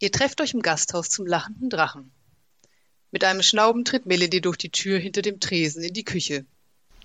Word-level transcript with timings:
Ihr 0.00 0.12
trefft 0.12 0.40
euch 0.40 0.54
im 0.54 0.62
Gasthaus 0.62 1.10
zum 1.10 1.26
lachenden 1.26 1.70
Drachen. 1.70 2.12
Mit 3.10 3.24
einem 3.24 3.42
Schnauben 3.42 3.84
tritt 3.84 4.06
Melody 4.06 4.40
durch 4.40 4.56
die 4.56 4.70
Tür 4.70 4.98
hinter 4.98 5.22
dem 5.22 5.40
Tresen 5.40 5.82
in 5.82 5.94
die 5.94 6.04
Küche. 6.04 6.44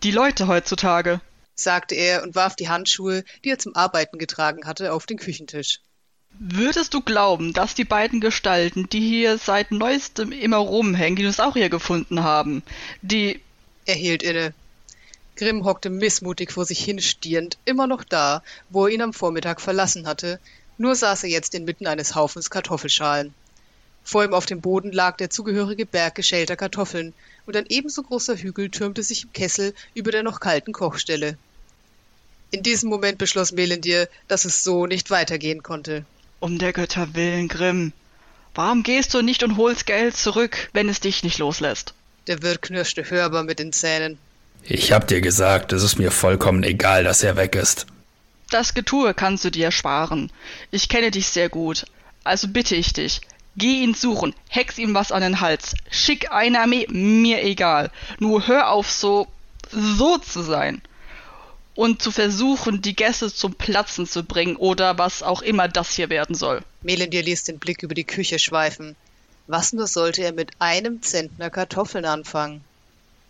Die 0.04 0.12
Leute 0.12 0.48
heutzutage, 0.48 1.22
sagte 1.56 1.96
er 1.96 2.24
und 2.24 2.36
warf 2.36 2.56
die 2.56 2.70
Handschuhe, 2.70 3.24
die 3.44 3.50
er 3.50 3.60
zum 3.60 3.76
Arbeiten 3.76 4.18
getragen 4.18 4.66
hatte, 4.66 4.94
auf 4.94 5.06
den 5.06 5.18
Küchentisch. 5.18 5.80
Würdest 6.40 6.94
du 6.94 7.02
glauben, 7.02 7.54
dass 7.54 7.76
die 7.76 7.84
beiden 7.84 8.20
Gestalten, 8.20 8.90
die 8.90 9.00
hier 9.00 9.38
seit 9.38 9.72
neuestem 9.72 10.32
immer 10.32 10.58
rumhängen, 10.58 11.16
Dinosaurier 11.16 11.70
gefunden 11.70 12.24
haben, 12.24 12.64
die. 13.02 13.40
Er 13.86 13.96
hielt 13.96 14.24
inne. 14.24 14.54
Grimm 15.36 15.66
hockte 15.66 15.90
missmutig 15.90 16.52
vor 16.52 16.66
sich 16.66 16.84
hinstierend, 16.84 17.58
immer 17.66 17.86
noch 17.86 18.04
da, 18.04 18.44
wo 18.70 18.86
er 18.86 18.94
ihn 18.94 19.02
am 19.02 19.14
Vormittag 19.14 19.60
verlassen 19.60 20.08
hatte, 20.08 20.40
nur 20.78 20.96
saß 20.96 21.24
er 21.24 21.30
jetzt 21.30 21.56
inmitten 21.56 21.88
eines 21.88 22.16
Haufens 22.16 22.50
Kartoffelschalen. 22.50 23.34
Vor 24.04 24.24
ihm 24.24 24.34
auf 24.34 24.46
dem 24.46 24.62
Boden 24.62 24.92
lag 24.92 25.18
der 25.18 25.30
zugehörige 25.30 25.86
Berg 25.86 26.16
geschälter 26.16 26.56
Kartoffeln, 26.56 27.14
und 27.46 27.56
ein 27.56 27.66
ebenso 27.70 28.04
großer 28.04 28.36
Hügel 28.38 28.70
türmte 28.70 29.04
sich 29.04 29.24
im 29.24 29.34
Kessel 29.34 29.74
über 29.94 30.12
der 30.12 30.24
noch 30.24 30.40
kalten 30.40 30.74
Kochstelle. 30.74 31.38
In 32.52 32.64
diesem 32.64 32.90
Moment 32.90 33.18
beschloss 33.18 33.52
Melendir, 33.52 34.08
dass 34.28 34.46
es 34.46 34.64
so 34.64 34.86
nicht 34.86 35.10
weitergehen 35.10 35.64
konnte. 35.64 36.06
Um 36.40 36.60
der 36.60 36.74
Götter 36.74 37.16
willen, 37.16 37.48
Grimm. 37.48 37.94
Warum 38.54 38.84
gehst 38.84 39.14
du 39.14 39.22
nicht 39.22 39.44
und 39.44 39.58
holst 39.58 39.86
Geld 39.86 40.16
zurück, 40.16 40.70
wenn 40.74 40.88
es 40.90 41.00
dich 41.00 41.24
nicht 41.24 41.40
loslässt? 41.40 41.94
Der 42.28 42.44
Wirt 42.44 42.62
knirschte 42.62 43.10
hörbar 43.10 43.44
mit 43.44 43.60
den 43.60 43.74
Zähnen. 43.74 44.18
Ich 44.64 44.92
hab 44.92 45.08
dir 45.08 45.20
gesagt, 45.20 45.74
es 45.74 45.84
ist 45.84 45.98
mir 45.98 46.12
vollkommen 46.12 46.64
egal, 46.64 47.04
dass 47.04 47.24
er 47.24 47.36
weg 47.36 47.56
ist. 47.56 47.88
Das 48.50 48.74
Getue 48.74 49.14
kannst 49.14 49.46
du 49.46 49.50
dir 49.50 49.72
sparen. 49.72 50.32
Ich 50.72 50.90
kenne 50.90 51.12
dich 51.12 51.28
sehr 51.28 51.50
gut. 51.50 51.86
Also 52.24 52.48
bitte 52.48 52.76
ich 52.76 52.94
dich, 52.94 53.22
geh 53.56 53.84
ihn 53.84 53.94
suchen, 53.94 54.34
hex 54.50 54.78
ihm 54.78 54.94
was 54.94 55.12
an 55.12 55.22
den 55.22 55.42
Hals, 55.42 55.76
schick 55.92 56.32
eine 56.32 56.62
Armee, 56.62 56.88
mir 56.90 57.44
egal. 57.44 57.92
Nur 58.20 58.48
hör 58.48 58.70
auf 58.70 58.90
so, 58.90 59.28
so 59.70 60.18
zu 60.18 60.42
sein 60.42 60.82
und 61.76 62.02
zu 62.02 62.12
versuchen, 62.12 62.82
die 62.82 62.96
Gäste 62.96 63.34
zum 63.34 63.56
Platzen 63.56 64.08
zu 64.08 64.24
bringen 64.24 64.56
oder 64.56 64.98
was 64.98 65.24
auch 65.24 65.42
immer 65.42 65.68
das 65.68 65.94
hier 65.94 66.10
werden 66.10 66.36
soll. 66.36 66.62
Melendir 66.82 67.24
ließ 67.24 67.46
den 67.46 67.60
Blick 67.60 67.84
über 67.84 67.96
die 67.96 68.04
Küche 68.04 68.40
schweifen. 68.40 68.96
Was 69.48 69.74
nur 69.74 69.88
sollte 69.88 70.24
er 70.24 70.34
mit 70.34 70.52
einem 70.60 71.02
Zentner 71.02 71.50
Kartoffeln 71.50 72.06
anfangen? 72.06 72.64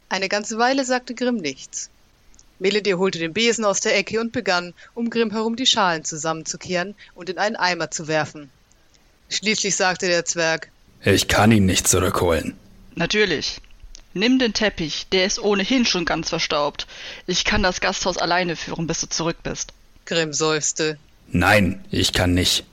Eine 0.09 0.29
ganze 0.29 0.57
Weile 0.59 0.85
sagte 0.85 1.15
Grimm 1.15 1.37
nichts. 1.37 1.89
Melendir 2.59 2.97
holte 2.97 3.19
den 3.19 3.33
Besen 3.33 3.65
aus 3.65 3.81
der 3.81 3.97
Ecke 3.97 4.19
und 4.19 4.31
begann, 4.31 4.73
um 4.93 5.09
Grimm 5.09 5.31
herum 5.31 5.55
die 5.55 5.65
Schalen 5.65 6.05
zusammenzukehren 6.05 6.95
und 7.15 7.29
in 7.29 7.37
einen 7.37 7.55
Eimer 7.55 7.91
zu 7.91 8.07
werfen. 8.07 8.49
Schließlich 9.29 9.75
sagte 9.75 10.07
der 10.07 10.25
Zwerg 10.25 10.69
Ich 11.03 11.27
kann 11.27 11.51
ihn 11.51 11.65
nicht 11.65 11.87
zurückholen. 11.87 12.55
Natürlich. 12.95 13.59
Nimm 14.13 14.37
den 14.37 14.53
Teppich, 14.53 15.07
der 15.11 15.25
ist 15.25 15.39
ohnehin 15.39 15.85
schon 15.85 16.05
ganz 16.05 16.29
verstaubt. 16.29 16.85
Ich 17.25 17.45
kann 17.45 17.63
das 17.63 17.81
Gasthaus 17.81 18.17
alleine 18.17 18.55
führen, 18.55 18.85
bis 18.85 19.01
du 19.01 19.09
zurück 19.09 19.37
bist. 19.41 19.73
Grimm 20.05 20.33
seufzte. 20.33 20.99
Nein, 21.29 21.83
ich 21.89 22.13
kann 22.13 22.35
nicht. 22.35 22.63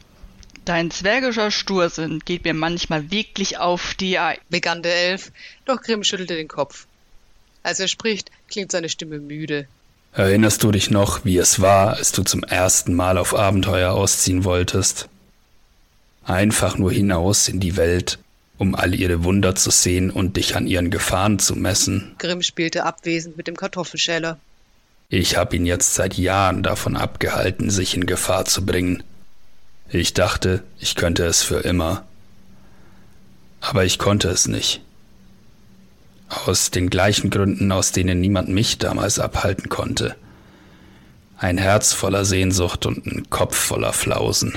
Dein 0.67 0.91
zwergischer 0.91 1.51
Stursinn 1.51 2.21
geht 2.21 2.45
mir 2.45 2.53
manchmal 2.53 3.11
wirklich 3.11 3.59
auf 3.59 3.95
die 3.95 4.19
Ei, 4.19 4.39
begann 4.51 4.83
der 4.83 4.95
Elf, 4.95 5.33
doch 5.65 5.81
Grimm 5.81 6.05
schüttelte 6.05 6.37
den 6.37 6.49
Kopf. 6.49 6.87
Als 7.63 7.81
er 7.81 7.89
spricht, 7.89 8.31
klingt 8.49 8.73
seine 8.73 8.89
Stimme 8.89 9.19
müde. 9.19 9.67
Erinnerst 10.13 10.63
du 10.63 10.73
dich 10.73 10.91
noch, 10.91 11.25
wie 11.25 11.39
es 11.39 11.61
war, 11.61 11.95
als 11.95 12.13
du 12.13 12.23
zum 12.23 12.43
ersten 12.43 12.95
Mal 12.95 13.17
auf 13.17 13.35
Abenteuer 13.35 13.93
ausziehen 13.93 14.45
wolltest? 14.45 15.09
Einfach 16.25 16.79
nur 16.79 16.93
hinaus 16.93 17.49
in 17.49 17.61
die 17.61 17.77
Welt, 17.77 18.19
um 18.59 18.75
all 18.75 18.95
ihre 18.95 19.25
Wunder 19.25 19.55
zu 19.55 19.71
sehen 19.71 20.11
und 20.11 20.37
dich 20.37 20.57
an 20.57 20.67
ihren 20.67 20.91
Gefahren 20.91 21.39
zu 21.39 21.55
messen. 21.55 22.15
Grimm 22.19 22.43
spielte 22.43 22.85
abwesend 22.85 23.37
mit 23.37 23.47
dem 23.47 23.57
Kartoffelschäler. 23.57 24.39
Ich 25.09 25.37
habe 25.37 25.57
ihn 25.57 25.67
jetzt 25.67 25.95
seit 25.95 26.17
Jahren 26.19 26.63
davon 26.63 26.97
abgehalten, 26.97 27.71
sich 27.71 27.95
in 27.95 28.07
Gefahr 28.07 28.45
zu 28.45 28.65
bringen. 28.65 29.03
Ich 29.89 30.15
dachte, 30.15 30.63
ich 30.79 30.95
könnte 30.95 31.25
es 31.25 31.43
für 31.43 31.61
immer. 31.61 32.05
Aber 33.61 33.85
ich 33.85 33.99
konnte 33.99 34.29
es 34.29 34.47
nicht. 34.47 34.83
Aus 36.31 36.71
den 36.71 36.91
gleichen 36.91 37.29
Gründen, 37.29 37.73
aus 37.73 37.91
denen 37.91 38.21
niemand 38.21 38.49
mich 38.49 38.79
damals 38.79 39.19
abhalten 39.19 39.69
konnte. 39.69 40.15
Ein 41.37 41.59
Herz 41.59 41.93
voller 41.93 42.25
Sehnsucht 42.25 42.87
und 42.87 43.05
ein 43.05 43.29
Kopf 43.31 43.57
voller 43.57 43.93
Flausen. 43.93 44.57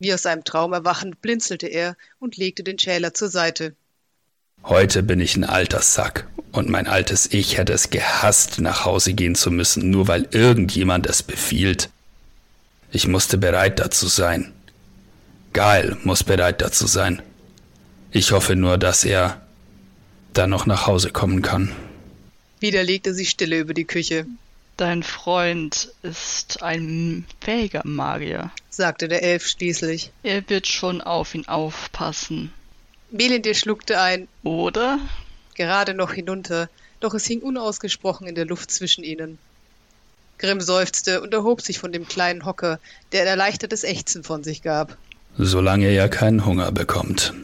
Wie 0.00 0.12
aus 0.12 0.26
einem 0.26 0.42
Traum 0.42 0.72
erwachend 0.72 1.22
blinzelte 1.22 1.68
er 1.68 1.96
und 2.18 2.36
legte 2.36 2.64
den 2.64 2.78
Schäler 2.78 3.14
zur 3.14 3.28
Seite. 3.28 3.76
Heute 4.64 5.04
bin 5.04 5.20
ich 5.20 5.36
ein 5.36 5.44
alter 5.44 5.82
Sack 5.82 6.26
und 6.50 6.68
mein 6.68 6.88
altes 6.88 7.32
Ich 7.32 7.58
hätte 7.58 7.72
es 7.72 7.90
gehasst, 7.90 8.60
nach 8.60 8.84
Hause 8.84 9.12
gehen 9.12 9.36
zu 9.36 9.52
müssen, 9.52 9.90
nur 9.90 10.08
weil 10.08 10.26
irgendjemand 10.32 11.06
es 11.06 11.22
befiehlt. 11.22 11.90
Ich 12.90 13.06
musste 13.06 13.38
bereit 13.38 13.78
dazu 13.78 14.08
sein. 14.08 14.52
Geil 15.52 15.96
muss 16.02 16.24
bereit 16.24 16.60
dazu 16.60 16.88
sein. 16.88 17.22
Ich 18.10 18.32
hoffe 18.32 18.56
nur, 18.56 18.78
dass 18.78 19.04
er 19.04 19.40
dann 20.32 20.50
noch 20.50 20.66
nach 20.66 20.86
Hause 20.86 21.10
kommen 21.10 21.42
kann. 21.42 21.72
Wieder 22.60 22.82
legte 22.82 23.14
sich 23.14 23.30
Stille 23.30 23.58
über 23.58 23.74
die 23.74 23.84
Küche. 23.84 24.26
Dein 24.76 25.02
Freund 25.02 25.92
ist 26.02 26.62
ein 26.62 27.24
fähiger 27.40 27.82
Magier, 27.84 28.52
sagte 28.70 29.08
der 29.08 29.22
Elf 29.22 29.46
schließlich. 29.46 30.12
Er 30.22 30.48
wird 30.48 30.66
schon 30.66 31.00
auf 31.00 31.34
ihn 31.34 31.48
aufpassen. 31.48 32.52
Melindir 33.10 33.54
schluckte 33.54 34.00
ein 34.00 34.28
Oder? 34.44 34.98
Gerade 35.54 35.94
noch 35.94 36.12
hinunter, 36.12 36.68
doch 37.00 37.14
es 37.14 37.26
hing 37.26 37.40
unausgesprochen 37.40 38.26
in 38.26 38.34
der 38.34 38.46
Luft 38.46 38.70
zwischen 38.70 39.02
ihnen. 39.02 39.38
Grimm 40.38 40.60
seufzte 40.60 41.20
und 41.20 41.34
erhob 41.34 41.60
sich 41.60 41.78
von 41.80 41.90
dem 41.90 42.06
kleinen 42.06 42.44
Hocker, 42.44 42.78
der 43.10 43.22
ein 43.22 43.26
erleichtertes 43.26 43.82
Ächzen 43.82 44.22
von 44.22 44.44
sich 44.44 44.62
gab. 44.62 44.96
Solange 45.36 45.88
er 45.88 46.08
keinen 46.08 46.46
Hunger 46.46 46.70
bekommt. 46.70 47.34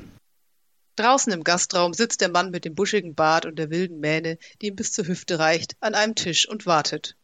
Draußen 0.97 1.33
im 1.33 1.43
Gastraum 1.43 1.93
sitzt 1.93 2.21
der 2.21 2.29
Mann 2.29 2.51
mit 2.51 2.65
dem 2.65 2.75
buschigen 2.75 3.15
Bart 3.15 3.47
und 3.47 3.59
der 3.59 3.71
wilden 3.71 3.99
Mähne, 3.99 4.39
die 4.63 4.69
ihm 4.69 4.77
bis 4.77 4.93
zur 4.93 5.07
Hüfte 5.07 5.39
reicht, 5.39 5.77
an 5.81 5.95
einem 5.95 6.15
Tisch 6.15 6.49
und 6.49 6.67
wartet. 6.67 7.17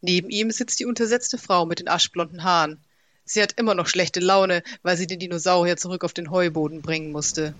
Neben 0.00 0.30
ihm 0.30 0.52
sitzt 0.52 0.78
die 0.78 0.86
untersetzte 0.86 1.38
Frau 1.38 1.66
mit 1.66 1.80
den 1.80 1.88
aschblonden 1.88 2.44
Haaren. 2.44 2.84
Sie 3.24 3.42
hat 3.42 3.54
immer 3.58 3.74
noch 3.74 3.88
schlechte 3.88 4.20
Laune, 4.20 4.62
weil 4.82 4.96
sie 4.96 5.08
den 5.08 5.18
Dinosaurier 5.18 5.76
zurück 5.76 6.04
auf 6.04 6.12
den 6.12 6.30
Heuboden 6.30 6.80
bringen 6.80 7.10
musste. 7.10 7.54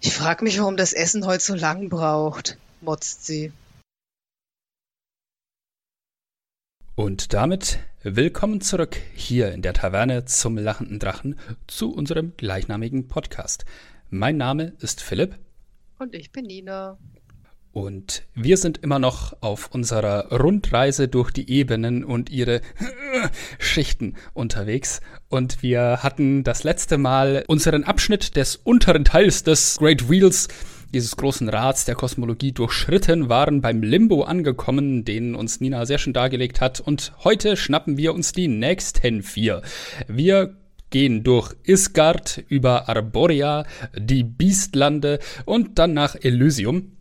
Ich 0.00 0.12
frag 0.12 0.42
mich, 0.42 0.58
warum 0.58 0.76
das 0.76 0.92
Essen 0.92 1.24
heute 1.24 1.44
so 1.44 1.54
lang 1.54 1.88
braucht, 1.88 2.58
motzt 2.80 3.24
sie. 3.24 3.52
Und 6.96 7.32
damit 7.32 7.78
willkommen 8.02 8.60
zurück 8.60 9.00
hier 9.14 9.52
in 9.52 9.62
der 9.62 9.72
Taverne 9.72 10.24
zum 10.24 10.58
lachenden 10.58 10.98
Drachen 10.98 11.38
zu 11.66 11.94
unserem 11.94 12.36
gleichnamigen 12.36 13.08
Podcast. 13.08 13.64
Mein 14.14 14.36
Name 14.36 14.74
ist 14.80 15.00
Philipp. 15.00 15.38
Und 15.98 16.14
ich 16.14 16.32
bin 16.32 16.44
Nina. 16.44 16.98
Und 17.72 18.24
wir 18.34 18.58
sind 18.58 18.76
immer 18.82 18.98
noch 18.98 19.32
auf 19.40 19.70
unserer 19.72 20.30
Rundreise 20.38 21.08
durch 21.08 21.30
die 21.30 21.48
Ebenen 21.48 22.04
und 22.04 22.28
ihre 22.28 22.60
Schichten 23.58 24.16
unterwegs. 24.34 25.00
Und 25.30 25.62
wir 25.62 26.00
hatten 26.02 26.44
das 26.44 26.62
letzte 26.62 26.98
Mal 26.98 27.44
unseren 27.48 27.84
Abschnitt 27.84 28.36
des 28.36 28.56
unteren 28.56 29.06
Teils 29.06 29.44
des 29.44 29.78
Great 29.78 30.10
Wheels, 30.10 30.48
dieses 30.92 31.16
großen 31.16 31.48
Rads 31.48 31.86
der 31.86 31.94
Kosmologie 31.94 32.52
durchschritten, 32.52 33.30
waren 33.30 33.62
beim 33.62 33.82
Limbo 33.82 34.24
angekommen, 34.24 35.06
den 35.06 35.34
uns 35.34 35.62
Nina 35.62 35.86
sehr 35.86 35.96
schön 35.96 36.12
dargelegt 36.12 36.60
hat. 36.60 36.80
Und 36.80 37.14
heute 37.24 37.56
schnappen 37.56 37.96
wir 37.96 38.12
uns 38.12 38.32
die 38.32 38.48
nächsten 38.48 39.22
vier. 39.22 39.62
Wir 40.06 40.54
gehen 40.92 41.24
durch 41.24 41.54
Isgard 41.64 42.44
über 42.48 42.88
Arborea, 42.88 43.66
die 43.98 44.22
Biestlande 44.22 45.18
und 45.44 45.80
dann 45.80 45.92
nach 45.92 46.14
Elysium. 46.14 46.92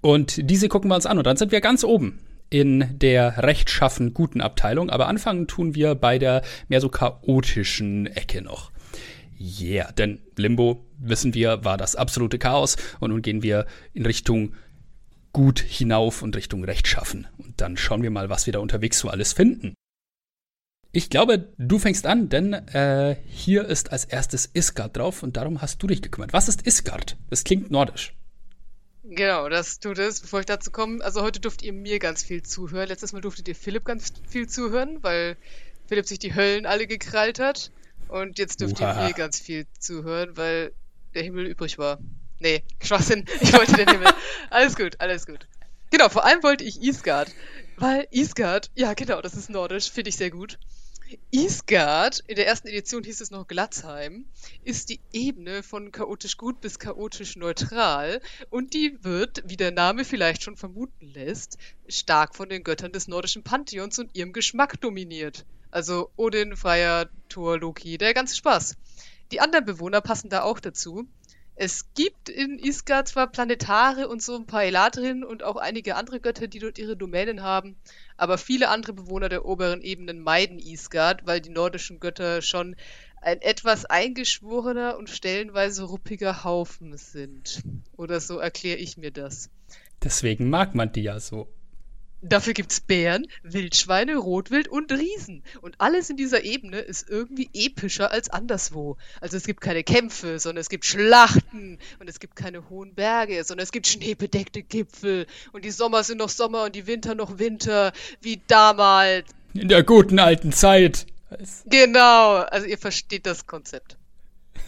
Und 0.00 0.48
diese 0.48 0.68
gucken 0.68 0.88
wir 0.88 0.94
uns 0.94 1.06
an 1.06 1.18
und 1.18 1.26
dann 1.26 1.36
sind 1.36 1.50
wir 1.50 1.60
ganz 1.60 1.82
oben 1.82 2.20
in 2.48 2.98
der 2.98 3.44
rechtschaffen 3.44 4.12
guten 4.12 4.40
Abteilung, 4.40 4.90
aber 4.90 5.08
anfangen 5.08 5.46
tun 5.46 5.74
wir 5.74 5.94
bei 5.94 6.18
der 6.18 6.42
mehr 6.68 6.80
so 6.80 6.88
chaotischen 6.88 8.06
Ecke 8.06 8.42
noch. 8.42 8.72
Yeah, 9.40 9.90
denn 9.92 10.20
Limbo, 10.36 10.84
wissen 10.98 11.32
wir, 11.32 11.64
war 11.64 11.76
das 11.76 11.96
absolute 11.96 12.38
Chaos 12.38 12.76
und 12.98 13.10
nun 13.10 13.22
gehen 13.22 13.42
wir 13.42 13.66
in 13.94 14.04
Richtung 14.04 14.54
gut 15.32 15.60
hinauf 15.60 16.22
und 16.22 16.36
Richtung 16.36 16.64
rechtschaffen. 16.64 17.26
Und 17.38 17.60
dann 17.60 17.76
schauen 17.76 18.02
wir 18.02 18.10
mal, 18.10 18.28
was 18.28 18.46
wir 18.46 18.52
da 18.52 18.58
unterwegs 18.58 18.98
so 18.98 19.08
alles 19.08 19.32
finden. 19.32 19.74
Ich 20.92 21.08
glaube, 21.08 21.52
du 21.56 21.78
fängst 21.78 22.04
an, 22.04 22.28
denn 22.28 22.52
äh, 22.52 23.16
hier 23.28 23.64
ist 23.64 23.92
als 23.92 24.04
erstes 24.04 24.46
Isgard 24.52 24.96
drauf 24.96 25.22
und 25.22 25.36
darum 25.36 25.62
hast 25.62 25.80
du 25.82 25.86
dich 25.86 26.02
gekümmert. 26.02 26.32
Was 26.32 26.48
ist 26.48 26.66
Isgard? 26.66 27.16
Das 27.28 27.44
klingt 27.44 27.70
nordisch. 27.70 28.14
Genau, 29.04 29.48
das 29.48 29.78
tut 29.78 29.98
es. 29.98 30.20
Bevor 30.20 30.40
ich 30.40 30.46
dazu 30.46 30.72
komme, 30.72 31.02
also 31.04 31.22
heute 31.22 31.40
durft 31.40 31.62
ihr 31.62 31.72
mir 31.72 32.00
ganz 32.00 32.24
viel 32.24 32.42
zuhören. 32.42 32.88
Letztes 32.88 33.12
Mal 33.12 33.20
durftet 33.20 33.46
ihr 33.46 33.54
Philipp 33.54 33.84
ganz 33.84 34.12
viel 34.28 34.48
zuhören, 34.48 34.98
weil 35.02 35.36
Philipp 35.86 36.06
sich 36.06 36.18
die 36.18 36.34
Höllen 36.34 36.66
alle 36.66 36.86
gekrallt 36.88 37.38
hat. 37.38 37.70
Und 38.08 38.38
jetzt 38.40 38.60
dürft 38.60 38.80
Uhaha. 38.80 39.02
ihr 39.02 39.08
mir 39.08 39.14
ganz 39.14 39.38
viel 39.38 39.66
zuhören, 39.78 40.36
weil 40.36 40.72
der 41.14 41.22
Himmel 41.22 41.46
übrig 41.46 41.78
war. 41.78 41.98
Nee, 42.40 42.64
Schwachsinn. 42.82 43.26
Ich 43.40 43.52
wollte 43.52 43.74
den 43.74 43.88
Himmel. 43.88 44.08
Alles 44.50 44.74
gut, 44.74 45.00
alles 45.00 45.26
gut. 45.26 45.46
Genau, 45.90 46.08
vor 46.08 46.24
allem 46.24 46.42
wollte 46.42 46.64
ich 46.64 46.82
Isgard. 46.82 47.32
Weil 47.76 48.06
Isgard, 48.10 48.70
ja 48.74 48.94
genau, 48.94 49.20
das 49.20 49.34
ist 49.34 49.50
nordisch, 49.50 49.90
finde 49.90 50.10
ich 50.10 50.16
sehr 50.16 50.30
gut. 50.30 50.58
Isgard, 51.32 52.22
in 52.26 52.36
der 52.36 52.46
ersten 52.46 52.68
Edition 52.68 53.02
hieß 53.02 53.20
es 53.20 53.30
noch 53.30 53.46
Glatzheim, 53.46 54.26
ist 54.64 54.90
die 54.90 55.00
Ebene 55.12 55.62
von 55.62 55.92
chaotisch 55.92 56.36
gut 56.36 56.60
bis 56.60 56.78
chaotisch 56.78 57.36
neutral 57.36 58.20
und 58.50 58.74
die 58.74 58.96
wird, 59.02 59.42
wie 59.46 59.56
der 59.56 59.72
Name 59.72 60.04
vielleicht 60.04 60.42
schon 60.42 60.56
vermuten 60.56 61.06
lässt, 61.06 61.58
stark 61.88 62.36
von 62.36 62.48
den 62.48 62.62
Göttern 62.64 62.92
des 62.92 63.08
nordischen 63.08 63.42
Pantheons 63.42 63.98
und 63.98 64.14
ihrem 64.14 64.32
Geschmack 64.32 64.80
dominiert. 64.80 65.44
Also 65.70 66.10
Odin, 66.16 66.56
Freya, 66.56 67.08
Thor, 67.28 67.58
Loki, 67.58 67.98
der 67.98 68.14
ganze 68.14 68.36
Spaß. 68.36 68.76
Die 69.32 69.40
anderen 69.40 69.64
Bewohner 69.64 70.00
passen 70.00 70.28
da 70.28 70.42
auch 70.42 70.60
dazu. 70.60 71.08
Es 71.62 71.92
gibt 71.92 72.30
in 72.30 72.58
Isgard 72.58 73.06
zwar 73.08 73.26
Planetare 73.26 74.08
und 74.08 74.22
so 74.22 74.34
ein 74.34 74.46
paar 74.46 74.64
Eladrin 74.64 75.22
und 75.22 75.42
auch 75.42 75.56
einige 75.56 75.94
andere 75.94 76.18
Götter, 76.18 76.48
die 76.48 76.58
dort 76.58 76.78
ihre 76.78 76.96
Domänen 76.96 77.42
haben, 77.42 77.76
aber 78.16 78.38
viele 78.38 78.70
andere 78.70 78.94
Bewohner 78.94 79.28
der 79.28 79.44
oberen 79.44 79.82
Ebenen 79.82 80.20
meiden 80.20 80.58
Isgard, 80.58 81.26
weil 81.26 81.42
die 81.42 81.50
nordischen 81.50 82.00
Götter 82.00 82.40
schon 82.40 82.76
ein 83.20 83.42
etwas 83.42 83.84
eingeschworener 83.84 84.96
und 84.96 85.10
stellenweise 85.10 85.82
ruppiger 85.82 86.44
Haufen 86.44 86.96
sind. 86.96 87.60
Oder 87.94 88.20
so 88.20 88.38
erkläre 88.38 88.78
ich 88.78 88.96
mir 88.96 89.10
das. 89.10 89.50
Deswegen 90.02 90.48
mag 90.48 90.74
man 90.74 90.92
die 90.92 91.02
ja 91.02 91.20
so. 91.20 91.46
Dafür 92.22 92.52
gibt's 92.52 92.80
Bären, 92.80 93.26
Wildschweine, 93.42 94.16
Rotwild 94.16 94.68
und 94.68 94.92
Riesen. 94.92 95.42
Und 95.62 95.76
alles 95.78 96.10
in 96.10 96.16
dieser 96.16 96.44
Ebene 96.44 96.78
ist 96.78 97.08
irgendwie 97.08 97.48
epischer 97.54 98.10
als 98.10 98.28
anderswo. 98.28 98.98
Also 99.20 99.38
es 99.38 99.44
gibt 99.44 99.62
keine 99.62 99.82
Kämpfe, 99.84 100.38
sondern 100.38 100.60
es 100.60 100.68
gibt 100.68 100.84
Schlachten. 100.84 101.78
Und 101.98 102.08
es 102.08 102.20
gibt 102.20 102.36
keine 102.36 102.68
hohen 102.68 102.94
Berge, 102.94 103.42
sondern 103.44 103.64
es 103.64 103.72
gibt 103.72 103.86
schneebedeckte 103.86 104.62
Gipfel. 104.62 105.26
Und 105.52 105.64
die 105.64 105.70
Sommer 105.70 106.04
sind 106.04 106.18
noch 106.18 106.28
Sommer 106.28 106.64
und 106.64 106.76
die 106.76 106.86
Winter 106.86 107.14
noch 107.14 107.38
Winter, 107.38 107.92
wie 108.20 108.40
damals. 108.46 109.26
In 109.54 109.68
der 109.68 109.82
guten 109.82 110.18
alten 110.18 110.52
Zeit. 110.52 111.06
Genau, 111.66 112.36
also 112.36 112.66
ihr 112.66 112.78
versteht 112.78 113.24
das 113.24 113.46
Konzept. 113.46 113.96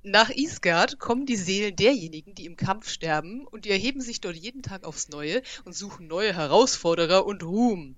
Nach 0.02 0.30
Isgard 0.30 0.98
kommen 0.98 1.26
die 1.26 1.36
Seelen 1.36 1.74
derjenigen, 1.74 2.34
die 2.34 2.46
im 2.46 2.56
Kampf 2.56 2.88
sterben, 2.88 3.46
und 3.46 3.64
die 3.64 3.70
erheben 3.70 4.00
sich 4.00 4.20
dort 4.20 4.36
jeden 4.36 4.62
Tag 4.62 4.84
aufs 4.84 5.08
Neue 5.08 5.42
und 5.64 5.74
suchen 5.74 6.06
neue 6.06 6.34
Herausforderer 6.34 7.26
und 7.26 7.42
Ruhm. 7.42 7.96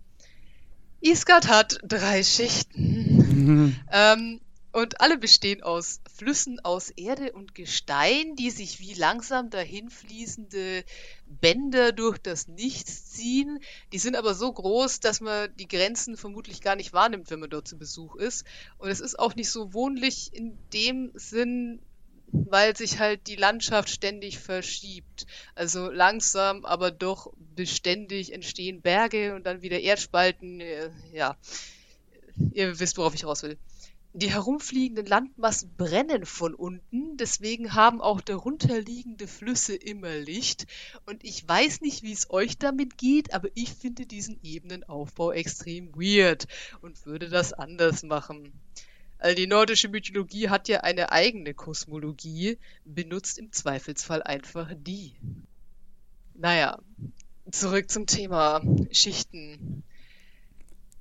Isgard 1.00 1.48
hat 1.48 1.78
drei 1.82 2.22
Schichten. 2.22 3.76
Ähm, 3.92 4.40
und 4.72 5.00
alle 5.00 5.18
bestehen 5.18 5.62
aus 5.62 6.00
Flüssen 6.14 6.60
aus 6.60 6.90
Erde 6.90 7.32
und 7.32 7.54
Gestein, 7.56 8.36
die 8.36 8.50
sich 8.50 8.78
wie 8.78 8.94
langsam 8.94 9.50
dahinfließende 9.50 10.84
Bänder 11.26 11.90
durch 11.90 12.18
das 12.18 12.46
Nichts 12.46 13.10
ziehen. 13.10 13.58
Die 13.92 13.98
sind 13.98 14.14
aber 14.14 14.34
so 14.34 14.52
groß, 14.52 15.00
dass 15.00 15.20
man 15.20 15.54
die 15.56 15.66
Grenzen 15.66 16.16
vermutlich 16.16 16.60
gar 16.60 16.76
nicht 16.76 16.92
wahrnimmt, 16.92 17.30
wenn 17.30 17.40
man 17.40 17.50
dort 17.50 17.66
zu 17.66 17.78
Besuch 17.78 18.14
ist. 18.14 18.44
Und 18.78 18.90
es 18.90 19.00
ist 19.00 19.18
auch 19.18 19.34
nicht 19.34 19.50
so 19.50 19.74
wohnlich 19.74 20.32
in 20.32 20.56
dem 20.72 21.10
Sinn, 21.14 21.80
weil 22.32 22.76
sich 22.76 22.98
halt 22.98 23.26
die 23.26 23.36
Landschaft 23.36 23.88
ständig 23.90 24.38
verschiebt. 24.38 25.26
Also 25.54 25.90
langsam, 25.90 26.64
aber 26.64 26.90
doch 26.90 27.32
beständig 27.56 28.32
entstehen 28.32 28.82
Berge 28.82 29.34
und 29.34 29.44
dann 29.46 29.62
wieder 29.62 29.80
Erdspalten. 29.80 30.60
Äh, 30.60 30.90
Ja, 31.12 31.36
ihr 32.52 32.78
wisst, 32.78 32.98
worauf 32.98 33.14
ich 33.14 33.24
raus 33.24 33.42
will. 33.42 33.58
Die 34.12 34.30
herumfliegenden 34.32 35.06
Landmassen 35.06 35.76
brennen 35.76 36.26
von 36.26 36.54
unten, 36.54 37.16
deswegen 37.16 37.74
haben 37.74 38.00
auch 38.00 38.20
darunterliegende 38.20 39.28
Flüsse 39.28 39.76
immer 39.76 40.16
Licht. 40.18 40.66
Und 41.06 41.24
ich 41.24 41.46
weiß 41.48 41.80
nicht, 41.80 42.02
wie 42.02 42.12
es 42.12 42.30
euch 42.30 42.58
damit 42.58 42.98
geht, 42.98 43.34
aber 43.34 43.48
ich 43.54 43.72
finde 43.72 44.06
diesen 44.06 44.38
Ebenenaufbau 44.42 45.32
extrem 45.32 45.94
weird 45.94 46.46
und 46.82 47.06
würde 47.06 47.28
das 47.28 47.52
anders 47.52 48.02
machen. 48.02 48.52
Also 49.20 49.36
die 49.36 49.46
nordische 49.46 49.88
Mythologie 49.88 50.48
hat 50.48 50.66
ja 50.68 50.80
eine 50.80 51.12
eigene 51.12 51.52
Kosmologie, 51.52 52.56
benutzt 52.86 53.38
im 53.38 53.52
Zweifelsfall 53.52 54.22
einfach 54.22 54.70
die. 54.74 55.14
Naja, 56.34 56.78
zurück 57.52 57.90
zum 57.90 58.06
Thema 58.06 58.62
Schichten. 58.92 59.84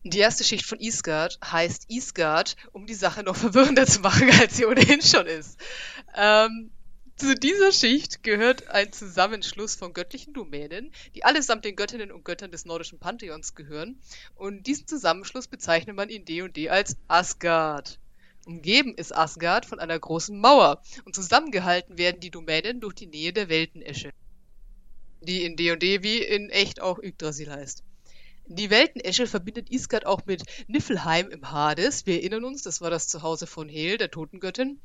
Die 0.04 0.20
erste 0.20 0.44
Schicht 0.44 0.66
von 0.66 0.82
Isgard 0.82 1.40
heißt 1.44 1.90
Isgard, 1.90 2.58
um 2.74 2.86
die 2.86 2.94
Sache 2.94 3.24
noch 3.24 3.36
verwirrender 3.38 3.86
zu 3.86 4.02
machen, 4.02 4.30
als 4.42 4.58
sie 4.58 4.66
ohnehin 4.66 5.02
schon 5.02 5.26
ist. 5.26 5.58
Ähm, 6.14 6.72
zu 7.16 7.36
dieser 7.36 7.72
Schicht 7.72 8.22
gehört 8.22 8.68
ein 8.68 8.92
Zusammenschluss 8.92 9.76
von 9.76 9.94
göttlichen 9.94 10.34
Domänen, 10.34 10.92
die 11.16 11.24
allesamt 11.24 11.64
den 11.64 11.78
Göttinnen 11.78 12.12
und 12.12 12.26
Göttern 12.26 12.52
des 12.52 12.66
nordischen 12.66 13.00
Pantheons 13.00 13.56
gehören. 13.56 13.98
Und 14.36 14.68
diesen 14.68 14.88
Zusammenschluss 14.88 15.48
bezeichnet 15.48 15.96
man 15.96 16.10
in 16.10 16.26
D&D 16.26 16.70
als 16.70 16.98
Asgard. 17.08 17.98
Umgeben 18.46 18.96
ist 18.96 19.16
Asgard 19.16 19.66
von 19.66 19.80
einer 19.80 20.00
großen 20.00 20.40
Mauer 20.40 20.82
und 21.06 21.16
zusammengehalten 21.16 21.98
werden 21.98 22.20
die 22.20 22.32
Domänen 22.32 22.80
durch 22.80 22.96
die 22.96 23.08
Nähe 23.08 23.34
der 23.34 23.50
Weltenesche, 23.50 24.12
die 25.22 25.44
in 25.44 25.56
D&D 25.56 26.04
wie 26.04 26.20
in 26.20 26.50
echt 26.50 26.82
auch 26.82 27.00
Yggdrasil 27.00 27.52
heißt. 27.52 27.84
Die 28.52 28.72
Weltenesche 28.72 29.28
verbindet 29.28 29.70
Isgard 29.70 30.08
auch 30.08 30.26
mit 30.26 30.42
Niflheim 30.68 31.30
im 31.30 31.52
Hades. 31.52 32.08
Wir 32.08 32.16
erinnern 32.16 32.46
uns, 32.46 32.64
das 32.64 32.82
war 32.82 32.90
das 32.90 33.08
Zuhause 33.08 33.46
von 33.46 33.70
Hel, 33.70 34.00
der 34.00 34.10
Totengöttin, 34.10 34.82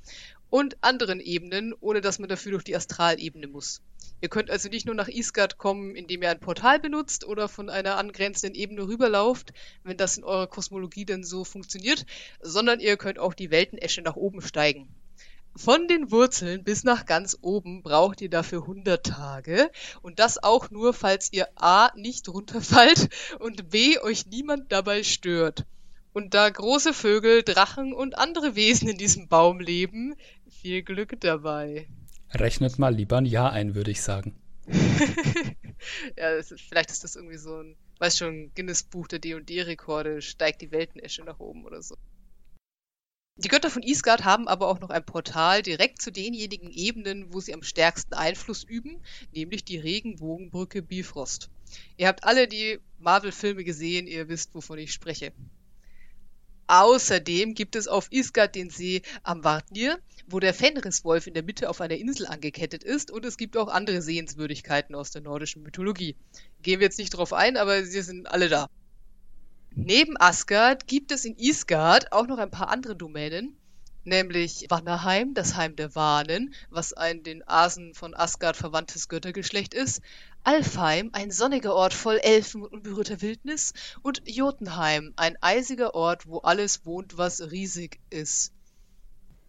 und 0.55 0.77
anderen 0.83 1.19
Ebenen, 1.19 1.75
ohne 1.81 2.01
dass 2.01 2.21
man 2.21 2.29
dafür 2.29 2.53
durch 2.53 2.62
die 2.62 2.77
Astralebene 2.77 3.49
muss. 3.49 3.83
Ihr 4.21 4.29
könnt 4.29 4.53
also 4.53 4.69
nicht 4.69 4.87
nur 4.87 4.95
nach 4.95 5.09
Isgard 5.09 5.59
kommen, 5.59 5.97
indem 5.97 6.23
ihr 6.23 6.31
ein 6.31 6.39
Portal 6.39 6.79
benutzt 6.79 7.27
oder 7.27 7.49
von 7.49 7.69
einer 7.69 7.97
angrenzenden 7.97 8.55
Ebene 8.55 8.87
rüberlauft, 8.87 9.53
wenn 9.83 9.97
das 9.97 10.17
in 10.17 10.23
eurer 10.23 10.47
Kosmologie 10.47 11.06
denn 11.06 11.25
so 11.25 11.43
funktioniert, 11.43 12.06
sondern 12.41 12.79
ihr 12.79 12.97
könnt 12.97 13.19
auch 13.19 13.35
die 13.35 13.51
Weltenesche 13.51 14.03
nach 14.03 14.15
oben 14.15 14.43
steigen. 14.43 14.87
Von 15.56 15.89
den 15.89 16.12
Wurzeln 16.12 16.62
bis 16.62 16.85
nach 16.85 17.05
ganz 17.05 17.37
oben 17.41 17.83
braucht 17.83 18.21
ihr 18.21 18.31
dafür 18.31 18.61
100 18.61 19.05
Tage 19.05 19.73
und 20.03 20.21
das 20.21 20.41
auch 20.41 20.71
nur, 20.71 20.95
falls 20.95 21.33
ihr 21.33 21.49
A 21.57 21.91
nicht 21.97 22.29
runterfallt 22.29 23.09
und 23.41 23.71
B 23.71 23.99
euch 23.99 24.27
niemand 24.27 24.71
dabei 24.71 25.03
stört. 25.03 25.65
Und 26.15 26.33
da 26.33 26.49
große 26.49 26.95
Vögel, 26.95 27.43
Drachen 27.43 27.93
und 27.93 28.17
andere 28.17 28.55
Wesen 28.55 28.89
in 28.89 28.97
diesem 28.97 29.27
Baum 29.27 29.59
leben, 29.59 30.15
viel 30.64 30.82
Glück 30.82 31.20
dabei. 31.20 31.87
Rechnet 32.30 32.78
mal 32.78 32.94
lieber 32.94 33.18
ein 33.18 33.26
Jahr 33.26 33.52
ein, 33.52 33.75
würde 33.75 33.90
ich 33.90 34.00
sagen. 34.00 34.35
ja, 36.16 36.30
ist, 36.30 36.59
vielleicht 36.59 36.90
ist 36.90 37.04
das 37.04 37.16
irgendwie 37.16 37.37
so 37.37 37.59
ein, 37.59 37.76
weiß 37.99 38.16
schon, 38.16 38.50
Guinness-Buch 38.54 39.09
der 39.09 39.18
D&D-Rekorde, 39.18 40.23
steigt 40.23 40.62
die 40.62 40.73
Weltenesche 40.73 41.23
nach 41.23 41.38
oben 41.38 41.66
oder 41.66 41.83
so. 41.83 41.97
Die 43.37 43.49
Götter 43.49 43.68
von 43.68 43.83
Isgard 43.83 44.25
haben 44.25 44.49
aber 44.49 44.68
auch 44.68 44.80
noch 44.80 44.88
ein 44.88 45.04
Portal 45.04 45.61
direkt 45.61 46.00
zu 46.00 46.11
denjenigen 46.11 46.71
Ebenen, 46.71 47.35
wo 47.35 47.40
sie 47.40 47.52
am 47.52 47.62
stärksten 47.62 48.14
Einfluss 48.14 48.64
üben, 48.64 49.02
nämlich 49.33 49.66
die 49.66 49.78
Regenbogenbrücke 49.78 50.80
Bifrost. 50.80 51.50
Ihr 51.99 52.09
habt 52.09 52.25
alle 52.25 52.49
die 52.49 52.78
Marvel-Filme 53.00 53.64
gesehen, 53.64 54.06
ihr 54.06 54.30
wisst, 54.30 54.54
wovon 54.54 54.78
ich 54.78 54.94
spreche. 54.94 55.35
Außerdem 56.66 57.54
gibt 57.54 57.76
es 57.76 57.88
auf 57.88 58.11
Isgard 58.11 58.54
den 58.54 58.71
See 58.71 59.02
Amvartnir, 59.23 59.99
wo 60.26 60.40
der 60.40 60.54
Fenriswolf 60.54 61.26
in 61.26 61.35
der 61.35 61.42
Mitte 61.42 61.68
auf 61.68 61.80
einer 61.80 61.97
Insel 61.97 62.26
angekettet 62.26 62.83
ist 62.83 63.11
und 63.11 63.25
es 63.25 63.37
gibt 63.37 63.56
auch 63.56 63.68
andere 63.68 64.00
Sehenswürdigkeiten 64.00 64.94
aus 64.94 65.11
der 65.11 65.23
nordischen 65.23 65.62
Mythologie. 65.62 66.16
Gehen 66.62 66.80
wir 66.80 66.87
jetzt 66.87 66.99
nicht 66.99 67.11
drauf 67.11 67.33
ein, 67.33 67.56
aber 67.56 67.85
sie 67.85 68.02
sind 68.02 68.26
alle 68.30 68.49
da. 68.49 68.68
Neben 69.75 70.16
Asgard 70.18 70.87
gibt 70.87 71.12
es 71.12 71.25
in 71.25 71.37
Isgard 71.37 72.12
auch 72.12 72.26
noch 72.26 72.38
ein 72.38 72.50
paar 72.50 72.71
andere 72.71 72.97
Domänen, 72.97 73.56
nämlich 74.04 74.66
Wannerheim, 74.68 75.34
das 75.34 75.56
Heim 75.56 75.76
der 75.76 75.94
Wanen, 75.94 76.54
was 76.70 76.92
ein 76.92 77.23
den 77.23 77.46
Asen 77.46 77.94
von 77.94 78.14
Asgard 78.14 78.56
verwandtes 78.56 79.08
Göttergeschlecht 79.08 79.75
ist, 79.75 80.00
Alfheim, 80.42 81.11
ein 81.12 81.30
sonniger 81.30 81.75
Ort 81.75 81.94
voll 81.94 82.18
Elfen 82.18 82.62
und 82.62 82.73
unberührter 82.73 83.23
Wildnis, 83.23 83.73
und 84.02 84.23
Jotunheim, 84.26 85.14
ein 85.16 85.37
eisiger 85.40 85.94
Ort, 85.94 86.26
wo 86.26 86.38
alles 86.38 86.84
wohnt, 86.84 87.16
was 87.16 87.50
riesig 87.50 87.99
ist. 88.11 88.52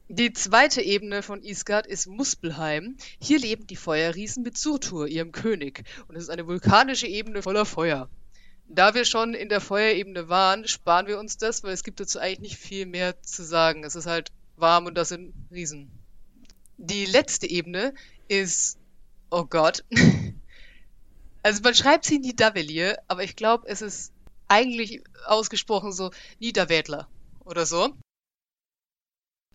Die 0.08 0.32
zweite 0.34 0.82
Ebene 0.82 1.24
von 1.24 1.42
Isgard 1.42 1.88
ist 1.88 2.06
Muspelheim. 2.06 2.96
Hier 3.20 3.40
leben 3.40 3.66
die 3.66 3.76
Feuerriesen 3.76 4.44
mit 4.44 4.56
Surtur, 4.56 5.08
ihrem 5.08 5.32
König, 5.32 5.84
und 6.08 6.16
es 6.16 6.24
ist 6.24 6.30
eine 6.30 6.46
vulkanische 6.46 7.08
Ebene 7.08 7.42
voller 7.42 7.66
Feuer. 7.66 8.08
Da 8.68 8.94
wir 8.94 9.06
schon 9.06 9.34
in 9.34 9.50
der 9.50 9.62
Feuerebene 9.62 10.30
waren, 10.30 10.68
sparen 10.68 11.08
wir 11.08 11.20
uns 11.20 11.38
das, 11.38 11.64
weil 11.64 11.74
es 11.74 11.84
gibt 11.84 12.00
dazu 12.00 12.20
eigentlich 12.20 12.40
nicht 12.40 12.58
viel 12.58 12.86
mehr 12.86 13.22
zu 13.22 13.44
sagen. 13.44 13.84
Es 13.84 13.96
ist 13.96 14.08
halt 14.08 14.32
warm 14.58 14.86
und 14.86 14.96
das 14.96 15.10
sind 15.10 15.34
Riesen. 15.52 15.92
Die 16.78 17.06
letzte 17.06 17.48
Ebene 17.48 17.94
ist, 18.28 18.78
oh 19.30 19.46
Gott, 19.46 19.84
also 21.44 21.62
man 21.62 21.74
schreibt 21.76 22.06
sie 22.06 22.20
Nidavellir, 22.20 22.98
aber 23.08 23.24
ich 23.24 23.36
glaube, 23.36 23.68
es 23.68 23.82
ist 23.82 24.12
eigentlich 24.48 25.02
ausgesprochen 25.26 25.92
so 25.92 26.12
Niederwädler 26.40 27.08
oder 27.44 27.66
so. 27.66 27.94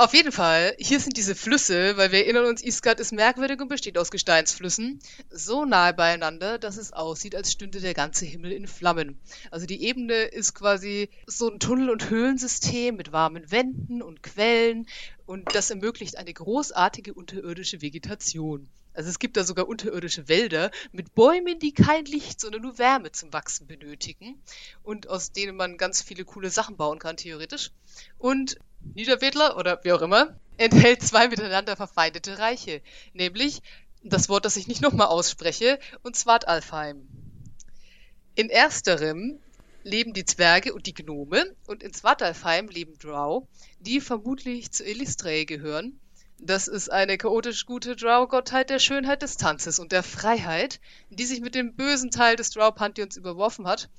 Auf 0.01 0.15
jeden 0.15 0.33
Fall, 0.33 0.75
hier 0.79 0.99
sind 0.99 1.19
diese 1.19 1.35
Flüsse, 1.35 1.99
weil 1.99 2.11
wir 2.11 2.21
erinnern 2.21 2.47
uns, 2.47 2.63
Isgard 2.63 3.01
ist 3.01 3.13
merkwürdig 3.13 3.61
und 3.61 3.69
besteht 3.69 3.99
aus 3.99 4.11
Gesteinsflüssen, 4.11 4.99
so 5.29 5.67
nahe 5.67 5.93
beieinander, 5.93 6.57
dass 6.57 6.79
es 6.79 6.95
aussieht, 6.95 7.35
als 7.35 7.53
stünde 7.53 7.81
der 7.81 7.93
ganze 7.93 8.25
Himmel 8.25 8.53
in 8.53 8.67
Flammen. 8.67 9.19
Also 9.51 9.67
die 9.67 9.85
Ebene 9.85 10.15
ist 10.15 10.55
quasi 10.55 11.11
so 11.27 11.51
ein 11.51 11.61
Tunnel- 11.61 11.91
und 11.91 12.09
Höhlensystem 12.09 12.97
mit 12.97 13.13
warmen 13.13 13.51
Wänden 13.51 14.01
und 14.01 14.23
Quellen 14.23 14.87
und 15.27 15.55
das 15.55 15.69
ermöglicht 15.69 16.17
eine 16.17 16.33
großartige 16.33 17.13
unterirdische 17.13 17.83
Vegetation. 17.83 18.71
Also 18.95 19.11
es 19.11 19.19
gibt 19.19 19.37
da 19.37 19.45
sogar 19.45 19.69
unterirdische 19.69 20.29
Wälder 20.29 20.71
mit 20.93 21.15
Bäumen, 21.15 21.59
die 21.59 21.75
kein 21.75 22.07
Licht, 22.07 22.41
sondern 22.41 22.63
nur 22.63 22.79
Wärme 22.79 23.13
zum 23.13 23.35
Wachsen 23.35 23.67
benötigen 23.67 24.41
und 24.83 25.11
aus 25.11 25.33
denen 25.33 25.57
man 25.57 25.77
ganz 25.77 26.01
viele 26.01 26.25
coole 26.25 26.49
Sachen 26.49 26.79
bauen 26.79 26.99
kann, 26.99 27.19
theoretisch. 27.19 27.71
Und 28.17 28.57
Niederwedler 28.95 29.57
oder 29.57 29.81
wie 29.85 29.93
auch 29.93 30.03
immer, 30.03 30.37
enthält 30.57 31.03
zwei 31.03 31.29
miteinander 31.29 31.77
verfeindete 31.77 32.39
Reiche, 32.39 32.83
nämlich 33.13 33.63
das 34.03 34.29
Wort, 34.29 34.45
das 34.45 34.57
ich 34.57 34.67
nicht 34.67 34.83
nochmal 34.83 35.09
ausspreche, 35.09 35.79
und 36.03 36.17
Svartalfheim. 36.17 37.09
In 38.35 38.49
ersterem 38.49 39.39
leben 39.83 40.13
die 40.13 40.25
Zwerge 40.25 40.75
und 40.75 40.87
die 40.87 40.95
Gnome 40.95 41.55
und 41.67 41.83
in 41.83 41.93
Svartalfheim 41.93 42.69
leben 42.69 42.99
Drow, 42.99 43.47
die 43.79 44.01
vermutlich 44.01 44.71
zu 44.71 44.85
Elistrae 44.85 45.45
gehören. 45.45 45.99
Das 46.39 46.69
ist 46.69 46.91
eine 46.91 47.19
chaotisch 47.19 47.67
gute 47.67 47.97
Drow-Gottheit 47.97 48.71
der 48.71 48.79
Schönheit 48.79 49.23
des 49.23 49.37
Tanzes 49.37 49.79
und 49.79 49.93
der 49.93 50.03
Freiheit, 50.03 50.81
die 51.11 51.27
sich 51.27 51.41
mit 51.41 51.55
dem 51.55 51.75
bösen 51.75 52.11
Teil 52.11 52.37
des 52.37 52.51
Drow-Pantheons 52.51 53.17
überworfen 53.17 53.67
hat 53.67 53.91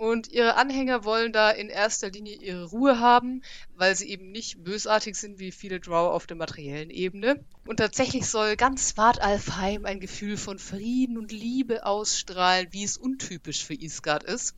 und 0.00 0.32
ihre 0.32 0.56
Anhänger 0.56 1.04
wollen 1.04 1.30
da 1.30 1.50
in 1.50 1.68
erster 1.68 2.08
Linie 2.08 2.36
ihre 2.36 2.64
Ruhe 2.64 3.00
haben, 3.00 3.42
weil 3.74 3.94
sie 3.94 4.08
eben 4.08 4.32
nicht 4.32 4.64
bösartig 4.64 5.14
sind 5.14 5.38
wie 5.38 5.52
viele 5.52 5.78
Drow 5.78 6.14
auf 6.14 6.26
der 6.26 6.38
materiellen 6.38 6.88
Ebene. 6.88 7.44
Und 7.66 7.76
tatsächlich 7.76 8.26
soll 8.26 8.56
ganz 8.56 8.88
Svartalfheim 8.88 9.84
ein 9.84 10.00
Gefühl 10.00 10.38
von 10.38 10.58
Frieden 10.58 11.18
und 11.18 11.32
Liebe 11.32 11.84
ausstrahlen, 11.84 12.68
wie 12.70 12.82
es 12.82 12.96
untypisch 12.96 13.62
für 13.62 13.74
Isgard 13.74 14.24
ist. 14.24 14.54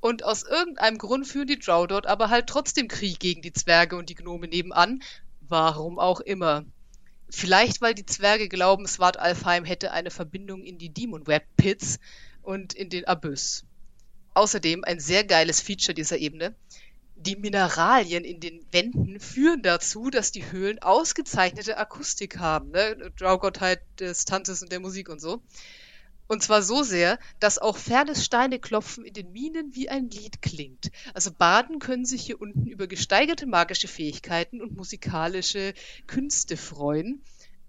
Und 0.00 0.22
aus 0.22 0.42
irgendeinem 0.42 0.98
Grund 0.98 1.26
führen 1.26 1.46
die 1.46 1.58
Drow 1.58 1.86
dort 1.86 2.06
aber 2.06 2.28
halt 2.28 2.46
trotzdem 2.46 2.88
Krieg 2.88 3.18
gegen 3.18 3.40
die 3.40 3.54
Zwerge 3.54 3.96
und 3.96 4.10
die 4.10 4.16
Gnome 4.16 4.48
nebenan. 4.48 5.02
Warum 5.40 5.98
auch 5.98 6.20
immer. 6.20 6.66
Vielleicht, 7.30 7.80
weil 7.80 7.94
die 7.94 8.04
Zwerge 8.04 8.50
glauben, 8.50 8.86
Svartalfheim 8.86 9.64
hätte 9.64 9.92
eine 9.92 10.10
Verbindung 10.10 10.62
in 10.62 10.76
die 10.76 10.90
Demon 10.92 11.26
Web 11.26 11.46
Pits 11.56 11.98
und 12.42 12.74
in 12.74 12.90
den 12.90 13.06
Abyss. 13.06 13.64
Außerdem 14.38 14.84
ein 14.84 15.00
sehr 15.00 15.24
geiles 15.24 15.60
Feature 15.60 15.94
dieser 15.94 16.18
Ebene. 16.18 16.54
Die 17.16 17.34
Mineralien 17.34 18.22
in 18.22 18.38
den 18.38 18.64
Wänden 18.70 19.18
führen 19.18 19.62
dazu, 19.62 20.10
dass 20.10 20.30
die 20.30 20.52
Höhlen 20.52 20.78
ausgezeichnete 20.78 21.76
Akustik 21.76 22.38
haben. 22.38 22.70
Ne? 22.70 23.10
Draugottheit 23.18 23.80
des 23.98 24.26
Tanzes 24.26 24.62
und 24.62 24.70
der 24.70 24.78
Musik 24.78 25.08
und 25.08 25.20
so. 25.20 25.42
Und 26.28 26.44
zwar 26.44 26.62
so 26.62 26.84
sehr, 26.84 27.18
dass 27.40 27.58
auch 27.58 27.76
fernes 27.76 28.24
Steineklopfen 28.24 29.04
in 29.04 29.12
den 29.12 29.32
Minen 29.32 29.74
wie 29.74 29.88
ein 29.88 30.08
Lied 30.08 30.40
klingt. 30.40 30.92
Also 31.14 31.32
Baden 31.32 31.80
können 31.80 32.04
sich 32.04 32.22
hier 32.22 32.40
unten 32.40 32.68
über 32.68 32.86
gesteigerte 32.86 33.46
magische 33.46 33.88
Fähigkeiten 33.88 34.62
und 34.62 34.76
musikalische 34.76 35.74
Künste 36.06 36.56
freuen. 36.56 37.24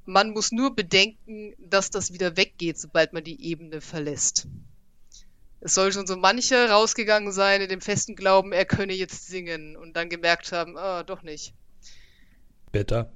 Man 0.05 0.33
muss 0.33 0.51
nur 0.51 0.75
bedenken, 0.75 1.55
dass 1.57 1.89
das 1.89 2.13
wieder 2.13 2.38
weggeht, 2.38 2.77
sobald 2.77 3.11
man 3.11 3.23
die 3.23 3.43
Ebene 3.43 3.81
verlässt. 3.81 4.45
Es 5.61 5.73
soll 5.73 5.91
schon 5.91 6.07
so 6.07 6.15
mancher 6.15 6.69
rausgegangen 6.69 7.31
sein 7.31 7.61
in 7.61 7.69
dem 7.69 7.81
festen 7.81 8.15
Glauben, 8.15 8.53
er 8.53 8.65
könne 8.65 8.93
jetzt 8.93 9.27
singen 9.27 9.75
und 9.75 9.93
dann 9.95 10.09
gemerkt 10.09 10.51
haben, 10.51 10.77
ah, 10.77 11.03
doch 11.03 11.21
nicht. 11.21 11.53
Bitter. 12.71 13.11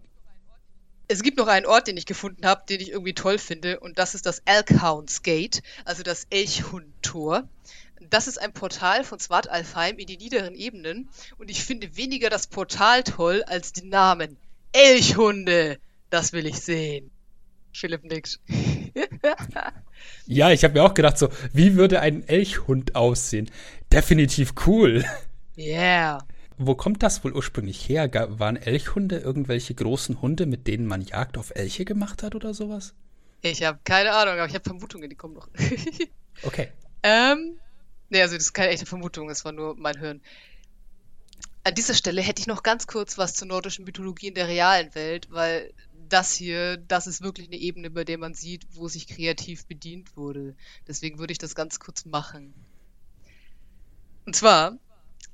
Es 1.07 1.21
gibt 1.21 1.37
noch 1.37 1.47
einen 1.47 1.65
Ort, 1.65 1.87
den 1.87 1.97
ich 1.97 2.05
gefunden 2.05 2.45
habe, 2.45 2.63
den 2.67 2.81
ich 2.81 2.91
irgendwie 2.91 3.13
toll 3.13 3.37
finde, 3.37 3.79
und 3.79 3.99
das 3.99 4.15
ist 4.15 4.25
das 4.25 4.41
Elkhounds 4.45 5.21
Gate, 5.21 5.61
also 5.85 6.03
das 6.03 6.25
Elchhund-Tor. 6.29 7.47
Das 8.09 8.27
ist 8.27 8.37
ein 8.39 8.53
Portal 8.53 9.03
von 9.03 9.19
Swat 9.19 9.49
Alfheim 9.49 9.97
in 9.97 10.07
die 10.07 10.17
niederen 10.17 10.55
Ebenen, 10.55 11.09
und 11.37 11.49
ich 11.49 11.63
finde 11.63 11.95
weniger 11.95 12.29
das 12.29 12.47
Portal 12.47 13.03
toll 13.03 13.43
als 13.43 13.73
den 13.73 13.89
Namen. 13.89 14.37
Elchhunde! 14.71 15.77
Das 16.09 16.33
will 16.33 16.45
ich 16.45 16.59
sehen. 16.59 17.11
Philipp 17.73 18.03
nickt. 18.03 18.39
ja, 20.25 20.51
ich 20.51 20.63
habe 20.63 20.75
mir 20.75 20.83
auch 20.83 20.93
gedacht, 20.93 21.17
so, 21.17 21.29
wie 21.51 21.75
würde 21.75 21.99
ein 21.99 22.27
Elchhund 22.27 22.95
aussehen? 22.95 23.49
Definitiv 23.91 24.53
cool. 24.65 25.03
Yeah. 25.57 26.19
Wo 26.57 26.75
kommt 26.75 27.03
das 27.03 27.23
wohl 27.23 27.33
ursprünglich 27.33 27.89
her? 27.89 28.09
Waren 28.39 28.57
Elchhunde 28.57 29.17
irgendwelche 29.17 29.73
großen 29.73 30.21
Hunde, 30.21 30.45
mit 30.45 30.67
denen 30.67 30.85
man 30.85 31.01
Jagd 31.01 31.37
auf 31.37 31.51
Elche 31.55 31.83
gemacht 31.83 32.23
hat 32.23 32.35
oder 32.35 32.53
sowas? 32.53 32.93
Ich 33.41 33.63
habe 33.63 33.79
keine 33.83 34.13
Ahnung, 34.13 34.35
aber 34.35 34.47
ich 34.47 34.53
habe 34.53 34.63
Vermutungen, 34.63 35.09
die 35.09 35.15
kommen 35.15 35.33
noch. 35.33 35.49
okay. 36.43 36.69
Ähm, 37.01 37.57
nee, 38.09 38.21
also 38.21 38.35
das 38.35 38.45
ist 38.45 38.53
keine 38.53 38.69
echte 38.69 38.85
Vermutung, 38.85 39.29
es 39.29 39.43
war 39.43 39.51
nur 39.51 39.75
mein 39.75 39.99
Hören. 39.99 40.21
An 41.65 41.75
dieser 41.75 41.93
Stelle 41.93 42.21
hätte 42.21 42.41
ich 42.41 42.47
noch 42.47 42.63
ganz 42.63 42.87
kurz 42.87 43.17
was 43.17 43.33
zur 43.33 43.47
nordischen 43.47 43.85
Mythologie 43.85 44.27
in 44.27 44.35
der 44.35 44.47
realen 44.47 44.93
Welt, 44.95 45.27
weil 45.29 45.73
das 46.13 46.33
hier, 46.33 46.77
das 46.77 47.07
ist 47.07 47.23
wirklich 47.23 47.47
eine 47.47 47.57
Ebene, 47.57 47.89
bei 47.89 48.03
der 48.03 48.19
man 48.19 48.35
sieht, 48.35 48.67
wo 48.71 48.87
sich 48.87 49.07
kreativ 49.07 49.65
bedient 49.65 50.15
wurde. 50.15 50.55
Deswegen 50.87 51.17
würde 51.17 51.31
ich 51.31 51.39
das 51.39 51.55
ganz 51.55 51.79
kurz 51.79 52.05
machen. 52.05 52.53
Und 54.25 54.35
zwar, 54.35 54.77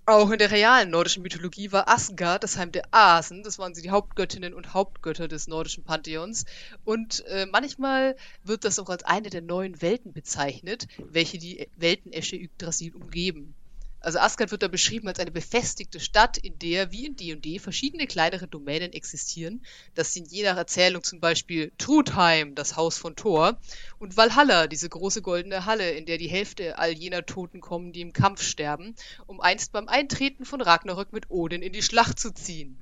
auch 0.05 0.31
in 0.31 0.39
der 0.39 0.51
realen 0.51 0.89
nordischen 0.89 1.21
Mythologie 1.21 1.71
war 1.73 1.89
Asgard 1.89 2.43
das 2.43 2.57
Heim 2.57 2.71
der 2.71 2.87
Asen. 2.91 3.43
Das 3.43 3.59
waren 3.59 3.75
sie 3.75 3.81
die 3.81 3.91
Hauptgöttinnen 3.91 4.53
und 4.53 4.73
Hauptgötter 4.73 5.27
des 5.27 5.47
nordischen 5.47 5.83
Pantheons. 5.83 6.45
Und 6.85 7.25
äh, 7.25 7.45
manchmal 7.45 8.15
wird 8.43 8.63
das 8.63 8.79
auch 8.79 8.89
als 8.89 9.03
eine 9.03 9.29
der 9.29 9.41
neuen 9.41 9.81
Welten 9.81 10.13
bezeichnet, 10.13 10.87
welche 10.97 11.37
die 11.37 11.67
Weltenäsche 11.75 12.37
Yggdrasil 12.37 12.95
umgeben. 12.95 13.53
Also 14.01 14.19
Asgard 14.19 14.51
wird 14.51 14.63
da 14.63 14.69
beschrieben 14.69 15.07
als 15.09 15.19
eine 15.19 15.31
befestigte 15.31 15.99
Stadt, 15.99 16.37
in 16.37 16.57
der, 16.57 16.91
wie 16.91 17.05
in 17.05 17.17
D&D, 17.17 17.59
verschiedene 17.59 18.07
kleinere 18.07 18.47
Domänen 18.47 18.93
existieren. 18.93 19.65
Das 19.93 20.13
sind 20.13 20.31
je 20.31 20.43
nach 20.43 20.55
Erzählung 20.55 21.03
zum 21.03 21.19
Beispiel 21.19 21.71
Trudheim, 21.77 22.55
das 22.55 22.77
Haus 22.77 22.97
von 22.97 23.15
Thor, 23.15 23.59
und 23.99 24.15
Valhalla, 24.15 24.67
diese 24.67 24.87
große 24.87 25.21
goldene 25.21 25.65
Halle, 25.65 25.91
in 25.91 26.05
der 26.05 26.17
die 26.17 26.29
Hälfte 26.29 26.77
all 26.77 26.91
jener 26.91 27.25
Toten 27.25 27.59
kommen, 27.59 27.91
die 27.91 28.01
im 28.01 28.13
Kampf 28.13 28.41
sterben, 28.41 28.95
um 29.27 29.41
einst 29.41 29.73
beim 29.73 29.89
Eintreten 29.89 30.45
von 30.45 30.61
Ragnarök 30.61 31.11
mit 31.11 31.29
Odin 31.29 31.61
in 31.61 31.73
die 31.73 31.83
Schlacht 31.83 32.19
zu 32.19 32.31
ziehen. 32.31 32.79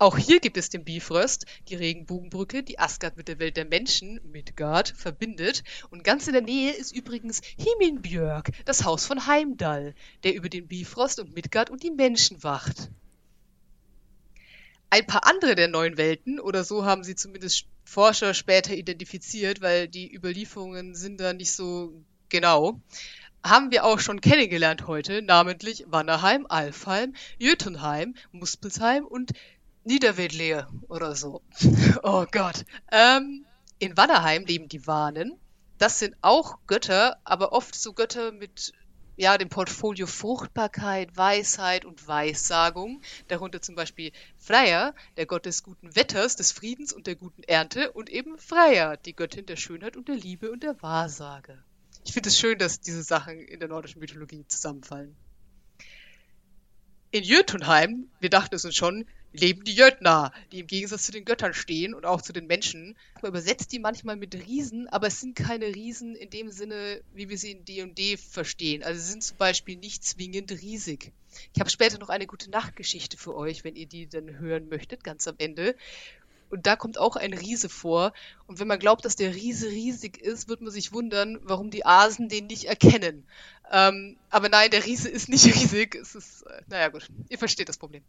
Auch 0.00 0.16
hier 0.16 0.40
gibt 0.40 0.56
es 0.56 0.70
den 0.70 0.82
Bifrost, 0.82 1.44
die 1.68 1.74
Regenbogenbrücke, 1.74 2.62
die 2.62 2.78
Asgard 2.78 3.18
mit 3.18 3.28
der 3.28 3.38
Welt 3.38 3.58
der 3.58 3.66
Menschen, 3.66 4.18
Midgard, 4.24 4.88
verbindet. 4.96 5.62
Und 5.90 6.04
ganz 6.04 6.26
in 6.26 6.32
der 6.32 6.40
Nähe 6.40 6.72
ist 6.72 6.96
übrigens 6.96 7.42
Himinbjörg, 7.58 8.48
das 8.64 8.86
Haus 8.86 9.04
von 9.04 9.26
Heimdall, 9.26 9.94
der 10.24 10.34
über 10.34 10.48
den 10.48 10.68
Bifrost 10.68 11.20
und 11.20 11.34
Midgard 11.34 11.68
und 11.68 11.82
die 11.82 11.90
Menschen 11.90 12.42
wacht. 12.42 12.88
Ein 14.88 15.06
paar 15.06 15.26
andere 15.26 15.54
der 15.54 15.68
neuen 15.68 15.98
Welten, 15.98 16.40
oder 16.40 16.64
so 16.64 16.86
haben 16.86 17.04
sie 17.04 17.14
zumindest 17.14 17.66
Forscher 17.84 18.32
später 18.32 18.72
identifiziert, 18.72 19.60
weil 19.60 19.86
die 19.86 20.10
Überlieferungen 20.10 20.94
sind 20.94 21.20
da 21.20 21.34
nicht 21.34 21.52
so 21.52 21.92
genau, 22.30 22.80
haben 23.44 23.70
wir 23.70 23.84
auch 23.84 24.00
schon 24.00 24.22
kennengelernt 24.22 24.86
heute, 24.86 25.20
namentlich 25.20 25.84
Wannerheim, 25.88 26.46
Alfheim, 26.48 27.14
Jötunheim, 27.38 28.14
Muspelsheim 28.32 29.04
und 29.04 29.32
Niederwedleer 29.90 30.68
oder 30.88 31.16
so. 31.16 31.42
oh 32.04 32.24
Gott. 32.30 32.64
Ähm, 32.92 33.44
in 33.80 33.96
Wannerheim 33.96 34.44
leben 34.44 34.68
die 34.68 34.86
Wahnen. 34.86 35.36
Das 35.78 35.98
sind 35.98 36.14
auch 36.22 36.58
Götter, 36.68 37.18
aber 37.24 37.52
oft 37.52 37.74
so 37.74 37.92
Götter 37.92 38.30
mit 38.30 38.72
ja, 39.16 39.36
dem 39.36 39.48
Portfolio 39.48 40.06
Fruchtbarkeit, 40.06 41.16
Weisheit 41.16 41.84
und 41.84 42.06
Weissagung. 42.06 43.02
Darunter 43.26 43.60
zum 43.60 43.74
Beispiel 43.74 44.12
Freya, 44.38 44.94
der 45.16 45.26
Gott 45.26 45.44
des 45.44 45.64
guten 45.64 45.96
Wetters, 45.96 46.36
des 46.36 46.52
Friedens 46.52 46.92
und 46.92 47.08
der 47.08 47.16
guten 47.16 47.42
Ernte. 47.42 47.90
Und 47.90 48.10
eben 48.10 48.38
Freya, 48.38 48.96
die 48.96 49.16
Göttin 49.16 49.46
der 49.46 49.56
Schönheit 49.56 49.96
und 49.96 50.06
der 50.06 50.14
Liebe 50.14 50.52
und 50.52 50.62
der 50.62 50.80
Wahrsage. 50.82 51.64
Ich 52.04 52.12
finde 52.12 52.28
es 52.28 52.38
schön, 52.38 52.58
dass 52.58 52.80
diese 52.80 53.02
Sachen 53.02 53.40
in 53.40 53.58
der 53.58 53.68
nordischen 53.68 53.98
Mythologie 53.98 54.44
zusammenfallen. 54.46 55.16
In 57.10 57.24
Jötunheim, 57.24 58.08
wir 58.20 58.30
dachten 58.30 58.54
es 58.54 58.64
uns 58.64 58.76
schon, 58.76 59.04
leben 59.32 59.64
die 59.64 59.74
Jötner, 59.74 60.32
die 60.52 60.60
im 60.60 60.66
Gegensatz 60.66 61.04
zu 61.04 61.12
den 61.12 61.24
Göttern 61.24 61.54
stehen 61.54 61.94
und 61.94 62.04
auch 62.04 62.22
zu 62.22 62.32
den 62.32 62.46
Menschen. 62.46 62.96
Man 63.22 63.30
übersetzt 63.30 63.72
die 63.72 63.78
manchmal 63.78 64.16
mit 64.16 64.34
Riesen, 64.34 64.88
aber 64.88 65.06
es 65.06 65.20
sind 65.20 65.36
keine 65.36 65.66
Riesen 65.66 66.14
in 66.16 66.30
dem 66.30 66.50
Sinne, 66.50 67.02
wie 67.14 67.28
wir 67.28 67.38
sie 67.38 67.52
in 67.52 67.64
D&D 67.64 68.16
verstehen. 68.16 68.82
Also 68.82 69.00
sie 69.00 69.10
sind 69.10 69.22
zum 69.22 69.36
Beispiel 69.36 69.76
nicht 69.76 70.04
zwingend 70.04 70.50
riesig. 70.50 71.12
Ich 71.54 71.60
habe 71.60 71.70
später 71.70 71.98
noch 71.98 72.08
eine 72.08 72.26
gute 72.26 72.50
Nachtgeschichte 72.50 73.16
für 73.16 73.36
euch, 73.36 73.62
wenn 73.62 73.76
ihr 73.76 73.86
die 73.86 74.08
dann 74.08 74.38
hören 74.38 74.68
möchtet, 74.68 75.04
ganz 75.04 75.28
am 75.28 75.36
Ende. 75.38 75.76
Und 76.50 76.66
da 76.66 76.74
kommt 76.74 76.98
auch 76.98 77.14
ein 77.14 77.32
Riese 77.32 77.68
vor. 77.68 78.12
Und 78.48 78.58
wenn 78.58 78.66
man 78.66 78.80
glaubt, 78.80 79.04
dass 79.04 79.14
der 79.14 79.34
Riese 79.34 79.68
riesig 79.68 80.18
ist, 80.18 80.48
wird 80.48 80.60
man 80.60 80.72
sich 80.72 80.92
wundern, 80.92 81.38
warum 81.42 81.70
die 81.70 81.86
Asen 81.86 82.28
den 82.28 82.48
nicht 82.48 82.64
erkennen. 82.64 83.24
Ähm, 83.70 84.16
aber 84.30 84.48
nein, 84.48 84.72
der 84.72 84.84
Riese 84.84 85.08
ist 85.08 85.28
nicht 85.28 85.46
riesig. 85.54 85.94
Es 85.94 86.16
ist, 86.16 86.42
äh, 86.42 86.62
naja 86.66 86.88
gut, 86.88 87.06
ihr 87.28 87.38
versteht 87.38 87.68
das 87.68 87.78
Problem. 87.78 88.02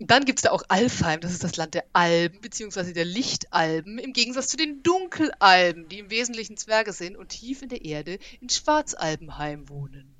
Dann 0.00 0.24
gibt 0.24 0.38
es 0.38 0.42
da 0.44 0.50
auch 0.50 0.62
Alfheim, 0.68 1.20
das 1.20 1.32
ist 1.32 1.42
das 1.42 1.56
Land 1.56 1.74
der 1.74 1.84
Alben, 1.92 2.40
beziehungsweise 2.40 2.92
der 2.92 3.04
Lichtalben, 3.04 3.98
im 3.98 4.12
Gegensatz 4.12 4.46
zu 4.48 4.56
den 4.56 4.82
Dunkelalben, 4.84 5.88
die 5.88 5.98
im 5.98 6.10
Wesentlichen 6.10 6.56
Zwerge 6.56 6.92
sind 6.92 7.16
und 7.16 7.30
tief 7.30 7.62
in 7.62 7.68
der 7.68 7.84
Erde 7.84 8.20
in 8.40 8.48
Schwarzalbenheim 8.48 9.68
wohnen. 9.68 10.14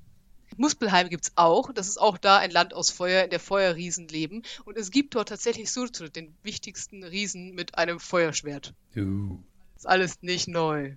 Muspelheim 0.57 1.07
gibt 1.07 1.25
es 1.25 1.31
auch, 1.35 1.71
das 1.71 1.87
ist 1.87 2.01
auch 2.01 2.17
da 2.17 2.37
ein 2.37 2.51
Land 2.51 2.73
aus 2.73 2.89
Feuer, 2.89 3.23
in 3.23 3.29
der 3.29 3.39
Feuerriesen 3.39 4.09
leben 4.09 4.43
und 4.65 4.77
es 4.77 4.91
gibt 4.91 5.15
dort 5.15 5.29
tatsächlich 5.29 5.71
Surtur, 5.71 6.09
den 6.09 6.35
wichtigsten 6.43 7.05
Riesen 7.05 7.55
mit 7.55 7.77
einem 7.77 8.01
Feuerschwert. 8.01 8.73
Uh. 8.97 9.39
Ist 9.77 9.87
alles 9.87 10.21
nicht 10.21 10.49
neu. 10.49 10.95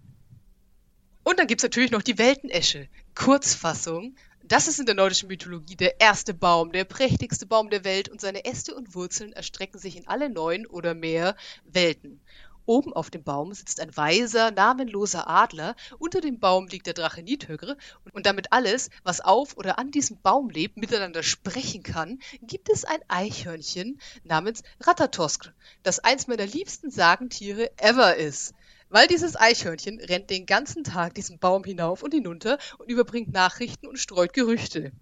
Und 1.22 1.38
dann 1.38 1.46
gibt 1.46 1.60
es 1.60 1.62
natürlich 1.62 1.92
noch 1.92 2.02
die 2.02 2.18
Weltenesche. 2.18 2.88
Kurzfassung, 3.14 4.16
das 4.44 4.68
ist 4.68 4.80
in 4.80 4.86
der 4.86 4.94
nordischen 4.94 5.28
Mythologie 5.28 5.76
der 5.76 6.00
erste 6.00 6.34
Baum, 6.34 6.72
der 6.72 6.84
prächtigste 6.84 7.46
Baum 7.46 7.70
der 7.70 7.84
Welt 7.84 8.08
und 8.08 8.20
seine 8.20 8.44
Äste 8.44 8.74
und 8.74 8.94
Wurzeln 8.94 9.32
erstrecken 9.32 9.78
sich 9.78 9.96
in 9.96 10.06
alle 10.08 10.28
neun 10.28 10.66
oder 10.66 10.94
mehr 10.94 11.36
Welten. 11.64 12.20
Oben 12.64 12.92
auf 12.92 13.10
dem 13.10 13.24
Baum 13.24 13.52
sitzt 13.52 13.80
ein 13.80 13.96
weiser, 13.96 14.52
namenloser 14.52 15.28
Adler, 15.28 15.74
unter 15.98 16.20
dem 16.20 16.38
Baum 16.38 16.68
liegt 16.68 16.86
der 16.86 16.94
Drache 16.94 17.22
Nidhögre 17.22 17.76
und 18.12 18.24
damit 18.24 18.52
alles, 18.52 18.90
was 19.02 19.20
auf 19.20 19.56
oder 19.56 19.78
an 19.78 19.90
diesem 19.90 20.20
Baum 20.20 20.48
lebt, 20.48 20.76
miteinander 20.76 21.24
sprechen 21.24 21.82
kann, 21.82 22.20
gibt 22.40 22.70
es 22.70 22.84
ein 22.84 23.00
Eichhörnchen 23.08 24.00
namens 24.22 24.62
Ratatosk, 24.80 25.52
das 25.82 25.98
eins 25.98 26.28
meiner 26.28 26.46
liebsten 26.46 26.90
Sagentiere 26.90 27.70
ever 27.78 28.16
ist. 28.16 28.54
Weil 28.92 29.08
dieses 29.08 29.36
Eichhörnchen 29.36 30.00
rennt 30.00 30.28
den 30.28 30.44
ganzen 30.44 30.84
Tag 30.84 31.14
diesen 31.14 31.38
Baum 31.38 31.64
hinauf 31.64 32.02
und 32.02 32.12
hinunter 32.12 32.58
und 32.76 32.90
überbringt 32.90 33.32
Nachrichten 33.32 33.86
und 33.86 33.98
streut 33.98 34.34
Gerüchte. 34.34 34.92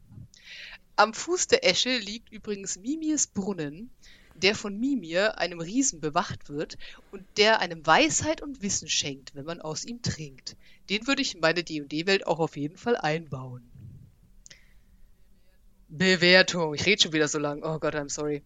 Am 0.94 1.12
Fuß 1.12 1.48
der 1.48 1.68
Esche 1.68 1.98
liegt 1.98 2.30
übrigens 2.30 2.78
Mimirs 2.78 3.26
Brunnen, 3.26 3.90
der 4.36 4.54
von 4.54 4.78
Mimir, 4.78 5.38
einem 5.38 5.58
Riesen, 5.58 6.00
bewacht 6.00 6.48
wird 6.48 6.78
und 7.10 7.24
der 7.36 7.58
einem 7.58 7.84
Weisheit 7.84 8.42
und 8.42 8.62
Wissen 8.62 8.88
schenkt, 8.88 9.34
wenn 9.34 9.44
man 9.44 9.60
aus 9.60 9.84
ihm 9.84 10.00
trinkt. 10.02 10.56
Den 10.88 11.08
würde 11.08 11.22
ich 11.22 11.34
in 11.34 11.40
meine 11.40 11.64
D&D-Welt 11.64 12.28
auch 12.28 12.38
auf 12.38 12.56
jeden 12.56 12.76
Fall 12.76 12.96
einbauen. 12.96 13.68
Bewertung. 15.88 16.74
Ich 16.74 16.86
rede 16.86 17.02
schon 17.02 17.12
wieder 17.12 17.26
so 17.26 17.40
lang. 17.40 17.64
Oh 17.64 17.80
Gott, 17.80 17.96
I'm 17.96 18.08
sorry. 18.08 18.44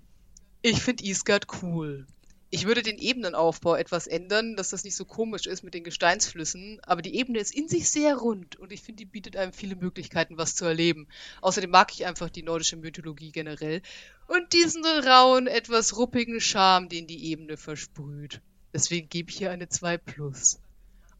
Ich 0.62 0.80
finde 0.80 1.04
Isgard 1.04 1.48
cool. 1.60 2.06
Ich 2.54 2.66
würde 2.66 2.82
den 2.82 2.98
Ebenenaufbau 2.98 3.74
etwas 3.74 4.06
ändern, 4.06 4.54
dass 4.54 4.70
das 4.70 4.84
nicht 4.84 4.94
so 4.94 5.04
komisch 5.04 5.46
ist 5.46 5.64
mit 5.64 5.74
den 5.74 5.82
Gesteinsflüssen, 5.82 6.78
aber 6.84 7.02
die 7.02 7.16
Ebene 7.16 7.40
ist 7.40 7.52
in 7.52 7.66
sich 7.66 7.90
sehr 7.90 8.14
rund 8.14 8.54
und 8.54 8.70
ich 8.70 8.80
finde, 8.80 8.98
die 8.98 9.10
bietet 9.10 9.36
einem 9.36 9.52
viele 9.52 9.74
Möglichkeiten, 9.74 10.38
was 10.38 10.54
zu 10.54 10.64
erleben. 10.64 11.08
Außerdem 11.40 11.68
mag 11.68 11.92
ich 11.92 12.06
einfach 12.06 12.30
die 12.30 12.44
nordische 12.44 12.76
Mythologie 12.76 13.32
generell 13.32 13.82
und 14.28 14.52
diesen 14.52 14.84
rauen, 14.84 15.48
etwas 15.48 15.96
ruppigen 15.96 16.40
Charme, 16.40 16.88
den 16.88 17.08
die 17.08 17.24
Ebene 17.24 17.56
versprüht. 17.56 18.40
Deswegen 18.72 19.08
gebe 19.08 19.30
ich 19.30 19.38
hier 19.38 19.50
eine 19.50 19.68
2 19.68 19.98
Plus. 19.98 20.60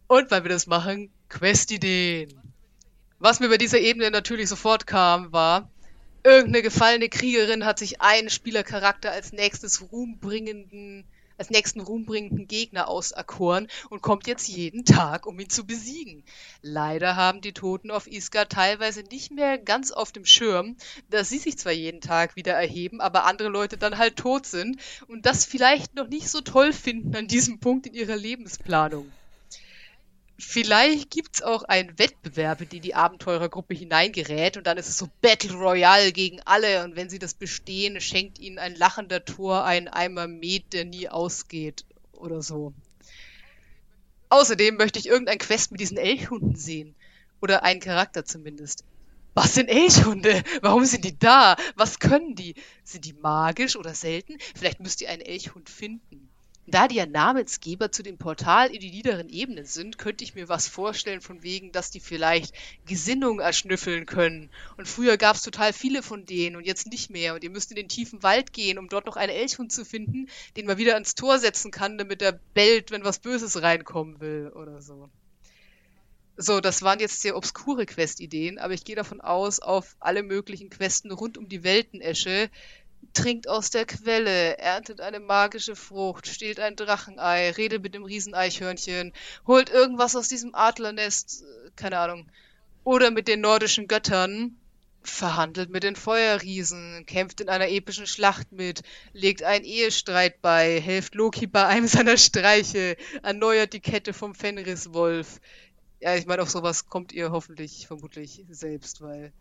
Und 0.06 0.30
weil 0.30 0.44
wir 0.44 0.50
das 0.50 0.68
machen, 0.68 1.10
Questideen. 1.30 2.32
Was 3.18 3.40
mir 3.40 3.48
bei 3.48 3.58
dieser 3.58 3.80
Ebene 3.80 4.12
natürlich 4.12 4.48
sofort 4.48 4.86
kam, 4.86 5.32
war, 5.32 5.68
irgendeine 6.22 6.62
gefallene 6.62 7.08
Kriegerin 7.08 7.64
hat 7.64 7.80
sich 7.80 8.00
einen 8.00 8.30
Spielercharakter 8.30 9.10
als 9.10 9.32
nächstes 9.32 9.90
ruhmbringenden 9.90 11.04
als 11.44 11.50
nächsten 11.50 11.80
ruhmbringenden 11.80 12.48
Gegner 12.48 12.88
auserkoren 12.88 13.68
und 13.90 14.00
kommt 14.00 14.26
jetzt 14.26 14.48
jeden 14.48 14.86
Tag, 14.86 15.26
um 15.26 15.38
ihn 15.38 15.50
zu 15.50 15.66
besiegen. 15.66 16.24
Leider 16.62 17.16
haben 17.16 17.42
die 17.42 17.52
Toten 17.52 17.90
auf 17.90 18.06
Iska 18.06 18.46
teilweise 18.46 19.02
nicht 19.02 19.30
mehr 19.30 19.58
ganz 19.58 19.90
auf 19.90 20.10
dem 20.10 20.24
Schirm, 20.24 20.74
dass 21.10 21.28
sie 21.28 21.36
sich 21.36 21.58
zwar 21.58 21.72
jeden 21.72 22.00
Tag 22.00 22.34
wieder 22.34 22.54
erheben, 22.54 23.02
aber 23.02 23.26
andere 23.26 23.50
Leute 23.50 23.76
dann 23.76 23.98
halt 23.98 24.16
tot 24.16 24.46
sind 24.46 24.80
und 25.06 25.26
das 25.26 25.44
vielleicht 25.44 25.94
noch 25.94 26.08
nicht 26.08 26.30
so 26.30 26.40
toll 26.40 26.72
finden 26.72 27.14
an 27.14 27.28
diesem 27.28 27.60
Punkt 27.60 27.86
in 27.86 27.92
ihrer 27.92 28.16
Lebensplanung. 28.16 29.12
Vielleicht 30.36 31.10
gibt 31.10 31.36
es 31.36 31.42
auch 31.42 31.62
einen 31.62 31.96
Wettbewerb, 31.98 32.60
in 32.60 32.68
den 32.68 32.82
die 32.82 32.94
Abenteurergruppe 32.94 33.74
hineingerät 33.74 34.56
und 34.56 34.66
dann 34.66 34.78
ist 34.78 34.88
es 34.88 34.98
so 34.98 35.08
Battle 35.20 35.54
Royale 35.54 36.12
gegen 36.12 36.40
alle 36.44 36.82
und 36.82 36.96
wenn 36.96 37.08
sie 37.08 37.20
das 37.20 37.34
bestehen, 37.34 38.00
schenkt 38.00 38.40
ihnen 38.40 38.58
ein 38.58 38.74
lachender 38.74 39.24
Tor 39.24 39.64
einen 39.64 39.86
Eimer 39.86 40.26
Met, 40.26 40.72
der 40.72 40.84
nie 40.84 41.08
ausgeht 41.08 41.84
oder 42.12 42.42
so. 42.42 42.72
Außerdem 44.28 44.76
möchte 44.76 44.98
ich 44.98 45.06
irgendein 45.06 45.38
Quest 45.38 45.70
mit 45.70 45.80
diesen 45.80 45.96
Elchhunden 45.96 46.56
sehen. 46.56 46.96
Oder 47.40 47.62
einen 47.62 47.80
Charakter 47.80 48.24
zumindest. 48.24 48.84
Was 49.34 49.54
sind 49.54 49.68
Elchhunde? 49.68 50.42
Warum 50.60 50.84
sind 50.84 51.04
die 51.04 51.18
da? 51.18 51.56
Was 51.76 52.00
können 52.00 52.34
die? 52.34 52.54
Sind 52.82 53.04
die 53.04 53.12
magisch 53.12 53.76
oder 53.76 53.94
selten? 53.94 54.38
Vielleicht 54.56 54.80
müsst 54.80 55.02
ihr 55.02 55.10
einen 55.10 55.22
Elchhund 55.22 55.68
finden. 55.68 56.23
Da 56.66 56.88
die 56.88 56.96
ja 56.96 57.04
Namensgeber 57.04 57.92
zu 57.92 58.02
dem 58.02 58.16
Portal 58.16 58.70
in 58.70 58.80
die 58.80 58.90
niederen 58.90 59.28
Ebenen 59.28 59.66
sind, 59.66 59.98
könnte 59.98 60.24
ich 60.24 60.34
mir 60.34 60.48
was 60.48 60.66
vorstellen 60.66 61.20
von 61.20 61.42
wegen, 61.42 61.72
dass 61.72 61.90
die 61.90 62.00
vielleicht 62.00 62.54
Gesinnung 62.86 63.38
erschnüffeln 63.38 64.06
können. 64.06 64.50
Und 64.78 64.88
früher 64.88 65.18
gab 65.18 65.36
es 65.36 65.42
total 65.42 65.74
viele 65.74 66.02
von 66.02 66.24
denen 66.24 66.56
und 66.56 66.64
jetzt 66.64 66.86
nicht 66.86 67.10
mehr. 67.10 67.34
Und 67.34 67.44
ihr 67.44 67.50
müsst 67.50 67.70
in 67.70 67.76
den 67.76 67.88
tiefen 67.88 68.22
Wald 68.22 68.54
gehen, 68.54 68.78
um 68.78 68.88
dort 68.88 69.04
noch 69.04 69.16
einen 69.16 69.32
Elchhund 69.32 69.72
zu 69.72 69.84
finden, 69.84 70.28
den 70.56 70.64
man 70.64 70.78
wieder 70.78 70.94
ans 70.94 71.14
Tor 71.14 71.38
setzen 71.38 71.70
kann, 71.70 71.98
damit 71.98 72.22
er 72.22 72.40
bellt, 72.54 72.90
wenn 72.90 73.04
was 73.04 73.18
Böses 73.18 73.60
reinkommen 73.60 74.20
will 74.20 74.50
oder 74.54 74.80
so. 74.80 75.10
So, 76.36 76.60
das 76.60 76.82
waren 76.82 76.98
jetzt 76.98 77.20
sehr 77.20 77.36
obskure 77.36 77.86
Questideen, 77.86 78.58
aber 78.58 78.74
ich 78.74 78.84
gehe 78.84 78.96
davon 78.96 79.20
aus, 79.20 79.60
auf 79.60 79.94
alle 80.00 80.24
möglichen 80.24 80.68
Questen 80.68 81.12
rund 81.12 81.38
um 81.38 81.48
die 81.48 81.62
Weltenesche 81.62 82.50
trinkt 83.14 83.48
aus 83.48 83.70
der 83.70 83.86
Quelle, 83.86 84.58
erntet 84.58 85.00
eine 85.00 85.20
magische 85.20 85.76
Frucht, 85.76 86.26
stiehlt 86.26 86.60
ein 86.60 86.76
Drachenei, 86.76 87.50
redet 87.50 87.82
mit 87.82 87.94
dem 87.94 88.04
Rieseneichhörnchen, 88.04 89.12
holt 89.46 89.70
irgendwas 89.70 90.16
aus 90.16 90.28
diesem 90.28 90.54
Adlernest, 90.54 91.42
äh, 91.42 91.70
keine 91.76 91.98
Ahnung, 91.98 92.30
oder 92.84 93.10
mit 93.10 93.28
den 93.28 93.40
nordischen 93.40 93.88
Göttern, 93.88 94.56
verhandelt 95.02 95.70
mit 95.70 95.82
den 95.82 95.96
Feuerriesen, 95.96 97.04
kämpft 97.06 97.40
in 97.40 97.48
einer 97.48 97.68
epischen 97.68 98.06
Schlacht 98.06 98.52
mit, 98.52 98.82
legt 99.12 99.42
einen 99.42 99.64
Ehestreit 99.64 100.40
bei, 100.40 100.80
hilft 100.80 101.14
Loki 101.14 101.46
bei 101.46 101.66
einem 101.66 101.86
seiner 101.88 102.16
Streiche, 102.16 102.96
erneuert 103.22 103.72
die 103.72 103.80
Kette 103.80 104.12
vom 104.12 104.34
Fenriswolf. 104.34 105.40
Ja, 106.00 106.14
ich 106.16 106.26
meine, 106.26 106.42
auf 106.42 106.50
sowas 106.50 106.86
kommt 106.86 107.12
ihr 107.12 107.30
hoffentlich, 107.30 107.86
vermutlich 107.86 108.44
selbst, 108.50 109.00
weil 109.00 109.32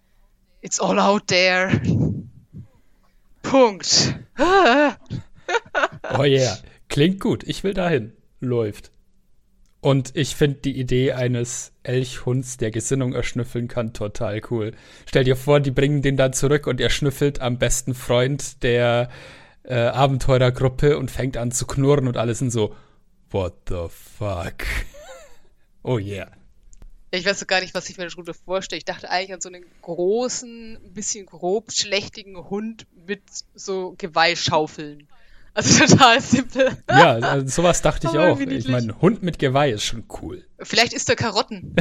it's 0.62 0.80
all 0.80 1.00
out 1.00 1.28
there. 1.28 1.82
Punkt. 3.44 4.16
oh 6.18 6.24
yeah. 6.24 6.58
Klingt 6.90 7.20
gut. 7.20 7.44
Ich 7.44 7.64
will 7.64 7.76
dahin. 7.76 8.14
Läuft. 8.40 8.92
Und 9.84 10.16
ich 10.16 10.36
finde 10.36 10.60
die 10.62 10.80
Idee 10.80 11.12
eines 11.12 11.74
Elchhunds, 11.84 12.56
der 12.56 12.72
Gesinnung 12.72 13.14
erschnüffeln 13.14 13.68
kann, 13.68 13.92
total 13.92 14.42
cool. 14.50 14.72
Stell 15.06 15.26
dir 15.26 15.36
vor, 15.36 15.60
die 15.60 15.72
bringen 15.72 16.02
den 16.02 16.16
dann 16.16 16.32
zurück 16.32 16.68
und 16.68 16.80
er 16.80 16.90
schnüffelt 16.90 17.42
am 17.42 17.58
besten 17.58 17.94
Freund 17.94 18.64
der 18.64 19.10
äh, 19.64 19.76
Abenteurergruppe 19.76 20.98
und 20.98 21.12
fängt 21.12 21.36
an 21.36 21.52
zu 21.52 21.68
knurren 21.68 22.08
und 22.08 22.16
alle 22.16 22.34
sind 22.34 22.52
so, 22.52 22.74
what 23.30 23.56
the 23.68 23.88
fuck? 23.90 24.66
oh 25.84 26.00
yeah. 26.00 26.32
Ich 27.16 27.28
weiß 27.28 27.40
so 27.40 27.46
gar 27.46 27.62
nicht, 27.62 27.76
was 27.76 27.90
ich 27.90 27.98
mir 28.00 28.08
darunter 28.08 28.34
vorstelle. 28.34 28.80
Ich 28.80 28.86
dachte 28.86 29.08
eigentlich 29.08 29.34
an 29.34 29.42
so 29.42 29.50
einen 29.50 29.64
großen, 29.84 30.78
ein 30.84 30.94
bisschen 30.94 31.28
grob 31.28 31.72
schlechtigen 31.72 32.36
Hund 32.50 32.88
mit 33.06 33.22
so 33.54 33.94
Geweihschaufeln. 34.00 35.08
Also 35.54 35.86
total 35.86 36.22
simpel. 36.22 36.76
Ja, 36.90 37.14
also 37.18 37.48
sowas 37.48 37.84
dachte 37.84 38.08
ich 38.08 38.18
auch. 38.18 38.40
Ich 38.40 38.68
meine, 38.68 39.00
Hund 39.00 39.22
mit 39.22 39.38
Geweih 39.38 39.74
ist 39.74 39.84
schon 39.84 40.06
cool. 40.22 40.44
Vielleicht 40.60 40.94
isst 40.94 41.08
er 41.08 41.16
Karotten. 41.16 41.76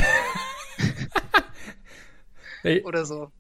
hey. 2.63 2.83
Oder 2.83 3.07
so. 3.07 3.33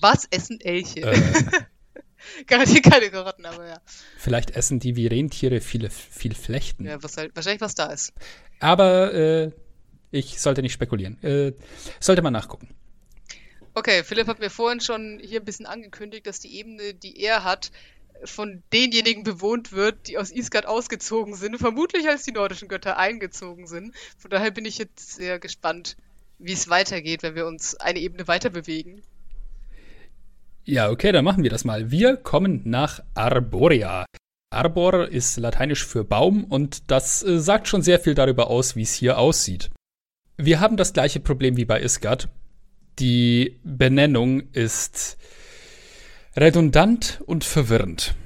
Was 0.00 0.24
essen 0.30 0.62
Elche? 0.62 1.02
Äh. 1.02 1.20
Garantiert 2.46 2.84
keine 2.84 3.10
Karotten, 3.10 3.44
aber 3.44 3.68
ja. 3.68 3.80
Vielleicht 4.16 4.52
essen 4.52 4.80
die 4.80 4.96
wie 4.96 5.08
Rentiere 5.08 5.60
viele, 5.60 5.90
viel 5.90 6.34
Flechten. 6.34 6.86
Ja, 6.86 7.02
was 7.02 7.18
halt, 7.18 7.36
wahrscheinlich 7.36 7.60
was 7.60 7.74
da 7.74 7.92
ist. 7.92 8.14
Aber 8.60 9.12
äh, 9.12 9.50
ich 10.14 10.40
sollte 10.40 10.62
nicht 10.62 10.72
spekulieren. 10.72 11.22
Äh, 11.22 11.52
sollte 12.00 12.22
man 12.22 12.32
nachgucken. 12.32 12.68
Okay, 13.74 14.04
Philipp 14.04 14.28
hat 14.28 14.38
mir 14.38 14.50
vorhin 14.50 14.80
schon 14.80 15.20
hier 15.20 15.40
ein 15.40 15.44
bisschen 15.44 15.66
angekündigt, 15.66 16.26
dass 16.26 16.38
die 16.38 16.56
Ebene, 16.56 16.94
die 16.94 17.20
er 17.20 17.42
hat, 17.42 17.72
von 18.24 18.62
denjenigen 18.72 19.24
bewohnt 19.24 19.72
wird, 19.72 20.06
die 20.06 20.16
aus 20.16 20.30
Isgard 20.30 20.66
ausgezogen 20.66 21.34
sind, 21.34 21.58
vermutlich 21.58 22.08
als 22.08 22.22
die 22.22 22.32
nordischen 22.32 22.68
Götter 22.68 22.96
eingezogen 22.96 23.66
sind. 23.66 23.92
Von 24.16 24.30
daher 24.30 24.52
bin 24.52 24.64
ich 24.64 24.78
jetzt 24.78 25.16
sehr 25.16 25.40
gespannt, 25.40 25.96
wie 26.38 26.52
es 26.52 26.68
weitergeht, 26.68 27.24
wenn 27.24 27.34
wir 27.34 27.46
uns 27.46 27.74
eine 27.74 27.98
Ebene 27.98 28.28
weiter 28.28 28.50
bewegen. 28.50 29.02
Ja, 30.64 30.90
okay, 30.90 31.10
dann 31.10 31.24
machen 31.24 31.42
wir 31.42 31.50
das 31.50 31.64
mal. 31.64 31.90
Wir 31.90 32.16
kommen 32.16 32.62
nach 32.64 33.00
Arborea. 33.14 34.06
Arbor 34.50 35.08
ist 35.08 35.36
lateinisch 35.36 35.84
für 35.84 36.04
Baum 36.04 36.44
und 36.44 36.90
das 36.90 37.22
äh, 37.24 37.40
sagt 37.40 37.66
schon 37.66 37.82
sehr 37.82 37.98
viel 37.98 38.14
darüber 38.14 38.48
aus, 38.48 38.76
wie 38.76 38.82
es 38.82 38.94
hier 38.94 39.18
aussieht. 39.18 39.70
Wir 40.36 40.58
haben 40.58 40.76
das 40.76 40.92
gleiche 40.92 41.20
Problem 41.20 41.56
wie 41.56 41.64
bei 41.64 41.80
Isgard. 41.80 42.28
Die 42.98 43.60
Benennung 43.62 44.42
ist 44.52 45.16
redundant 46.36 47.22
und 47.26 47.44
verwirrend. 47.44 48.16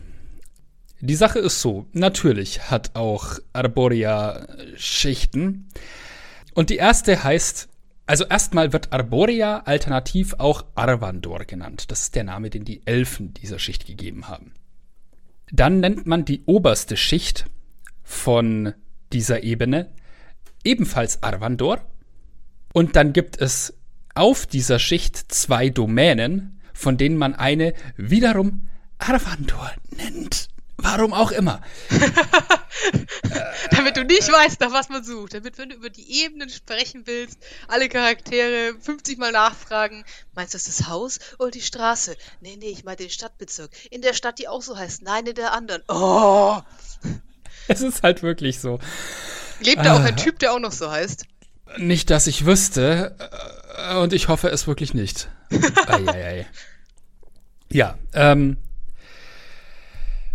Die 1.00 1.14
Sache 1.14 1.38
ist 1.38 1.60
so, 1.60 1.86
natürlich 1.92 2.70
hat 2.70 2.96
auch 2.96 3.38
Arborea 3.52 4.46
Schichten. 4.76 5.68
Und 6.54 6.70
die 6.70 6.76
erste 6.76 7.22
heißt, 7.22 7.68
also 8.06 8.24
erstmal 8.24 8.72
wird 8.72 8.92
Arborea 8.92 9.60
alternativ 9.60 10.34
auch 10.38 10.64
Arvandor 10.74 11.44
genannt. 11.44 11.90
Das 11.90 12.00
ist 12.00 12.14
der 12.14 12.24
Name, 12.24 12.48
den 12.48 12.64
die 12.64 12.80
Elfen 12.86 13.34
dieser 13.34 13.58
Schicht 13.58 13.86
gegeben 13.86 14.28
haben. 14.28 14.54
Dann 15.52 15.80
nennt 15.80 16.06
man 16.06 16.24
die 16.24 16.42
oberste 16.46 16.96
Schicht 16.96 17.44
von 18.02 18.72
dieser 19.12 19.42
Ebene 19.42 19.92
ebenfalls 20.64 21.22
Arvandor. 21.22 21.82
Und 22.72 22.96
dann 22.96 23.12
gibt 23.12 23.40
es 23.40 23.74
auf 24.14 24.46
dieser 24.46 24.78
Schicht 24.78 25.32
zwei 25.32 25.68
Domänen, 25.68 26.60
von 26.74 26.96
denen 26.96 27.16
man 27.16 27.34
eine 27.34 27.74
wiederum 27.96 28.68
Arvandor 28.98 29.72
nennt. 29.90 30.48
Warum 30.76 31.12
auch 31.12 31.32
immer. 31.32 31.60
damit 33.70 33.96
du 33.96 34.04
nicht 34.04 34.30
weißt, 34.30 34.60
nach 34.60 34.72
was 34.72 34.88
man 34.88 35.02
sucht. 35.02 35.34
Damit, 35.34 35.58
wenn 35.58 35.70
du 35.70 35.76
über 35.76 35.90
die 35.90 36.22
Ebenen 36.22 36.48
sprechen 36.50 37.02
willst, 37.06 37.38
alle 37.66 37.88
Charaktere 37.88 38.74
50 38.80 39.18
Mal 39.18 39.32
nachfragen. 39.32 40.04
Meinst 40.34 40.54
du 40.54 40.58
das, 40.58 40.64
das 40.64 40.86
Haus 40.88 41.18
oder 41.38 41.50
die 41.50 41.62
Straße? 41.62 42.16
Nee, 42.40 42.56
nee, 42.56 42.70
ich 42.70 42.84
meine 42.84 42.96
den 42.96 43.10
Stadtbezirk. 43.10 43.70
In 43.90 44.02
der 44.02 44.14
Stadt, 44.14 44.38
die 44.38 44.46
auch 44.46 44.62
so 44.62 44.76
heißt. 44.76 45.02
Nein, 45.02 45.26
in 45.26 45.34
der 45.34 45.52
anderen. 45.52 45.82
Oh! 45.88 46.60
Es 47.70 47.82
ist 47.82 48.02
halt 48.02 48.22
wirklich 48.22 48.60
so. 48.60 48.78
Lebt 49.60 49.84
da 49.84 49.96
auch 49.96 50.00
ein 50.00 50.14
ah. 50.14 50.16
Typ, 50.16 50.38
der 50.38 50.54
auch 50.54 50.58
noch 50.58 50.72
so 50.72 50.90
heißt? 50.90 51.26
Nicht, 51.76 52.10
dass 52.10 52.26
ich 52.26 52.46
wüsste. 52.46 53.14
Äh, 53.76 53.96
und 53.96 54.12
ich 54.12 54.28
hoffe 54.28 54.48
es 54.48 54.66
wirklich 54.66 54.94
nicht. 54.94 55.28
Eieiei. 55.86 56.46
Ja, 57.70 57.98
ähm, 58.14 58.56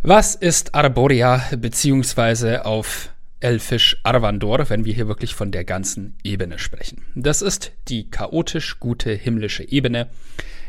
was 0.03 0.35
ist 0.35 0.75
Arborea 0.75 1.41
beziehungsweise 1.57 2.65
auf 2.65 3.09
Elfisch 3.39 3.97
Arvandor, 4.03 4.69
wenn 4.69 4.85
wir 4.85 4.93
hier 4.93 5.07
wirklich 5.07 5.33
von 5.33 5.51
der 5.51 5.63
ganzen 5.63 6.15
Ebene 6.23 6.59
sprechen? 6.59 7.05
Das 7.15 7.41
ist 7.41 7.71
die 7.87 8.09
chaotisch 8.09 8.79
gute 8.79 9.13
himmlische 9.13 9.63
Ebene. 9.63 10.09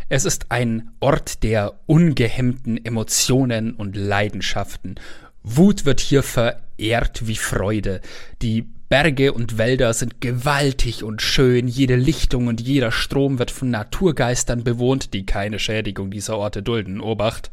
Es 0.09 0.25
ist 0.25 0.51
ein 0.51 0.91
Ort 1.01 1.43
der 1.43 1.81
ungehemmten 1.87 2.83
Emotionen 2.85 3.75
und 3.75 3.97
Leidenschaften. 3.97 4.97
Wut 5.43 5.85
wird 5.85 6.01
hier 6.01 6.23
verehrt 6.23 7.27
wie 7.27 7.37
Freude. 7.37 8.01
Die 8.41 8.69
Berge 8.95 9.33
und 9.33 9.59
Wälder 9.59 9.93
sind 9.93 10.21
gewaltig 10.21 11.03
und 11.03 11.21
schön, 11.21 11.67
jede 11.67 11.97
Lichtung 11.97 12.47
und 12.47 12.61
jeder 12.61 12.93
Strom 12.93 13.41
wird 13.41 13.51
von 13.51 13.69
Naturgeistern 13.69 14.63
bewohnt, 14.63 15.15
die 15.15 15.27
keine 15.27 15.59
Schädigung 15.59 16.13
dieser 16.13 16.39
Orte 16.39 16.63
dulden. 16.63 17.01
Obacht. 17.01 17.51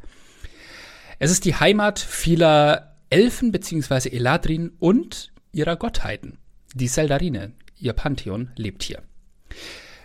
Es 1.17 1.31
ist 1.31 1.45
die 1.45 1.55
Heimat 1.55 1.97
vieler 1.97 2.95
Elfen 3.09 3.51
bzw. 3.51 4.09
Eladrin 4.09 4.73
und 4.77 5.31
ihrer 5.51 5.77
Gottheiten. 5.77 6.37
Die 6.75 6.87
Seldarine, 6.87 7.53
ihr 7.75 7.93
Pantheon, 7.93 8.51
lebt 8.55 8.83
hier. 8.83 9.01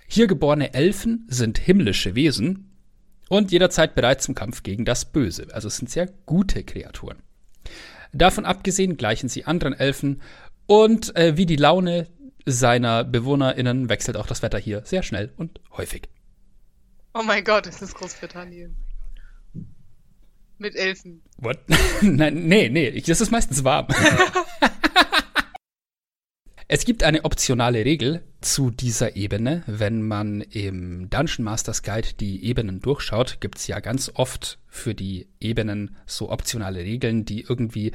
Hier 0.07 0.29
geborene 0.29 0.73
Elfen 0.73 1.27
sind 1.29 1.59
himmlische 1.59 2.15
Wesen 2.15 2.71
und 3.29 3.53
jederzeit 3.53 3.95
bereit 3.95 4.23
zum 4.23 4.35
Kampf 4.35 4.63
gegen 4.63 4.87
das 4.87 5.05
Böse. 5.05 5.49
Also 5.53 5.69
es 5.69 5.77
sind 5.77 5.91
sehr 5.91 6.07
gute 6.25 6.65
Kreaturen. 6.65 7.19
Davon 8.13 8.47
abgesehen 8.47 8.97
gleichen 8.97 9.29
sie 9.29 9.45
anderen 9.45 9.75
Elfen 9.75 10.23
und 10.67 11.15
äh, 11.17 11.37
wie 11.37 11.47
die 11.47 11.57
Laune 11.57 12.09
seiner 12.45 13.05
BewohnerInnen 13.05 13.89
wechselt 13.89 14.17
auch 14.17 14.27
das 14.27 14.43
Wetter 14.43 14.59
hier 14.59 14.83
sehr 14.85 15.03
schnell 15.03 15.33
und 15.37 15.61
häufig. 15.77 16.09
Oh 17.15 17.23
mein 17.23 17.45
Gott, 17.45 17.67
es 17.67 17.83
ist 17.83 17.95
Großbritannien. 17.95 18.77
Mit 20.59 20.75
Elfen. 20.77 21.23
What? 21.39 21.59
Nein, 22.01 22.47
nee, 22.47 22.69
nee, 22.69 23.01
das 23.01 23.21
ist 23.21 23.31
meistens 23.31 23.65
warm. 23.65 23.89
es 26.69 26.85
gibt 26.85 27.05
eine 27.05 27.25
optionale 27.25 27.85
Regel 27.85 28.23
zu 28.41 28.71
dieser 28.71 29.15
Ebene. 29.15 29.63
Wenn 29.67 30.03
man 30.03 30.41
im 30.41 31.09
Dungeon 31.11 31.45
Masters 31.45 31.85
Guide 31.85 32.15
die 32.19 32.45
Ebenen 32.45 32.81
durchschaut, 32.81 33.41
gibt 33.41 33.59
es 33.59 33.69
ja 33.69 33.79
ganz 33.79 34.11
oft 34.15 34.59
für 34.67 34.93
die 34.95 35.29
Ebenen 35.39 35.97
so 36.07 36.29
optionale 36.31 36.81
Regeln, 36.81 37.25
die 37.25 37.43
irgendwie 37.43 37.93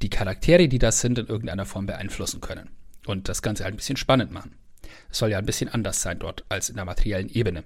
die 0.00 0.08
Charaktere, 0.08 0.68
die 0.68 0.78
das 0.78 1.00
sind, 1.00 1.18
in 1.18 1.26
irgendeiner 1.26 1.66
Form 1.66 1.84
beeinflussen 1.84 2.40
können. 2.40 2.70
Und 3.06 3.28
das 3.28 3.42
Ganze 3.42 3.64
halt 3.64 3.74
ein 3.74 3.76
bisschen 3.76 3.98
spannend 3.98 4.32
machen. 4.32 4.56
Es 5.10 5.18
soll 5.18 5.30
ja 5.30 5.38
ein 5.38 5.46
bisschen 5.46 5.68
anders 5.68 6.00
sein 6.00 6.18
dort 6.18 6.44
als 6.48 6.70
in 6.70 6.76
der 6.76 6.86
materiellen 6.86 7.28
Ebene. 7.28 7.62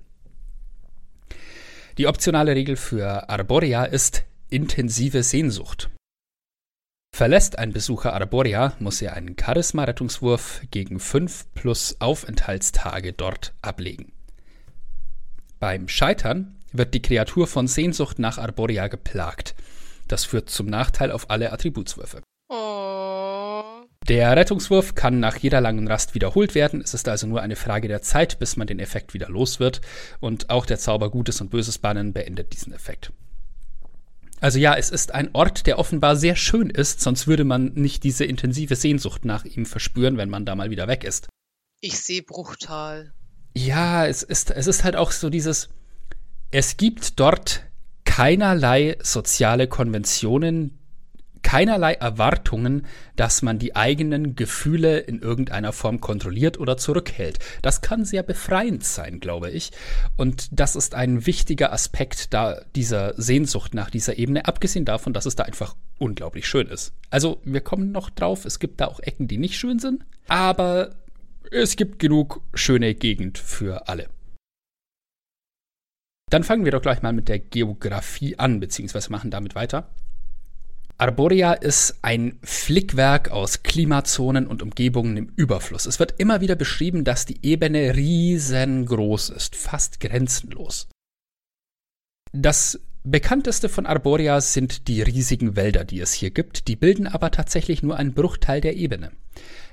Die 1.99 2.09
optionale 2.09 2.57
Regel 2.57 2.75
für 2.75 3.29
Arborea 3.29 3.85
ist, 3.85 4.25
intensive 4.51 5.23
Sehnsucht. 5.23 5.89
Verlässt 7.19 7.59
ein 7.59 7.73
Besucher 7.73 8.13
Arborea, 8.13 8.75
muss 8.79 9.03
er 9.03 9.15
einen 9.15 9.35
Charisma-Rettungswurf 9.37 10.63
gegen 10.71 11.01
5 11.01 11.47
plus 11.53 11.97
Aufenthaltstage 11.99 13.13
dort 13.13 13.55
ablegen. 13.61 14.13
Beim 15.59 15.89
Scheitern 15.89 16.55
wird 16.73 16.95
die 16.95 17.03
Kreatur 17.03 17.49
von 17.49 17.67
Sehnsucht 17.67 18.21
nach 18.21 18.39
Arborea 18.39 18.87
geplagt. 18.87 19.57
Das 20.07 20.27
führt 20.27 20.49
zum 20.49 20.67
Nachteil 20.67 21.11
auf 21.11 21.29
alle 21.29 21.53
Attributswürfe. 21.53 22.23
Oh. 22.51 23.65
Der 24.09 24.37
Rettungswurf 24.37 24.95
kann 24.95 25.19
nach 25.19 25.39
jeder 25.39 25.61
langen 25.61 25.89
Rast 25.89 26.15
wiederholt 26.15 26.55
werden. 26.55 26.81
Es 26.81 26.95
ist 26.95 27.09
also 27.09 27.27
nur 27.27 27.43
eine 27.43 27.57
Frage 27.57 27.89
der 27.89 28.01
Zeit, 28.01 28.39
bis 28.39 28.57
man 28.57 28.69
den 28.69 28.79
Effekt 28.79 29.13
wieder 29.13 29.29
los 29.29 29.59
wird. 29.59 29.81
Und 30.21 30.51
auch 30.51 30.67
der 30.67 30.79
Zauber 30.79 31.11
Gutes 31.11 31.41
und 31.41 31.51
Böses 31.51 31.79
bannen 31.79 32.13
beendet 32.13 32.53
diesen 32.53 32.73
Effekt. 32.73 33.11
Also 34.41 34.59
ja, 34.59 34.75
es 34.75 34.91
ist 34.91 35.15
ein 35.15 35.31
Ort, 35.33 35.67
der 35.67 35.79
offenbar 35.79 36.17
sehr 36.17 36.37
schön 36.37 36.71
ist, 36.71 37.01
sonst 37.01 37.27
würde 37.27 37.45
man 37.45 37.73
nicht 37.75 38.05
diese 38.05 38.25
intensive 38.25 38.77
Sehnsucht 38.77 39.25
nach 39.25 39.45
ihm 39.45 39.67
verspüren, 39.67 40.17
wenn 40.17 40.31
man 40.31 40.45
da 40.45 40.55
mal 40.55 40.71
wieder 40.71 40.89
weg 40.89 41.05
ist. 41.05 41.29
Ich 41.81 41.99
sehe 41.99 42.23
Bruchtal. 42.23 43.13
Ja, 43.55 44.07
es 44.07 44.23
ist, 44.23 44.51
es 44.51 44.67
ist 44.67 44.85
halt 44.85 44.97
auch 44.97 45.11
so 45.11 45.31
dieses, 45.31 45.69
es 46.51 46.77
gibt 46.77 47.19
dort 47.19 47.65
keinerlei 48.05 48.97
soziale 49.03 49.69
Konventionen, 49.69 50.78
keinerlei 51.43 51.95
Erwartungen, 51.95 52.87
dass 53.17 53.43
man 53.43 53.59
die 53.59 53.77
eigenen 53.77 54.37
Gefühle 54.37 54.99
in 54.99 55.21
irgendeiner 55.21 55.73
Form 55.73 56.01
kontrolliert 56.01 56.59
oder 56.59 56.77
zurückhält. 56.77 57.39
Das 57.63 57.81
kann 57.81 58.05
sehr 58.05 58.23
befreiend 58.23 58.85
sein, 58.85 59.21
glaube 59.21 59.51
ich. 59.51 59.73
Und 60.17 60.49
das 60.53 60.77
ist 60.77 60.95
ein 60.95 61.27
wichtiger 61.27 61.73
Aspekt 61.73 62.35
da 62.35 62.61
dieser 62.75 63.15
Sehnsucht 63.21 63.75
nach 63.75 63.91
dieser 63.91 64.19
Ebene, 64.19 64.47
abgesehen 64.47 64.85
davon, 64.85 65.13
dass 65.13 65.27
es 65.27 65.37
da 65.37 65.45
einfach 65.45 65.77
unglaublich 65.99 66.47
schön 66.47 66.69
ist. 66.69 66.93
Also, 67.11 67.41
wir 67.45 67.61
kommen 67.61 67.93
noch 67.93 68.11
drauf, 68.11 68.45
es 68.45 68.59
gibt 68.59 68.81
da 68.81 68.87
auch 68.87 69.01
Ecken, 69.01 69.29
die 69.29 69.39
nicht 69.39 69.57
schön 69.57 69.79
sind, 69.79 70.05
aber 70.29 70.95
es 71.51 71.77
gibt 71.77 71.99
genug 71.99 72.43
schöne 72.55 72.95
Gegend 72.95 73.39
für 73.39 73.89
alle. 73.89 74.09
Dann 76.31 76.45
fangen 76.45 76.65
wir 76.65 76.73
doch 76.73 76.83
gleich 76.83 77.03
mal 77.03 77.13
mit 77.13 77.29
der 77.29 77.39
Geografie 77.39 78.39
an, 78.39 78.61
beziehungsweise 78.61 79.11
machen 79.11 79.31
damit 79.31 79.55
weiter. 79.55 79.89
Arborea 81.01 81.53
ist 81.53 81.95
ein 82.03 82.41
Flickwerk 82.43 83.31
aus 83.31 83.63
Klimazonen 83.63 84.49
und 84.49 84.63
Umgebungen 84.65 85.17
im 85.17 85.33
Überfluss. 85.37 85.87
Es 85.87 86.01
wird 86.01 86.15
immer 86.19 86.41
wieder 86.41 86.57
beschrieben, 86.57 87.05
dass 87.05 87.25
die 87.25 87.39
Ebene 87.43 87.95
riesengroß 87.95 89.31
ist, 89.31 89.55
fast 89.55 90.01
grenzenlos. 90.01 90.89
Das 92.33 92.81
bekannteste 93.05 93.69
von 93.69 93.87
Arborea 93.87 94.41
sind 94.41 94.89
die 94.89 95.01
riesigen 95.01 95.55
Wälder, 95.55 95.85
die 95.85 96.01
es 96.01 96.13
hier 96.13 96.31
gibt, 96.31 96.67
die 96.67 96.75
bilden 96.75 97.07
aber 97.07 97.31
tatsächlich 97.31 97.85
nur 97.85 97.97
einen 97.97 98.13
Bruchteil 98.13 98.61
der 98.61 98.75
Ebene. 98.75 99.13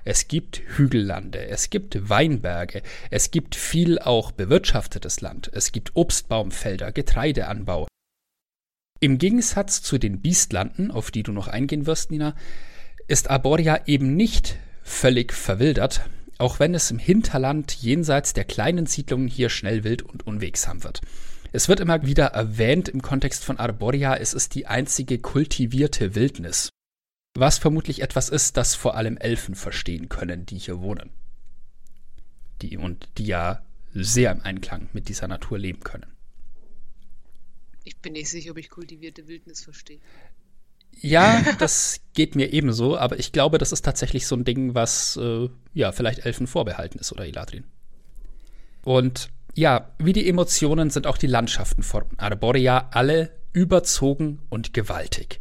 Es 0.03 0.27
gibt 0.27 0.61
Hügellande, 0.77 1.47
es 1.47 1.71
gibt 1.71 2.07
Weinberge, 2.07 2.83
es 3.09 3.31
gibt 3.31 3.55
viel 3.55 3.97
auch 3.97 4.31
bewirtschaftetes 4.31 5.21
Land, 5.21 5.49
es 5.51 5.71
gibt 5.71 5.95
Obstbaumfelder, 5.95 6.91
Getreideanbau, 6.91 7.87
im 9.05 9.19
Gegensatz 9.19 9.81
zu 9.83 9.97
den 9.97 10.19
Biestlanden, 10.21 10.89
auf 10.89 11.11
die 11.11 11.23
du 11.23 11.31
noch 11.31 11.47
eingehen 11.47 11.85
wirst, 11.85 12.09
Nina, 12.09 12.35
ist 13.07 13.29
Arboria 13.29 13.81
eben 13.85 14.15
nicht 14.15 14.57
völlig 14.81 15.31
verwildert, 15.31 16.09
auch 16.39 16.59
wenn 16.59 16.73
es 16.73 16.89
im 16.89 16.97
Hinterland 16.97 17.71
jenseits 17.73 18.33
der 18.33 18.45
kleinen 18.45 18.87
Siedlungen 18.87 19.27
hier 19.27 19.49
schnell 19.49 19.83
wild 19.83 20.01
und 20.01 20.25
unwegsam 20.25 20.83
wird. 20.83 21.01
Es 21.51 21.69
wird 21.69 21.79
immer 21.79 22.05
wieder 22.05 22.25
erwähnt 22.25 22.89
im 22.89 23.01
Kontext 23.01 23.45
von 23.45 23.59
Arboria, 23.59 24.15
es 24.15 24.33
ist 24.33 24.55
die 24.55 24.65
einzige 24.65 25.19
kultivierte 25.19 26.15
Wildnis. 26.15 26.69
Was 27.37 27.59
vermutlich 27.59 28.01
etwas 28.01 28.29
ist, 28.29 28.57
das 28.57 28.73
vor 28.73 28.95
allem 28.95 29.17
Elfen 29.17 29.53
verstehen 29.53 30.09
können, 30.09 30.45
die 30.47 30.57
hier 30.57 30.81
wohnen. 30.81 31.11
Die 32.61 32.77
und 32.77 33.07
die 33.19 33.25
ja 33.25 33.61
sehr 33.93 34.31
im 34.31 34.41
Einklang 34.41 34.89
mit 34.93 35.09
dieser 35.09 35.27
Natur 35.27 35.59
leben 35.59 35.81
können. 35.81 36.14
Ich 37.85 37.97
bin 37.97 38.13
nicht 38.13 38.29
sicher, 38.29 38.51
ob 38.51 38.57
ich 38.57 38.69
kultivierte 38.69 39.27
Wildnis 39.27 39.63
verstehe. 39.63 39.99
Ja, 40.91 41.45
das 41.59 42.01
geht 42.13 42.35
mir 42.35 42.51
ebenso, 42.51 42.97
aber 42.97 43.19
ich 43.19 43.31
glaube, 43.31 43.57
das 43.57 43.71
ist 43.71 43.85
tatsächlich 43.85 44.27
so 44.27 44.35
ein 44.35 44.43
Ding, 44.43 44.75
was 44.75 45.17
äh, 45.17 45.47
ja 45.73 45.91
vielleicht 45.91 46.25
Elfen 46.25 46.47
vorbehalten 46.47 46.99
ist 46.99 47.13
oder 47.13 47.25
Eladrin. 47.25 47.63
Und 48.83 49.29
ja, 49.53 49.93
wie 49.99 50.13
die 50.13 50.27
Emotionen 50.27 50.89
sind 50.89 51.07
auch 51.07 51.17
die 51.17 51.27
Landschaften 51.27 51.83
von 51.83 52.03
Arborea 52.17 52.89
alle 52.91 53.31
überzogen 53.53 54.39
und 54.49 54.73
gewaltig. 54.73 55.39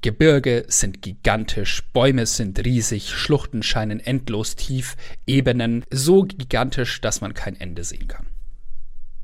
Gebirge 0.00 0.64
sind 0.66 1.00
gigantisch, 1.00 1.84
Bäume 1.92 2.26
sind 2.26 2.64
riesig, 2.64 3.10
Schluchten 3.10 3.62
scheinen 3.62 4.00
endlos 4.00 4.56
tief, 4.56 4.96
Ebenen 5.26 5.84
so 5.90 6.22
gigantisch, 6.22 7.00
dass 7.00 7.20
man 7.20 7.34
kein 7.34 7.58
Ende 7.60 7.84
sehen 7.84 8.08
kann. 8.08 8.26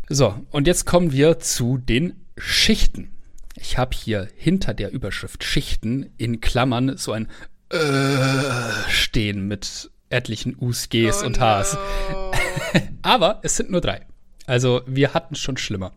So, 0.09 0.47
und 0.51 0.69
jetzt 0.69 0.87
kommen 0.87 1.13
wir 1.13 1.41
zu 1.41 1.79
den 1.79 2.28
Schichten. 2.41 3.11
Ich 3.57 3.79
habe 3.79 3.97
hier 3.97 4.29
hinter 4.37 4.75
der 4.75 4.93
Überschrift 4.93 5.45
Schichten 5.45 6.13
in 6.17 6.41
Klammern 6.41 6.97
so 6.97 7.13
ein 7.13 7.29
äh 7.71 8.89
stehen 8.89 9.47
mit 9.49 9.91
etlichen 10.11 10.57
Us, 10.61 10.89
Gs 10.89 11.23
oh 11.23 11.27
und 11.27 11.41
Hs. 11.41 11.77
No. 12.11 12.33
Aber 13.03 13.41
es 13.43 13.57
sind 13.57 13.71
nur 13.71 13.81
drei. 13.81 14.07
Also 14.47 14.83
wir 14.87 15.13
hatten 15.15 15.35
schon 15.35 15.57
schlimmer. 15.57 15.93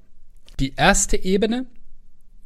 Die 0.59 0.73
erste 0.75 1.17
Ebene 1.17 1.65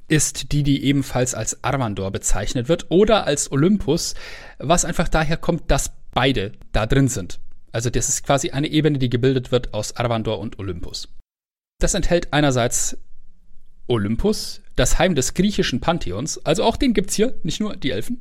ist 0.08 0.51
die, 0.51 0.63
die 0.63 0.84
ebenfalls 0.84 1.34
als 1.34 1.63
Arvandor 1.63 2.12
bezeichnet 2.12 2.69
wird 2.69 2.88
oder 2.89 3.25
als 3.25 3.51
Olympus, 3.51 4.13
was 4.60 4.86
einfach 4.86 5.08
daher 5.08 5.38
kommt, 5.38 5.71
dass 5.71 5.91
beide 6.12 6.51
da 6.71 6.86
drin 6.86 7.08
sind. 7.08 7.39
Also 7.71 7.89
das 7.89 8.08
ist 8.08 8.23
quasi 8.23 8.51
eine 8.51 8.67
Ebene, 8.67 8.99
die 8.99 9.10
gebildet 9.10 9.51
wird 9.51 9.73
aus 9.73 9.97
Arvandor 9.97 10.39
und 10.39 10.60
Olympus. 10.60 11.10
Das 11.79 11.93
enthält 11.93 12.31
einerseits 12.31 12.97
Olympus, 13.88 14.62
das 14.76 15.00
Heim 15.00 15.15
des 15.15 15.34
griechischen 15.34 15.80
Pantheons, 15.80 16.43
also 16.45 16.63
auch 16.63 16.78
den 16.78 16.93
gibt's 16.93 17.15
hier, 17.15 17.36
nicht 17.43 17.60
nur 17.60 17.76
die 17.76 17.91
Elfen. 17.91 18.19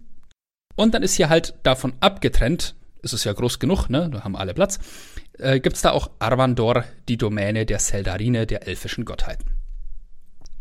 Und 0.77 0.95
dann 0.95 1.03
ist 1.03 1.15
hier 1.15 1.29
halt 1.29 1.55
davon 1.63 1.95
abgetrennt, 2.01 2.75
ist 3.03 3.13
es 3.13 3.25
ja 3.25 3.33
groß 3.33 3.59
genug, 3.59 3.89
ne, 3.89 4.11
da 4.11 4.25
haben 4.25 4.37
alle 4.37 4.55
Platz, 4.55 4.79
äh, 5.39 5.61
gibt's 5.61 5.83
da 5.83 5.93
auch 5.93 6.11
Arvandor, 6.19 6.85
die 7.09 7.17
Domäne 7.17 7.67
der 7.67 7.79
Seldarine, 7.79 8.47
der 8.47 8.67
elfischen 8.67 9.05
Gottheiten 9.05 9.55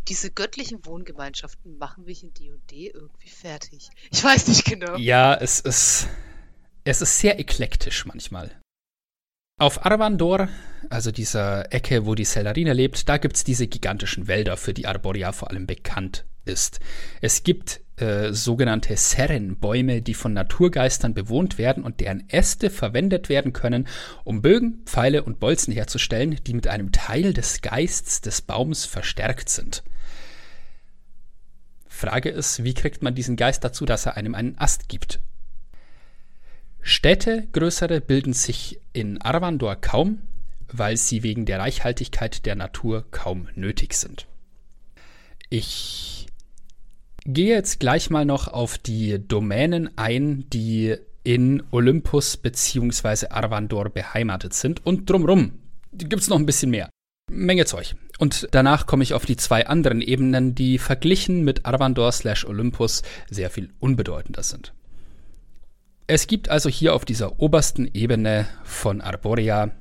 diese 0.08 0.32
göttlichen 0.32 0.86
Wohngemeinschaften 0.86 1.78
machen 1.78 2.06
mich 2.06 2.24
in 2.24 2.34
D&D 2.34 2.92
irgendwie 2.94 3.30
fertig. 3.30 3.89
Ich 4.12 4.24
weiß 4.24 4.48
nicht 4.48 4.66
genau. 4.66 4.98
Ja, 4.98 5.34
es 5.36 5.60
ist, 5.60 6.08
es 6.84 7.02
ist 7.02 7.20
sehr 7.20 7.39
eklektisch 7.39 8.06
manchmal. 8.06 8.52
Auf 9.60 9.86
Arvandor, 9.86 10.50
also 10.89 11.12
dieser 11.12 11.72
Ecke, 11.72 12.08
wo 12.08 12.16
die 12.16 12.26
Sellarine 12.26 12.74
lebt, 12.74 13.08
da 13.08 13.18
gibt 13.18 13.36
es 13.36 13.44
diese 13.44 13.68
gigantischen 13.68 14.28
Wälder, 14.28 14.58
für 14.58 14.74
die 14.74 14.88
Arboria 14.88 15.32
vor 15.32 15.52
allem 15.52 15.68
bekannt 15.68 16.26
ist. 16.44 16.80
Es 17.22 17.44
gibt 17.44 17.80
äh, 17.98 18.34
sogenannte 18.34 18.98
Serrenbäume, 18.98 20.02
die 20.02 20.16
von 20.16 20.34
Naturgeistern 20.34 21.13
bewohnt 21.13 21.60
werden 21.60 21.84
und 21.84 22.00
deren 22.00 22.28
Äste 22.30 22.72
verwendet 22.72 23.30
werden 23.30 23.54
können, 23.54 23.88
um 24.24 24.42
Bögen, 24.42 24.82
Pfeile 24.86 25.24
und 25.24 25.39
Bolzen 25.39 25.72
herzustellen, 25.72 26.39
die 26.48 26.56
mit 26.56 26.68
einem 26.68 26.92
Teil 26.92 27.32
des 27.34 27.62
Geists 27.62 28.22
des 28.22 28.42
Baums 28.42 28.86
verstärkt 28.86 29.50
sind. 29.50 29.84
Frage 31.88 32.30
ist, 32.30 32.63
wie 32.63 32.74
kriegt 32.74 33.04
man 33.04 33.13
diesen 33.13 33.36
Geist 33.36 33.63
dazu, 33.63 33.86
dass 33.86 34.08
er 34.08 34.18
einem 34.18 34.34
einen 34.34 34.58
Ast 34.58 34.89
gibt? 34.89 35.20
Städte, 36.84 37.48
größere, 37.54 38.02
bilden 38.02 38.34
sich 38.34 38.80
in 38.91 39.22
Arvandor 39.22 39.78
kaum, 39.78 40.19
weil 40.72 40.98
sie 40.98 41.24
wegen 41.24 41.46
der 41.46 41.60
Reichhaltigkeit 41.60 42.46
der 42.46 42.56
Natur 42.56 43.06
kaum 43.10 43.48
nötig 43.56 43.93
sind. 43.93 44.28
Ich 45.50 46.28
gehe 47.26 47.56
jetzt 47.56 47.80
gleich 47.80 48.10
mal 48.10 48.26
noch 48.26 48.50
auf 48.50 48.78
die 48.78 49.26
Domänen 49.26 49.98
ein, 49.98 50.46
die 50.50 50.96
in 51.24 51.63
Olympus 51.72 52.36
bzw. 52.36 53.28
Arvandor 53.30 53.89
beheimatet 53.89 54.54
sind 54.54 54.86
und 54.86 55.10
drumrum 55.10 55.54
gibt 55.93 56.22
es 56.22 56.28
noch 56.28 56.38
ein 56.38 56.46
bisschen 56.46 56.72
mehr. 56.72 56.89
Menge 57.32 57.65
Zeug. 57.65 57.96
Und 58.17 58.50
danach 58.52 58.86
komme 58.86 59.04
ich 59.04 59.13
auf 59.13 59.26
die 59.26 59.38
zwei 59.38 59.67
anderen 59.67 60.02
Ebenen, 60.02 60.54
die 60.54 60.78
verglichen 60.78 61.46
mit 61.46 61.65
Arvandor 61.65 62.12
slash 62.12 62.46
Olympus 62.46 63.04
sehr 63.30 63.50
viel 63.50 63.69
unbedeutender 63.80 64.43
sind. 64.43 64.74
Es 66.08 66.28
gibt 66.28 66.50
also 66.50 66.70
hier 66.70 66.96
auf 66.96 67.06
dieser 67.06 67.39
obersten 67.39 67.89
Ebene 67.94 68.48
von 68.63 69.00
Arborea 69.02 69.72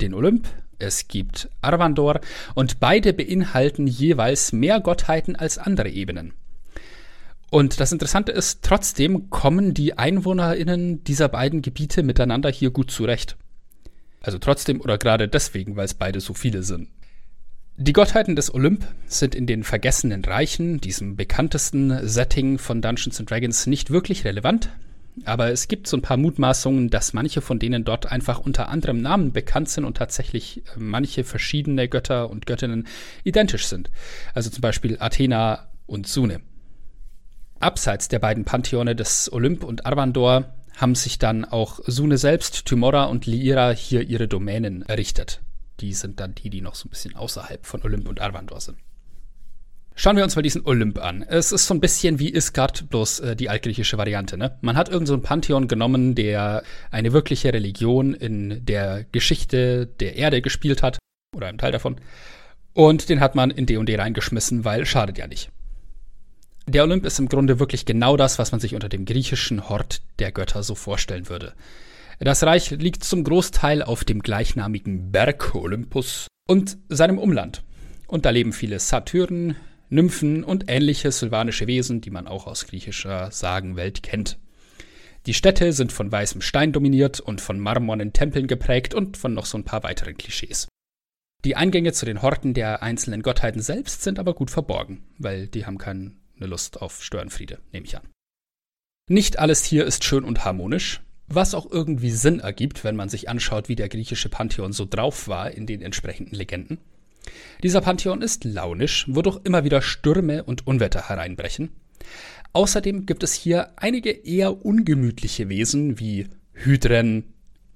den 0.00 0.14
Olymp, 0.14 0.48
es 0.78 1.08
gibt 1.08 1.48
Arvandor 1.62 2.20
und 2.54 2.80
beide 2.80 3.12
beinhalten 3.12 3.86
jeweils 3.86 4.52
mehr 4.52 4.80
Gottheiten 4.80 5.36
als 5.36 5.58
andere 5.58 5.88
Ebenen. 5.88 6.32
Und 7.50 7.80
das 7.80 7.92
Interessante 7.92 8.32
ist, 8.32 8.62
trotzdem 8.62 9.30
kommen 9.30 9.72
die 9.72 9.96
EinwohnerInnen 9.96 11.04
dieser 11.04 11.28
beiden 11.28 11.62
Gebiete 11.62 12.02
miteinander 12.02 12.50
hier 12.50 12.70
gut 12.70 12.90
zurecht. 12.90 13.36
Also 14.20 14.38
trotzdem 14.38 14.80
oder 14.80 14.98
gerade 14.98 15.28
deswegen, 15.28 15.76
weil 15.76 15.84
es 15.84 15.94
beide 15.94 16.20
so 16.20 16.34
viele 16.34 16.62
sind. 16.64 16.88
Die 17.78 17.92
Gottheiten 17.92 18.34
des 18.36 18.52
Olymp 18.52 18.86
sind 19.06 19.34
in 19.34 19.46
den 19.46 19.62
Vergessenen 19.62 20.24
Reichen, 20.24 20.80
diesem 20.80 21.14
bekanntesten 21.14 22.06
Setting 22.08 22.58
von 22.58 22.82
Dungeons 22.82 23.20
and 23.20 23.30
Dragons, 23.30 23.66
nicht 23.66 23.90
wirklich 23.90 24.24
relevant. 24.24 24.70
Aber 25.24 25.50
es 25.50 25.68
gibt 25.68 25.86
so 25.86 25.96
ein 25.96 26.02
paar 26.02 26.16
Mutmaßungen, 26.16 26.90
dass 26.90 27.12
manche 27.12 27.40
von 27.40 27.58
denen 27.58 27.84
dort 27.84 28.10
einfach 28.10 28.38
unter 28.38 28.68
anderem 28.68 29.00
Namen 29.00 29.32
bekannt 29.32 29.68
sind 29.68 29.84
und 29.84 29.96
tatsächlich 29.96 30.58
äh, 30.58 30.70
manche 30.76 31.24
verschiedene 31.24 31.88
Götter 31.88 32.30
und 32.30 32.46
Göttinnen 32.46 32.86
identisch 33.24 33.66
sind. 33.66 33.90
Also 34.34 34.50
zum 34.50 34.60
Beispiel 34.60 34.98
Athena 35.00 35.68
und 35.86 36.06
Sune. 36.06 36.40
Abseits 37.58 38.08
der 38.08 38.18
beiden 38.18 38.44
Pantheone 38.44 38.94
des 38.94 39.32
Olymp 39.32 39.64
und 39.64 39.86
Arvandor 39.86 40.54
haben 40.76 40.94
sich 40.94 41.18
dann 41.18 41.46
auch 41.46 41.80
Sune 41.86 42.18
selbst, 42.18 42.66
Tymora 42.66 43.04
und 43.04 43.24
Lyra 43.24 43.70
hier 43.70 44.02
ihre 44.02 44.28
Domänen 44.28 44.82
errichtet. 44.82 45.40
Die 45.80 45.94
sind 45.94 46.20
dann 46.20 46.34
die, 46.34 46.50
die 46.50 46.60
noch 46.60 46.74
so 46.74 46.86
ein 46.86 46.90
bisschen 46.90 47.16
außerhalb 47.16 47.64
von 47.64 47.82
Olymp 47.82 48.08
und 48.08 48.20
Arvandor 48.20 48.60
sind. 48.60 48.78
Schauen 49.98 50.18
wir 50.18 50.24
uns 50.24 50.36
mal 50.36 50.42
diesen 50.42 50.66
Olymp 50.66 50.98
an. 51.02 51.22
Es 51.22 51.52
ist 51.52 51.66
so 51.66 51.72
ein 51.72 51.80
bisschen 51.80 52.18
wie 52.18 52.30
Isgard, 52.30 52.90
bloß 52.90 53.20
äh, 53.20 53.34
die 53.34 53.48
altgriechische 53.48 53.96
Variante. 53.96 54.36
Ne? 54.36 54.58
Man 54.60 54.76
hat 54.76 54.90
irgend 54.90 55.08
so 55.08 55.18
Pantheon 55.18 55.68
genommen, 55.68 56.14
der 56.14 56.62
eine 56.90 57.14
wirkliche 57.14 57.50
Religion 57.54 58.12
in 58.12 58.62
der 58.66 59.06
Geschichte 59.10 59.86
der 59.86 60.16
Erde 60.16 60.42
gespielt 60.42 60.82
hat, 60.82 60.98
oder 61.34 61.46
einen 61.46 61.56
Teil 61.56 61.72
davon, 61.72 61.96
und 62.74 63.08
den 63.08 63.20
hat 63.20 63.34
man 63.34 63.50
in 63.50 63.64
D&D 63.64 63.96
reingeschmissen, 63.96 64.66
weil 64.66 64.84
schadet 64.84 65.16
ja 65.16 65.26
nicht. 65.26 65.50
Der 66.66 66.82
Olymp 66.82 67.06
ist 67.06 67.18
im 67.18 67.30
Grunde 67.30 67.58
wirklich 67.58 67.86
genau 67.86 68.18
das, 68.18 68.38
was 68.38 68.52
man 68.52 68.60
sich 68.60 68.74
unter 68.74 68.90
dem 68.90 69.06
griechischen 69.06 69.70
Hort 69.70 70.02
der 70.18 70.30
Götter 70.30 70.62
so 70.62 70.74
vorstellen 70.74 71.30
würde. 71.30 71.54
Das 72.18 72.42
Reich 72.42 72.70
liegt 72.70 73.02
zum 73.02 73.24
Großteil 73.24 73.82
auf 73.82 74.04
dem 74.04 74.20
gleichnamigen 74.20 75.10
Berg 75.10 75.54
Olympus 75.54 76.26
und 76.46 76.76
seinem 76.90 77.18
Umland. 77.18 77.62
Und 78.08 78.26
da 78.26 78.30
leben 78.30 78.52
viele 78.52 78.78
Satyren, 78.78 79.56
Nymphen 79.88 80.44
und 80.44 80.64
ähnliche 80.68 81.12
sylvanische 81.12 81.66
Wesen, 81.66 82.00
die 82.00 82.10
man 82.10 82.26
auch 82.26 82.46
aus 82.46 82.66
griechischer 82.66 83.30
Sagenwelt 83.30 84.02
kennt. 84.02 84.38
Die 85.26 85.34
Städte 85.34 85.72
sind 85.72 85.92
von 85.92 86.10
weißem 86.10 86.40
Stein 86.40 86.72
dominiert 86.72 87.20
und 87.20 87.40
von 87.40 87.58
marmornen 87.58 88.12
Tempeln 88.12 88.46
geprägt 88.46 88.94
und 88.94 89.16
von 89.16 89.34
noch 89.34 89.46
so 89.46 89.58
ein 89.58 89.64
paar 89.64 89.82
weiteren 89.82 90.16
Klischees. 90.16 90.68
Die 91.44 91.56
Eingänge 91.56 91.92
zu 91.92 92.06
den 92.06 92.22
Horten 92.22 92.54
der 92.54 92.82
einzelnen 92.82 93.22
Gottheiten 93.22 93.60
selbst 93.60 94.02
sind 94.02 94.18
aber 94.18 94.34
gut 94.34 94.50
verborgen, 94.50 95.04
weil 95.18 95.48
die 95.48 95.66
haben 95.66 95.78
keinen 95.78 96.20
eine 96.36 96.46
Lust 96.46 96.80
auf 96.80 97.02
Störenfriede, 97.02 97.58
nehme 97.72 97.86
ich 97.86 97.96
an. 97.96 98.08
Nicht 99.08 99.38
alles 99.38 99.64
hier 99.64 99.84
ist 99.84 100.04
schön 100.04 100.24
und 100.24 100.44
harmonisch, 100.44 101.02
was 101.28 101.54
auch 101.54 101.70
irgendwie 101.70 102.10
Sinn 102.10 102.40
ergibt, 102.40 102.84
wenn 102.84 102.96
man 102.96 103.08
sich 103.08 103.28
anschaut, 103.28 103.68
wie 103.68 103.76
der 103.76 103.88
griechische 103.88 104.28
Pantheon 104.28 104.72
so 104.72 104.84
drauf 104.84 105.28
war 105.28 105.50
in 105.50 105.66
den 105.66 105.82
entsprechenden 105.82 106.34
Legenden. 106.34 106.78
Dieser 107.62 107.80
Pantheon 107.80 108.22
ist 108.22 108.44
launisch, 108.44 109.06
wo 109.08 109.22
doch 109.22 109.44
immer 109.44 109.64
wieder 109.64 109.82
Stürme 109.82 110.44
und 110.44 110.66
Unwetter 110.66 111.08
hereinbrechen. 111.08 111.70
Außerdem 112.52 113.06
gibt 113.06 113.22
es 113.22 113.34
hier 113.34 113.70
einige 113.76 114.10
eher 114.10 114.64
ungemütliche 114.64 115.48
Wesen 115.48 115.98
wie 115.98 116.26
Hydren, 116.52 117.24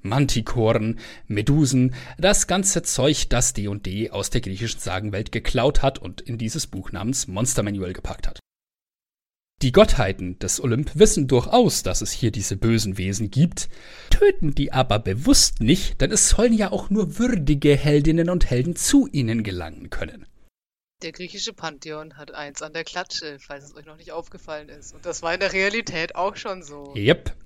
Mantikoren, 0.02 0.98
Medusen, 1.26 1.94
das 2.18 2.46
ganze 2.46 2.82
Zeug, 2.82 3.28
das 3.28 3.52
D&D 3.52 4.10
aus 4.10 4.30
der 4.30 4.40
griechischen 4.40 4.80
Sagenwelt 4.80 5.32
geklaut 5.32 5.82
hat 5.82 5.98
und 5.98 6.22
in 6.22 6.38
dieses 6.38 6.66
Buch 6.66 6.92
namens 6.92 7.28
Monster 7.28 7.62
Manual 7.62 7.92
gepackt 7.92 8.26
hat. 8.26 8.39
Die 9.62 9.72
Gottheiten 9.72 10.38
des 10.38 10.58
Olymp 10.58 10.92
wissen 10.94 11.28
durchaus, 11.28 11.82
dass 11.82 12.00
es 12.00 12.10
hier 12.12 12.30
diese 12.30 12.56
bösen 12.56 12.96
Wesen 12.96 13.30
gibt, 13.30 13.68
töten 14.08 14.54
die 14.54 14.72
aber 14.72 14.98
bewusst 14.98 15.60
nicht, 15.60 16.00
denn 16.00 16.10
es 16.10 16.30
sollen 16.30 16.54
ja 16.54 16.72
auch 16.72 16.88
nur 16.88 17.18
würdige 17.18 17.76
Heldinnen 17.76 18.30
und 18.30 18.48
Helden 18.48 18.74
zu 18.74 19.06
ihnen 19.06 19.42
gelangen 19.42 19.90
können. 19.90 20.24
Der 21.02 21.12
griechische 21.12 21.52
Pantheon 21.52 22.16
hat 22.16 22.32
eins 22.32 22.62
an 22.62 22.72
der 22.72 22.84
Klatsche, 22.84 23.36
falls 23.38 23.64
es 23.64 23.74
euch 23.74 23.84
noch 23.84 23.98
nicht 23.98 24.12
aufgefallen 24.12 24.70
ist. 24.70 24.94
Und 24.94 25.04
das 25.04 25.20
war 25.20 25.34
in 25.34 25.40
der 25.40 25.52
Realität 25.52 26.14
auch 26.14 26.36
schon 26.36 26.62
so. 26.62 26.94
Yep. 26.96 27.36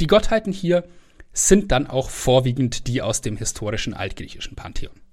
Die 0.00 0.06
Gottheiten 0.06 0.52
hier 0.52 0.86
sind 1.32 1.72
dann 1.72 1.86
auch 1.86 2.10
vorwiegend 2.10 2.86
die 2.86 3.00
aus 3.00 3.22
dem 3.22 3.38
historischen 3.38 3.94
altgriechischen 3.94 4.56
Pantheon. 4.56 5.03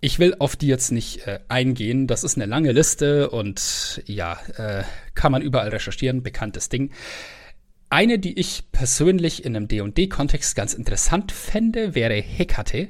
Ich 0.00 0.20
will 0.20 0.36
auf 0.38 0.54
die 0.54 0.68
jetzt 0.68 0.92
nicht 0.92 1.26
äh, 1.26 1.40
eingehen. 1.48 2.06
Das 2.06 2.22
ist 2.22 2.36
eine 2.36 2.46
lange 2.46 2.72
Liste 2.72 3.30
und 3.30 4.02
ja, 4.06 4.38
äh, 4.56 4.84
kann 5.14 5.32
man 5.32 5.42
überall 5.42 5.68
recherchieren. 5.68 6.22
Bekanntes 6.22 6.68
Ding. 6.68 6.92
Eine, 7.90 8.18
die 8.18 8.38
ich 8.38 8.70
persönlich 8.70 9.44
in 9.44 9.56
einem 9.56 9.66
D&D-Kontext 9.66 10.54
ganz 10.54 10.74
interessant 10.74 11.32
fände, 11.32 11.94
wäre 11.94 12.14
Hekate. 12.14 12.88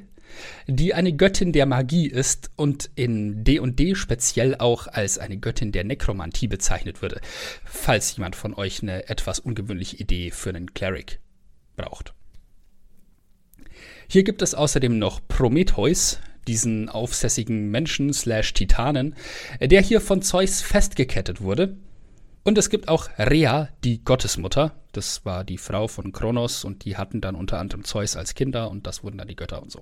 die 0.67 0.93
eine 0.93 1.13
Göttin 1.13 1.51
der 1.51 1.65
Magie 1.65 2.07
ist 2.07 2.51
und 2.55 2.91
in 2.95 3.43
D&D 3.43 3.95
speziell 3.95 4.55
auch 4.55 4.85
als 4.87 5.17
eine 5.17 5.37
Göttin 5.37 5.71
der 5.71 5.85
Nekromantie 5.85 6.47
bezeichnet 6.47 7.01
würde, 7.01 7.21
falls 7.65 8.15
jemand 8.15 8.35
von 8.35 8.53
euch 8.53 8.83
eine 8.83 9.09
etwas 9.09 9.39
ungewöhnliche 9.39 9.97
Idee 9.97 10.29
für 10.29 10.49
einen 10.49 10.73
Cleric 10.75 11.19
braucht. 11.75 12.13
Hier 14.07 14.23
gibt 14.23 14.41
es 14.41 14.53
außerdem 14.53 14.99
noch 14.99 15.19
Prometheus, 15.27 16.19
diesen 16.47 16.89
aufsässigen 16.89 17.69
Menschen 17.69 18.13
slash 18.13 18.53
Titanen, 18.53 19.15
der 19.61 19.81
hier 19.81 20.01
von 20.01 20.21
Zeus 20.21 20.61
festgekettet 20.61 21.41
wurde. 21.41 21.77
Und 22.43 22.57
es 22.57 22.69
gibt 22.69 22.87
auch 22.87 23.09
Rhea, 23.17 23.69
die 23.83 24.03
Gottesmutter. 24.03 24.73
Das 24.91 25.25
war 25.25 25.43
die 25.43 25.57
Frau 25.57 25.87
von 25.87 26.11
Kronos 26.11 26.63
und 26.63 26.85
die 26.85 26.97
hatten 26.97 27.21
dann 27.21 27.35
unter 27.35 27.59
anderem 27.59 27.83
Zeus 27.83 28.15
als 28.15 28.33
Kinder 28.33 28.71
und 28.71 28.87
das 28.87 29.03
wurden 29.03 29.17
dann 29.17 29.27
die 29.27 29.35
Götter 29.35 29.61
und 29.61 29.71
so. 29.71 29.81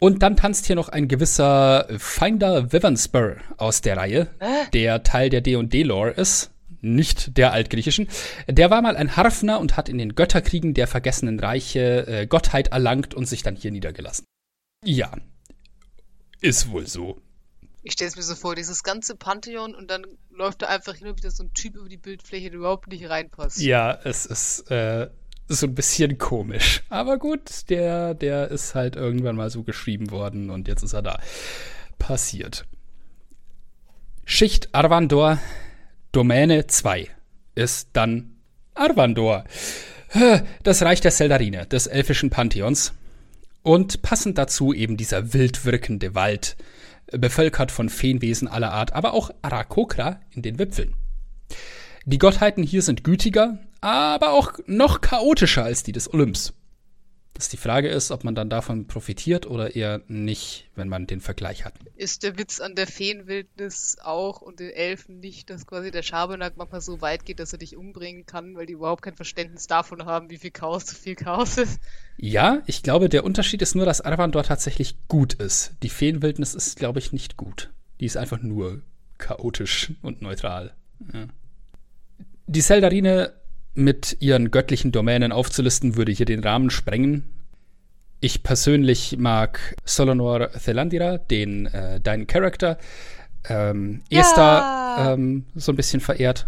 Und 0.00 0.22
dann 0.22 0.36
tanzt 0.36 0.66
hier 0.66 0.76
noch 0.76 0.88
ein 0.88 1.08
gewisser 1.08 1.86
Finder 1.98 2.72
Vivenspur 2.72 3.36
aus 3.58 3.82
der 3.82 3.98
Reihe, 3.98 4.28
der 4.72 5.02
Teil 5.02 5.28
der 5.28 5.42
D&D-Lore 5.42 6.10
ist, 6.10 6.50
nicht 6.80 7.36
der 7.36 7.52
altgriechischen. 7.52 8.08
Der 8.48 8.70
war 8.70 8.80
mal 8.80 8.96
ein 8.96 9.16
Harfner 9.16 9.60
und 9.60 9.76
hat 9.76 9.90
in 9.90 9.98
den 9.98 10.14
Götterkriegen 10.14 10.72
der 10.72 10.86
vergessenen 10.86 11.38
Reiche 11.38 12.06
äh, 12.06 12.26
Gottheit 12.26 12.68
erlangt 12.68 13.14
und 13.14 13.26
sich 13.26 13.42
dann 13.42 13.56
hier 13.56 13.70
niedergelassen. 13.70 14.24
Ja, 14.84 15.12
ist 16.40 16.70
wohl 16.70 16.86
so. 16.86 17.20
Ich 17.82 17.92
stelle 17.92 18.10
es 18.10 18.16
mir 18.16 18.22
so 18.22 18.34
vor, 18.34 18.54
dieses 18.54 18.82
ganze 18.82 19.16
Pantheon 19.16 19.74
und 19.74 19.90
dann 19.90 20.04
läuft 20.30 20.62
da 20.62 20.66
einfach 20.66 20.94
hin 20.94 21.08
und 21.08 21.16
wieder 21.16 21.30
so 21.30 21.44
ein 21.44 21.54
Typ 21.54 21.76
über 21.76 21.88
die 21.88 21.96
Bildfläche, 21.96 22.50
der 22.50 22.58
überhaupt 22.58 22.88
nicht 22.88 23.08
reinpasst. 23.08 23.60
Ja, 23.60 23.98
es 24.04 24.26
ist 24.26 24.70
äh, 24.70 25.08
so 25.48 25.66
ein 25.66 25.74
bisschen 25.74 26.18
komisch. 26.18 26.82
Aber 26.88 27.18
gut, 27.18 27.70
der, 27.70 28.14
der 28.14 28.48
ist 28.48 28.74
halt 28.74 28.96
irgendwann 28.96 29.36
mal 29.36 29.50
so 29.50 29.62
geschrieben 29.62 30.10
worden 30.10 30.50
und 30.50 30.68
jetzt 30.68 30.82
ist 30.82 30.92
er 30.92 31.02
da. 31.02 31.20
Passiert. 31.98 32.66
Schicht 34.24 34.74
Arvandor, 34.74 35.38
Domäne 36.12 36.66
2 36.66 37.08
ist 37.54 37.88
dann 37.94 38.36
Arvandor. 38.74 39.44
Das 40.62 40.82
Reich 40.82 41.00
der 41.00 41.10
Seldarine, 41.10 41.66
des 41.66 41.86
elfischen 41.86 42.30
Pantheons. 42.30 42.92
Und 43.62 44.02
passend 44.02 44.38
dazu 44.38 44.72
eben 44.72 44.96
dieser 44.96 45.34
wild 45.34 45.64
wirkende 45.64 46.14
Wald, 46.14 46.56
bevölkert 47.12 47.70
von 47.72 47.88
Feenwesen 47.88 48.48
aller 48.48 48.72
Art, 48.72 48.92
aber 48.92 49.12
auch 49.12 49.30
Arakokra 49.42 50.20
in 50.30 50.42
den 50.42 50.58
Wipfeln. 50.58 50.94
Die 52.06 52.18
Gottheiten 52.18 52.62
hier 52.62 52.82
sind 52.82 53.04
gütiger, 53.04 53.58
aber 53.80 54.32
auch 54.32 54.54
noch 54.66 55.00
chaotischer 55.00 55.64
als 55.64 55.82
die 55.82 55.92
des 55.92 56.12
Olymps. 56.12 56.54
Dass 57.40 57.48
die 57.48 57.56
Frage 57.56 57.88
ist, 57.88 58.10
ob 58.10 58.22
man 58.22 58.34
dann 58.34 58.50
davon 58.50 58.86
profitiert 58.86 59.46
oder 59.46 59.74
eher 59.74 60.02
nicht, 60.08 60.68
wenn 60.74 60.88
man 60.90 61.06
den 61.06 61.22
Vergleich 61.22 61.64
hat. 61.64 61.72
Ist 61.96 62.22
der 62.22 62.36
Witz 62.36 62.60
an 62.60 62.74
der 62.74 62.86
Feenwildnis 62.86 63.96
auch 64.02 64.42
und 64.42 64.60
den 64.60 64.68
Elfen 64.68 65.20
nicht, 65.20 65.48
dass 65.48 65.66
quasi 65.66 65.90
der 65.90 66.02
Schabernack 66.02 66.58
manchmal 66.58 66.82
so 66.82 67.00
weit 67.00 67.24
geht, 67.24 67.40
dass 67.40 67.54
er 67.54 67.58
dich 67.58 67.78
umbringen 67.78 68.26
kann, 68.26 68.56
weil 68.56 68.66
die 68.66 68.74
überhaupt 68.74 69.00
kein 69.00 69.16
Verständnis 69.16 69.66
davon 69.66 70.04
haben, 70.04 70.28
wie 70.28 70.36
viel 70.36 70.50
Chaos 70.50 70.84
zu 70.84 70.94
viel 70.94 71.14
Chaos 71.14 71.56
ist? 71.56 71.80
Ja, 72.18 72.60
ich 72.66 72.82
glaube, 72.82 73.08
der 73.08 73.24
Unterschied 73.24 73.62
ist 73.62 73.74
nur, 73.74 73.86
dass 73.86 74.02
Arvandor 74.02 74.42
tatsächlich 74.42 74.96
gut 75.08 75.32
ist. 75.32 75.72
Die 75.82 75.88
Feenwildnis 75.88 76.52
ist, 76.52 76.78
glaube 76.78 76.98
ich, 76.98 77.10
nicht 77.10 77.38
gut. 77.38 77.70
Die 78.00 78.04
ist 78.04 78.18
einfach 78.18 78.42
nur 78.42 78.82
chaotisch 79.16 79.92
und 80.02 80.20
neutral. 80.20 80.74
Ja. 81.14 81.26
Die 82.48 82.60
Seldarine 82.60 83.32
mit 83.74 84.16
ihren 84.20 84.50
göttlichen 84.50 84.92
Domänen 84.92 85.32
aufzulisten, 85.32 85.96
würde 85.96 86.12
hier 86.12 86.26
den 86.26 86.42
Rahmen 86.42 86.70
sprengen. 86.70 87.24
Ich 88.20 88.42
persönlich 88.42 89.16
mag 89.18 89.76
Solonor 89.84 90.50
Thelandira, 90.52 91.18
den 91.18 91.66
äh, 91.66 92.00
deinen 92.00 92.26
Charakter. 92.26 92.78
Ähm, 93.48 94.02
ja. 94.10 94.20
Esther 94.20 95.14
ähm, 95.14 95.46
so 95.54 95.72
ein 95.72 95.76
bisschen 95.76 96.00
verehrt. 96.00 96.46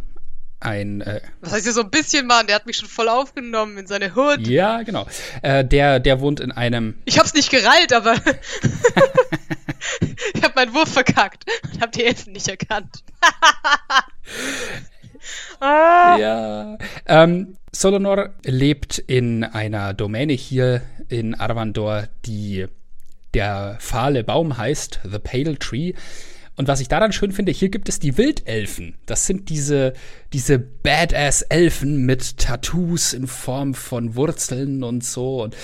Ein, 0.60 1.00
äh, 1.00 1.20
Was 1.40 1.52
heißt 1.52 1.64
hier 1.64 1.72
so 1.72 1.80
ein 1.80 1.90
bisschen, 1.90 2.26
Mann? 2.26 2.46
Der 2.46 2.54
hat 2.54 2.66
mich 2.66 2.76
schon 2.76 2.88
voll 2.88 3.08
aufgenommen 3.08 3.78
in 3.78 3.86
seine 3.88 4.14
Hood. 4.14 4.46
Ja, 4.46 4.82
genau. 4.82 5.06
Äh, 5.42 5.64
der, 5.64 5.98
der 5.98 6.20
wohnt 6.20 6.38
in 6.38 6.52
einem. 6.52 6.94
Ich 7.04 7.18
hab's 7.18 7.34
nicht 7.34 7.50
gereilt, 7.50 7.92
aber. 7.92 8.14
ich 10.34 10.42
hab 10.42 10.54
meinen 10.54 10.72
Wurf 10.72 10.92
verkackt 10.92 11.46
und 11.64 11.80
hab 11.80 11.90
die 11.90 12.04
Elfen 12.04 12.32
nicht 12.32 12.46
erkannt. 12.46 13.02
Ah. 15.60 16.16
Ja. 16.18 16.78
Ähm, 17.06 17.56
Solonor 17.72 18.30
lebt 18.44 18.98
in 18.98 19.44
einer 19.44 19.94
Domäne 19.94 20.34
hier 20.34 20.82
in 21.08 21.34
Arvandor, 21.34 22.08
die 22.26 22.66
der 23.34 23.76
fahle 23.80 24.24
Baum 24.24 24.58
heißt, 24.58 25.00
The 25.10 25.18
Pale 25.18 25.58
Tree. 25.58 25.94
Und 26.54 26.68
was 26.68 26.80
ich 26.80 26.88
daran 26.88 27.12
schön 27.12 27.32
finde, 27.32 27.50
hier 27.50 27.70
gibt 27.70 27.88
es 27.88 27.98
die 27.98 28.18
Wildelfen. 28.18 28.94
Das 29.06 29.26
sind 29.26 29.48
diese, 29.48 29.94
diese 30.34 30.58
Badass-Elfen 30.58 32.04
mit 32.04 32.36
Tattoos 32.36 33.14
in 33.14 33.26
Form 33.26 33.72
von 33.72 34.16
Wurzeln 34.16 34.84
und 34.84 35.02
so. 35.02 35.42
Und 35.42 35.56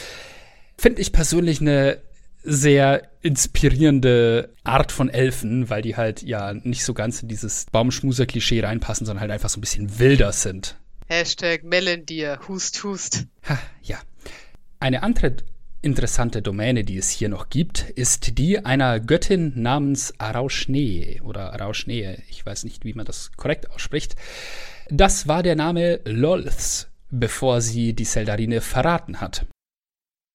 finde 0.79 1.03
ich 1.03 1.13
persönlich 1.13 1.61
eine 1.61 1.99
sehr 2.43 3.09
inspirierende 3.23 4.51
Art 4.65 4.93
von 4.93 5.09
Elfen, 5.09 5.71
weil 5.71 5.83
die 5.83 5.97
halt 5.97 6.23
ja 6.23 6.55
nicht 6.55 6.85
so 6.85 6.95
ganz 6.95 7.23
in 7.23 7.29
dieses 7.29 7.67
Baumschmuser-Klischee 7.73 8.61
reinpassen, 8.61 9.07
sondern 9.07 9.21
halt 9.21 9.31
einfach 9.31 9.49
so 9.49 9.59
ein 9.59 9.61
bisschen 9.61 9.99
wilder 9.99 10.33
sind. 10.33 10.77
Hashtag 11.07 11.65
Melendir, 11.65 12.39
hust, 12.49 12.83
hust. 12.85 13.27
Ha, 13.49 13.59
ja. 13.83 13.99
Eine 14.81 15.03
andere 15.03 15.37
interessante 15.81 16.43
Domäne, 16.43 16.85
die 16.85 16.99
es 16.99 17.11
hier 17.11 17.29
noch 17.29 17.49
gibt, 17.49 17.91
ist 17.91 18.39
die 18.39 18.65
einer 18.65 19.01
Göttin 19.01 19.53
namens 19.57 20.13
Arauschnee 20.19 21.21
oder 21.23 21.53
Arauschnee. 21.53 22.19
Ich 22.29 22.45
weiß 22.45 22.65
nicht, 22.65 22.85
wie 22.85 22.95
man 22.95 23.07
das 23.07 23.33
korrekt 23.37 23.71
ausspricht. 23.71 24.17
Das 24.91 25.29
war 25.29 25.43
der 25.43 25.57
Name 25.57 26.01
Lolths, 26.05 26.89
bevor 27.11 27.61
sie 27.61 27.93
die 27.93 28.05
Seldarine 28.05 28.61
verraten 28.61 29.21
hat. 29.21 29.47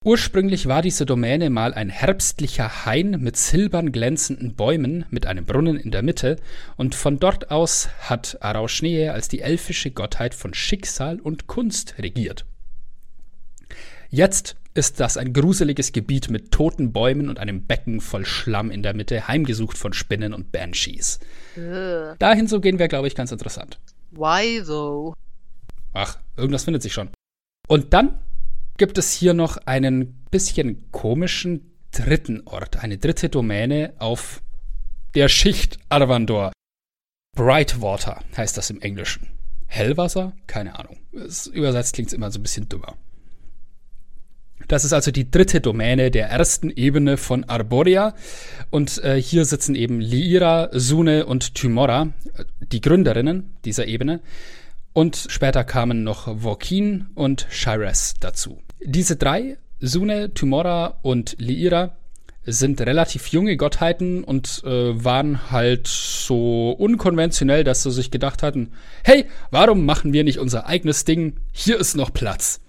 Ursprünglich 0.06 0.68
war 0.68 0.82
diese 0.82 1.06
Domäne 1.06 1.50
mal 1.50 1.74
ein 1.74 1.90
herbstlicher 1.90 2.86
Hain 2.86 3.22
mit 3.22 3.38
silbern 3.38 3.94
glänzenden 3.94 4.54
Bäumen 4.54 5.06
mit 5.12 5.26
einem 5.26 5.46
Brunnen 5.46 5.78
in 5.78 5.92
der 5.92 6.02
Mitte, 6.02 6.36
und 6.76 6.94
von 6.94 7.20
dort 7.20 7.52
aus 7.52 7.88
hat 8.00 8.38
Arauschnee 8.42 9.08
als 9.08 9.30
die 9.30 9.40
elfische 9.40 9.92
Gottheit 9.92 10.34
von 10.34 10.54
Schicksal 10.54 11.22
und 11.22 11.48
Kunst 11.48 11.96
regiert. 12.00 12.46
Jetzt 14.10 14.58
ist 14.74 15.00
das 15.00 15.16
ein 15.16 15.32
gruseliges 15.32 15.94
Gebiet 15.94 16.30
mit 16.30 16.52
toten 16.52 16.92
Bäumen 16.92 17.30
und 17.30 17.40
einem 17.40 17.66
Becken 17.66 18.02
voll 18.02 18.26
Schlamm 18.26 18.72
in 18.72 18.84
der 18.84 18.94
Mitte, 18.94 19.30
heimgesucht 19.30 19.78
von 19.78 19.94
Spinnen 19.94 20.34
und 20.34 20.52
Banshees. 20.52 21.20
Ugh. 21.56 22.16
Dahin 22.20 22.48
so 22.48 22.60
gehen 22.60 22.78
wir, 22.78 22.90
glaube 22.90 23.08
ich, 23.08 23.16
ganz 23.16 23.32
interessant. 23.32 23.80
Why 24.12 24.62
though? 24.66 25.14
Ach, 25.94 26.18
irgendwas 26.36 26.66
findet 26.66 26.84
sich 26.84 26.92
schon. 26.92 27.10
Und 27.68 27.94
dann 27.94 28.20
gibt 28.78 28.98
es 28.98 29.12
hier 29.14 29.34
noch 29.34 29.58
einen 29.66 30.26
bisschen 30.32 30.92
komischen 30.92 31.72
dritten 31.92 32.42
Ort, 32.46 32.84
eine 32.84 32.98
dritte 32.98 33.30
Domäne 33.30 33.94
auf 34.00 34.42
der 35.16 35.30
Schicht 35.30 35.78
Arvandor. 35.90 36.52
Brightwater 37.36 38.24
heißt 38.36 38.58
das 38.58 38.70
im 38.70 38.82
Englischen. 38.82 39.28
Hellwasser? 39.68 40.34
Keine 40.48 40.78
Ahnung. 40.78 40.98
Es, 41.14 41.48
übersetzt 41.48 41.96
klingt 41.96 42.10
es 42.10 42.14
immer 42.14 42.32
so 42.32 42.40
ein 42.40 42.44
bisschen 42.44 42.70
dümmer. 42.70 42.96
Das 44.68 44.86
ist 44.86 44.94
also 44.94 45.12
die 45.12 45.30
dritte 45.30 45.62
Domäne 45.62 46.10
der 46.10 46.30
ersten 46.30 46.70
Ebene 46.70 47.18
von 47.18 47.44
Arborea. 47.44 48.16
Und 48.70 49.04
äh, 49.04 49.22
hier 49.22 49.46
sitzen 49.46 49.76
eben 49.76 50.00
Liira, 50.00 50.70
Sune 50.72 51.26
und 51.26 51.56
Tymora, 51.56 52.14
die 52.60 52.82
Gründerinnen 52.82 53.56
dieser 53.66 53.88
Ebene. 53.88 54.22
Und 54.94 55.26
später 55.30 55.64
kamen 55.64 56.04
noch 56.04 56.44
Vokin 56.44 57.08
und 57.16 57.48
Shires 57.50 58.14
dazu. 58.20 58.62
Diese 58.84 59.16
drei, 59.16 59.58
Sune, 59.80 60.34
Tymora 60.34 61.00
und 61.02 61.36
Liira, 61.40 61.98
sind 62.46 62.82
relativ 62.82 63.28
junge 63.28 63.56
Gottheiten 63.56 64.24
und 64.24 64.62
äh, 64.66 65.04
waren 65.04 65.50
halt 65.52 65.88
so 65.88 66.72
unkonventionell, 66.72 67.64
dass 67.64 67.84
sie 67.84 67.92
sich 67.92 68.12
gedacht 68.12 68.44
hatten, 68.44 68.72
hey, 69.04 69.26
warum 69.50 69.86
machen 69.86 70.14
wir 70.14 70.24
nicht 70.24 70.40
unser 70.40 70.68
eigenes 70.68 71.06
Ding? 71.06 71.38
Hier 71.54 71.80
ist 71.80 71.96
noch 71.96 72.14
Platz. 72.14 72.60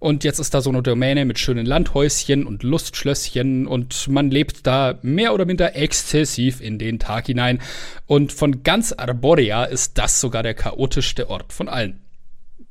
Und 0.00 0.24
jetzt 0.24 0.38
ist 0.38 0.54
da 0.54 0.62
so 0.62 0.70
eine 0.70 0.82
Domäne 0.82 1.26
mit 1.26 1.38
schönen 1.38 1.66
Landhäuschen 1.66 2.46
und 2.46 2.62
Lustschlösschen 2.62 3.66
und 3.66 4.08
man 4.08 4.30
lebt 4.30 4.66
da 4.66 4.98
mehr 5.02 5.34
oder 5.34 5.44
minder 5.44 5.76
exzessiv 5.76 6.62
in 6.62 6.78
den 6.78 6.98
Tag 6.98 7.26
hinein. 7.26 7.60
Und 8.06 8.32
von 8.32 8.62
ganz 8.62 8.92
Arborea 8.92 9.64
ist 9.64 9.98
das 9.98 10.18
sogar 10.18 10.42
der 10.42 10.54
chaotischste 10.54 11.28
Ort 11.28 11.52
von 11.52 11.68
allen. 11.68 12.00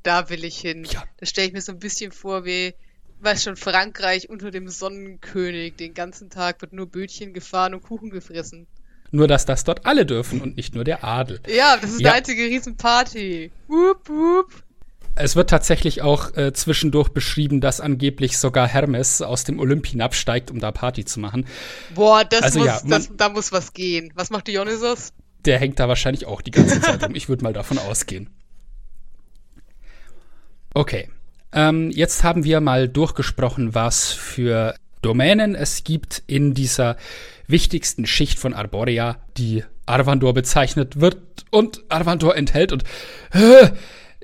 Da 0.01 0.31
will 0.31 0.43
ich 0.43 0.57
hin. 0.57 0.85
Ja. 0.85 1.03
Da 1.17 1.27
stelle 1.27 1.47
ich 1.47 1.53
mir 1.53 1.61
so 1.61 1.71
ein 1.71 1.77
bisschen 1.77 2.11
vor 2.11 2.45
wie, 2.45 2.73
weiß 3.19 3.43
schon, 3.43 3.57
Frankreich 3.57 4.27
unter 4.27 4.49
dem 4.49 4.67
Sonnenkönig. 4.67 5.75
Den 5.75 5.93
ganzen 5.93 6.31
Tag 6.31 6.59
wird 6.61 6.73
nur 6.73 6.87
Bötchen 6.87 7.33
gefahren 7.33 7.75
und 7.75 7.83
Kuchen 7.83 8.09
gefressen. 8.09 8.65
Nur, 9.11 9.27
dass 9.27 9.45
das 9.45 9.63
dort 9.63 9.85
alle 9.85 10.07
dürfen 10.07 10.41
und 10.41 10.57
nicht 10.57 10.73
nur 10.73 10.83
der 10.83 11.03
Adel. 11.03 11.39
Ja, 11.47 11.77
das 11.77 11.91
ist 11.91 12.01
ja. 12.01 12.09
die 12.09 12.17
einzige 12.17 12.43
Riesenparty. 12.45 13.51
Wup, 13.67 14.09
wup. 14.09 14.63
Es 15.19 15.35
wird 15.35 15.49
tatsächlich 15.49 16.01
auch 16.01 16.35
äh, 16.37 16.53
zwischendurch 16.53 17.09
beschrieben, 17.09 17.61
dass 17.61 17.81
angeblich 17.81 18.37
sogar 18.37 18.67
Hermes 18.67 19.21
aus 19.21 19.43
dem 19.43 19.59
Olymp 19.59 19.85
hinabsteigt, 19.85 20.49
um 20.49 20.59
da 20.59 20.71
Party 20.71 21.05
zu 21.05 21.19
machen. 21.19 21.45
Boah, 21.93 22.23
das 22.23 22.41
Also 22.43 22.59
muss, 22.59 22.67
ja, 22.67 22.79
man- 22.83 22.89
das, 22.89 23.09
da 23.15 23.29
muss 23.29 23.51
was 23.51 23.73
gehen. 23.73 24.11
Was 24.15 24.29
macht 24.29 24.47
Dionysos? 24.47 25.11
Der 25.45 25.59
hängt 25.59 25.79
da 25.79 25.87
wahrscheinlich 25.87 26.25
auch 26.25 26.41
die 26.41 26.51
ganze 26.51 26.81
Zeit 26.81 27.03
rum. 27.03 27.15
Ich 27.15 27.29
würde 27.29 27.43
mal 27.43 27.53
davon 27.53 27.77
ausgehen. 27.77 28.29
Okay. 30.73 31.09
Ähm, 31.51 31.89
jetzt 31.91 32.23
haben 32.23 32.43
wir 32.43 32.61
mal 32.61 32.87
durchgesprochen, 32.87 33.73
was 33.73 34.11
für 34.11 34.75
Domänen 35.01 35.55
es 35.55 35.83
gibt 35.83 36.21
in 36.27 36.53
dieser 36.53 36.97
wichtigsten 37.47 38.05
Schicht 38.05 38.37
von 38.37 38.53
Arborea, 38.53 39.17
die 39.37 39.63
Arvandor 39.85 40.33
bezeichnet 40.33 40.99
wird 41.01 41.17
und 41.49 41.83
Arvandor 41.89 42.35
enthält. 42.35 42.71
Und 42.71 42.83
äh, 43.31 43.69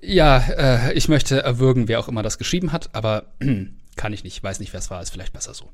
ja, 0.02 0.38
äh, 0.38 0.93
ich 0.93 1.08
möchte 1.08 1.41
erwürgen, 1.41 1.88
wer 1.88 2.00
auch 2.00 2.08
immer 2.08 2.24
das 2.24 2.38
geschrieben 2.38 2.72
hat, 2.72 2.93
aber 2.93 3.34
kann 3.96 4.14
ich 4.14 4.24
nicht, 4.24 4.43
weiß 4.43 4.60
nicht, 4.60 4.74
wer 4.74 4.80
es 4.80 4.89
war, 4.89 5.02
ist 5.02 5.12
vielleicht 5.12 5.34
besser 5.34 5.54
so. 5.54 5.70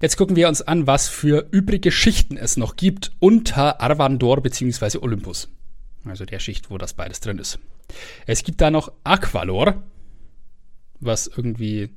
Jetzt 0.00 0.16
gucken 0.16 0.36
wir 0.36 0.48
uns 0.48 0.62
an, 0.62 0.86
was 0.86 1.08
für 1.08 1.46
übrige 1.50 1.92
Schichten 1.92 2.38
es 2.38 2.56
noch 2.56 2.76
gibt 2.76 3.12
unter 3.18 3.80
Arvandor 3.82 4.40
bzw. 4.40 4.98
Olympus. 4.98 5.48
Also 6.04 6.24
der 6.24 6.38
Schicht, 6.38 6.70
wo 6.70 6.78
das 6.78 6.94
beides 6.94 7.20
drin 7.20 7.38
ist. 7.38 7.58
Es 8.26 8.42
gibt 8.42 8.62
da 8.62 8.70
noch 8.70 8.92
Aqualor, 9.04 9.82
was 11.00 11.26
irgendwie 11.26 11.90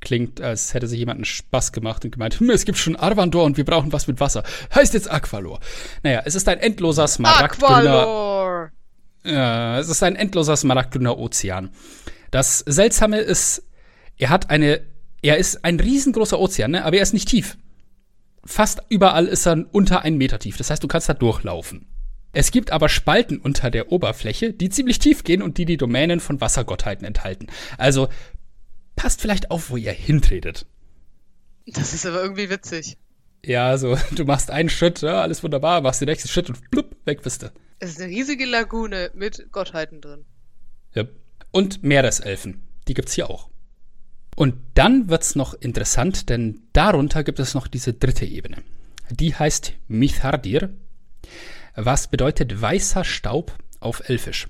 klingt, 0.00 0.40
als 0.40 0.72
hätte 0.72 0.86
sich 0.86 0.98
jemand 0.98 1.18
einen 1.18 1.24
Spaß 1.24 1.72
gemacht 1.72 2.04
und 2.04 2.12
gemeint, 2.12 2.38
hm, 2.38 2.50
es 2.50 2.64
gibt 2.64 2.78
schon 2.78 2.96
Arvandor 2.96 3.44
und 3.44 3.56
wir 3.56 3.64
brauchen 3.64 3.92
was 3.92 4.06
mit 4.06 4.20
Wasser. 4.20 4.44
Heißt 4.74 4.94
jetzt 4.94 5.10
Aqualor. 5.10 5.58
Naja, 6.02 6.22
es 6.24 6.36
ist 6.36 6.48
ein 6.48 6.58
endloser 6.58 7.08
smaragdgrüner 7.08 8.00
Aqualor! 8.00 8.70
Ja, 9.24 9.78
es 9.78 9.88
ist 9.88 10.02
ein 10.02 10.16
endloser 10.16 10.56
smaragdgrüner 10.56 11.18
Ozean. 11.18 11.70
Das 12.30 12.60
Seltsame 12.60 13.18
ist, 13.18 13.62
er 14.16 14.30
hat 14.30 14.50
eine, 14.50 14.82
er 15.22 15.38
ist 15.38 15.64
ein 15.64 15.80
riesengroßer 15.80 16.38
Ozean, 16.38 16.70
ne? 16.70 16.84
aber 16.84 16.96
er 16.96 17.02
ist 17.02 17.12
nicht 17.12 17.28
tief. 17.28 17.56
Fast 18.44 18.80
überall 18.88 19.26
ist 19.26 19.46
er 19.46 19.66
unter 19.72 20.02
einen 20.02 20.16
Meter 20.16 20.38
tief. 20.38 20.56
Das 20.56 20.70
heißt, 20.70 20.82
du 20.82 20.88
kannst 20.88 21.08
da 21.08 21.14
durchlaufen. 21.14 21.86
Es 22.32 22.52
gibt 22.52 22.70
aber 22.70 22.88
Spalten 22.88 23.38
unter 23.38 23.70
der 23.70 23.90
Oberfläche, 23.90 24.52
die 24.52 24.70
ziemlich 24.70 24.98
tief 24.98 25.24
gehen 25.24 25.42
und 25.42 25.58
die 25.58 25.64
die 25.64 25.76
Domänen 25.76 26.20
von 26.20 26.40
Wassergottheiten 26.40 27.04
enthalten. 27.06 27.48
Also 27.76 28.08
passt 28.96 29.20
vielleicht 29.20 29.50
auf, 29.50 29.70
wo 29.70 29.76
ihr 29.76 29.92
hintretet. 29.92 30.66
Das 31.66 31.92
ist 31.92 32.06
aber 32.06 32.22
irgendwie 32.22 32.48
witzig. 32.48 32.96
Ja, 33.44 33.76
so, 33.78 33.96
du 34.12 34.24
machst 34.24 34.50
einen 34.50 34.68
Schritt, 34.68 35.02
ja, 35.02 35.22
alles 35.22 35.42
wunderbar, 35.42 35.80
machst 35.80 36.00
den 36.00 36.08
nächsten 36.08 36.28
Schritt 36.28 36.48
und 36.48 36.70
blub, 36.70 36.96
weg 37.04 37.22
bist 37.22 37.42
du. 37.42 37.52
Es 37.82 37.92
ist 37.92 38.00
eine 38.00 38.10
riesige 38.10 38.44
Lagune 38.44 39.10
mit 39.14 39.50
Gottheiten 39.52 40.02
drin. 40.02 40.26
Ja. 40.94 41.04
Und 41.50 41.82
Meereselfen. 41.82 42.62
Die 42.86 42.94
gibt's 42.94 43.14
hier 43.14 43.30
auch. 43.30 43.48
Und 44.36 44.54
dann 44.74 45.08
wird's 45.08 45.34
noch 45.34 45.54
interessant, 45.54 46.28
denn 46.28 46.60
darunter 46.74 47.24
gibt 47.24 47.40
es 47.40 47.54
noch 47.54 47.66
diese 47.66 47.94
dritte 47.94 48.26
Ebene. 48.26 48.58
Die 49.10 49.34
heißt 49.34 49.72
Mithardir, 49.88 50.70
was 51.74 52.08
bedeutet 52.08 52.60
weißer 52.60 53.02
Staub 53.02 53.56
auf 53.80 54.08
Elfisch. 54.08 54.48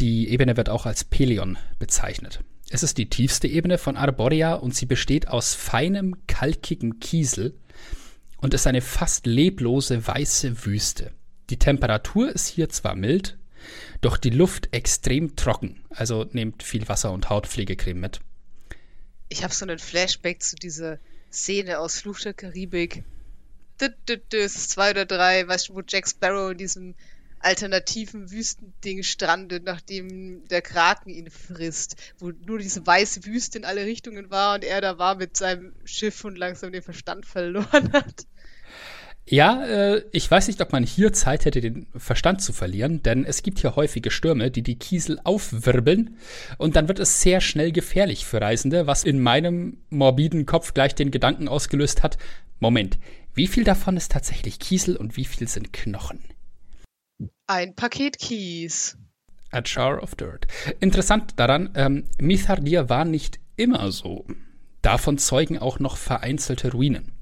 Die 0.00 0.28
Ebene 0.30 0.56
wird 0.56 0.70
auch 0.70 0.86
als 0.86 1.04
Pelion 1.04 1.58
bezeichnet. 1.78 2.40
Es 2.70 2.82
ist 2.82 2.96
die 2.96 3.10
tiefste 3.10 3.46
Ebene 3.46 3.76
von 3.76 3.96
Arborea 3.96 4.54
und 4.54 4.74
sie 4.74 4.86
besteht 4.86 5.28
aus 5.28 5.54
feinem, 5.54 6.26
kalkigem 6.26 6.98
Kiesel 6.98 7.54
und 8.38 8.54
ist 8.54 8.66
eine 8.66 8.80
fast 8.80 9.26
leblose 9.26 10.06
weiße 10.06 10.64
Wüste. 10.64 11.12
Die 11.50 11.58
Temperatur 11.58 12.30
ist 12.30 12.46
hier 12.46 12.68
zwar 12.68 12.94
mild, 12.94 13.36
doch 14.00 14.16
die 14.16 14.30
Luft 14.30 14.68
extrem 14.72 15.36
trocken. 15.36 15.84
Also 15.90 16.24
nehmt 16.32 16.62
viel 16.62 16.88
Wasser 16.88 17.12
und 17.12 17.30
Hautpflegecreme 17.30 18.00
mit. 18.00 18.20
Ich 19.28 19.42
habe 19.42 19.54
so 19.54 19.64
einen 19.64 19.78
Flashback 19.78 20.42
zu 20.42 20.56
dieser 20.56 20.98
Szene 21.32 21.78
aus 21.78 22.00
Fluch 22.00 22.20
der 22.20 22.34
Karibik. 22.34 23.04
Es 24.32 24.54
ist 24.54 24.70
zwei 24.70 24.90
oder 24.90 25.04
drei, 25.04 25.46
weißt 25.46 25.68
du, 25.68 25.74
wo 25.74 25.82
Jack 25.86 26.08
Sparrow 26.08 26.52
in 26.52 26.58
diesem 26.58 26.94
alternativen 27.40 28.30
Wüstending 28.30 29.02
strandet, 29.02 29.64
nachdem 29.64 30.46
der 30.48 30.62
Kraken 30.62 31.10
ihn 31.10 31.30
frisst, 31.30 31.96
wo 32.18 32.30
nur 32.30 32.58
diese 32.58 32.86
weiße 32.86 33.26
Wüste 33.26 33.58
in 33.58 33.64
alle 33.64 33.84
Richtungen 33.84 34.30
war 34.30 34.54
und 34.54 34.64
er 34.64 34.80
da 34.80 34.96
war 34.96 35.16
mit 35.16 35.36
seinem 35.36 35.74
Schiff 35.84 36.24
und 36.24 36.38
langsam 36.38 36.72
den 36.72 36.82
Verstand 36.82 37.26
verloren 37.26 37.92
hat. 37.92 38.26
Ja, 39.26 39.64
äh, 39.64 40.02
ich 40.12 40.30
weiß 40.30 40.48
nicht, 40.48 40.60
ob 40.60 40.72
man 40.72 40.84
hier 40.84 41.12
Zeit 41.14 41.46
hätte, 41.46 41.62
den 41.62 41.86
Verstand 41.96 42.42
zu 42.42 42.52
verlieren, 42.52 43.02
denn 43.02 43.24
es 43.24 43.42
gibt 43.42 43.58
hier 43.58 43.74
häufige 43.74 44.10
Stürme, 44.10 44.50
die 44.50 44.62
die 44.62 44.78
Kiesel 44.78 45.18
aufwirbeln 45.24 46.18
und 46.58 46.76
dann 46.76 46.88
wird 46.88 46.98
es 46.98 47.22
sehr 47.22 47.40
schnell 47.40 47.72
gefährlich 47.72 48.26
für 48.26 48.40
Reisende, 48.40 48.86
was 48.86 49.02
in 49.02 49.20
meinem 49.20 49.78
morbiden 49.88 50.44
Kopf 50.44 50.74
gleich 50.74 50.94
den 50.94 51.10
Gedanken 51.10 51.48
ausgelöst 51.48 52.02
hat, 52.02 52.18
Moment, 52.60 52.98
wie 53.34 53.46
viel 53.46 53.64
davon 53.64 53.96
ist 53.96 54.12
tatsächlich 54.12 54.58
Kiesel 54.58 54.96
und 54.96 55.16
wie 55.16 55.24
viel 55.24 55.48
sind 55.48 55.72
Knochen? 55.72 56.20
Ein 57.46 57.74
Paket 57.74 58.18
Kies. 58.18 58.96
A 59.50 59.62
Jar 59.64 60.02
of 60.02 60.14
Dirt. 60.14 60.46
Interessant 60.80 61.34
daran, 61.36 61.70
ähm, 61.74 62.04
Mithardir 62.18 62.88
war 62.88 63.04
nicht 63.04 63.40
immer 63.56 63.90
so. 63.90 64.26
Davon 64.82 65.18
zeugen 65.18 65.58
auch 65.58 65.78
noch 65.78 65.96
vereinzelte 65.96 66.72
Ruinen. 66.72 67.12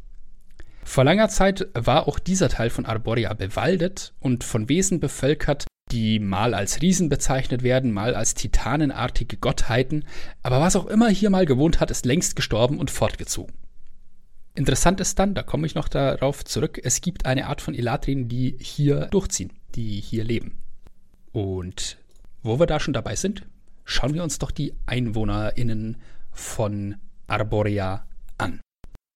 Vor 0.85 1.05
langer 1.05 1.29
Zeit 1.29 1.69
war 1.75 2.09
auch 2.09 2.19
dieser 2.19 2.49
Teil 2.49 2.71
von 2.71 2.87
Arborea 2.87 3.35
bewaldet 3.35 4.15
und 4.21 4.45
von 4.45 4.69
Wesen 4.69 5.01
bevölkert, 5.01 5.67
die 5.91 6.19
mal 6.19 6.55
als 6.55 6.83
Riesen 6.83 7.09
bezeichnet 7.09 7.63
werden, 7.63 7.93
mal 7.93 8.15
als 8.15 8.35
titanenartige 8.35 9.37
Gottheiten, 9.37 10.05
aber 10.43 10.61
was 10.61 10.77
auch 10.77 10.87
immer 10.87 11.09
hier 11.09 11.31
mal 11.31 11.47
gewohnt 11.47 11.81
hat, 11.81 11.91
ist 11.91 12.07
längst 12.07 12.35
gestorben 12.35 12.79
und 12.79 12.91
fortgezogen. 12.91 13.55
Interessant 14.55 15.01
ist 15.01 15.19
dann, 15.19 15.35
da 15.35 15.43
komme 15.43 15.67
ich 15.67 15.75
noch 15.75 15.89
darauf 15.89 16.45
zurück, 16.45 16.81
es 16.83 17.01
gibt 17.01 17.27
eine 17.27 17.47
Art 17.47 17.63
von 17.63 17.75
Elatrien, 17.75 18.29
die 18.29 18.57
hier 18.61 19.07
durchziehen, 19.07 19.53
die 19.75 20.01
hier 20.01 20.25
leben. 20.25 20.63
Und 21.33 21.99
wo 22.43 22.59
wir 22.59 22.67
da 22.67 22.81
schon 22.81 22.93
dabei 22.93 23.17
sind, 23.17 23.47
schauen 23.85 24.15
wir 24.15 24.23
uns 24.23 24.39
doch 24.39 24.51
die 24.51 24.75
EinwohnerInnen 24.87 25.97
von 26.33 26.97
Arborea 27.27 27.95
an. 27.95 28.12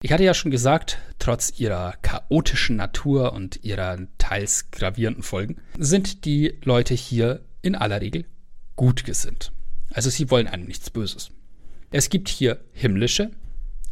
Ich 0.03 0.13
hatte 0.13 0.25
ja 0.25 0.35
schon 0.35 0.51
gesagt, 0.51 0.99
trotz 1.19 1.59
ihrer 1.59 1.95
chaotischen 2.03 2.77
Natur 2.77 3.33
und 3.33 3.65
ihrer 3.65 3.99
teils 4.19 4.71
gravierenden 4.71 5.23
Folgen 5.23 5.57
sind 5.79 6.27
die 6.27 6.59
Leute 6.63 6.93
hier 6.93 7.47
in 7.63 7.75
aller 7.75 8.03
Regel 8.03 8.27
gut 8.77 9.05
gesinnt. 9.05 9.53
Also 9.91 10.11
sie 10.11 10.31
wollen 10.31 10.49
einem 10.49 10.67
nichts 10.67 10.91
Böses. 10.91 11.31
Es 11.91 12.11
gibt 12.11 12.29
hier 12.29 12.61
himmlische, 12.73 13.31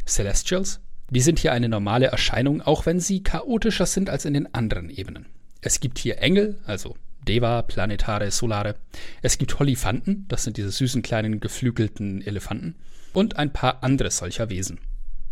Celestials, 0.05 0.79
die 1.09 1.21
sind 1.21 1.39
hier 1.39 1.53
eine 1.53 1.69
normale 1.69 2.07
Erscheinung, 2.07 2.61
auch 2.61 2.85
wenn 2.85 2.99
sie 2.99 3.23
chaotischer 3.23 3.87
sind 3.87 4.09
als 4.09 4.25
in 4.25 4.35
den 4.35 4.53
anderen 4.53 4.91
Ebenen. 4.91 5.25
Es 5.61 5.79
gibt 5.79 5.97
hier 5.97 6.19
Engel, 6.19 6.59
also 6.65 6.95
Deva, 7.27 7.63
Planetare, 7.63 8.29
Solare. 8.29 8.75
Es 9.23 9.39
gibt 9.39 9.57
Holifanten, 9.57 10.25
das 10.27 10.43
sind 10.43 10.57
diese 10.57 10.69
süßen 10.69 11.01
kleinen 11.01 11.39
geflügelten 11.39 12.21
Elefanten. 12.21 12.75
Und 13.13 13.37
ein 13.37 13.51
paar 13.51 13.83
andere 13.83 14.11
solcher 14.11 14.49
Wesen. 14.51 14.79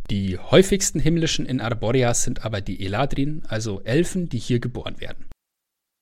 Die 0.09 0.37
häufigsten 0.37 0.99
himmlischen 0.99 1.45
in 1.45 1.61
Arborea 1.61 2.13
sind 2.13 2.45
aber 2.45 2.61
die 2.61 2.85
Eladrin, 2.85 3.43
also 3.47 3.81
Elfen, 3.81 4.29
die 4.29 4.39
hier 4.39 4.59
geboren 4.59 4.99
werden. 4.99 5.25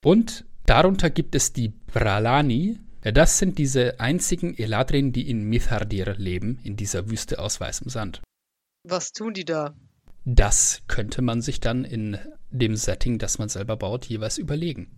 Und 0.04 0.46
darunter 0.66 1.10
gibt 1.10 1.36
es 1.36 1.54
die 1.54 1.70
Bralani. 1.70 2.80
Das 3.02 3.38
sind 3.38 3.58
diese 3.58 4.00
einzigen 4.00 4.58
Eladrin, 4.58 5.12
die 5.12 5.30
in 5.30 5.44
Mithardir 5.44 6.16
leben, 6.18 6.60
in 6.64 6.76
dieser 6.76 7.10
Wüste 7.10 7.40
aus 7.40 7.60
weißem 7.60 7.90
Sand. 7.90 8.22
Was 8.88 9.12
tun 9.12 9.34
die 9.34 9.46
da? 9.46 9.76
Das 10.26 10.82
könnte 10.88 11.22
man 11.22 11.42
sich 11.42 11.60
dann 11.60 11.84
in 11.84 12.18
dem 12.52 12.76
Setting, 12.76 13.18
das 13.18 13.40
man 13.40 13.50
selber 13.50 13.76
baut, 13.78 14.06
jeweils 14.06 14.38
überlegen. 14.38 14.92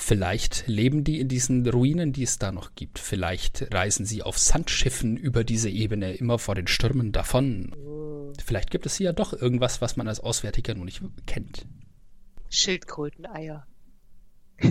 Vielleicht 0.00 0.66
leben 0.66 1.04
die 1.04 1.20
in 1.20 1.28
diesen 1.28 1.66
Ruinen, 1.68 2.12
die 2.12 2.24
es 2.24 2.38
da 2.38 2.50
noch 2.50 2.74
gibt. 2.74 2.98
Vielleicht 2.98 3.72
reisen 3.72 4.04
sie 4.04 4.22
auf 4.22 4.38
Sandschiffen 4.38 5.16
über 5.16 5.44
diese 5.44 5.70
Ebene 5.70 6.14
immer 6.14 6.38
vor 6.38 6.56
den 6.56 6.66
Stürmen 6.66 7.12
davon. 7.12 7.72
Vielleicht 8.42 8.70
gibt 8.70 8.86
es 8.86 8.96
hier 8.96 9.06
ja 9.06 9.12
doch 9.12 9.32
irgendwas, 9.32 9.80
was 9.80 9.96
man 9.96 10.08
als 10.08 10.20
Auswärtiger 10.20 10.74
noch 10.74 10.84
nicht 10.84 11.02
kennt. 11.26 11.66
Schildkröteneier. 12.50 13.66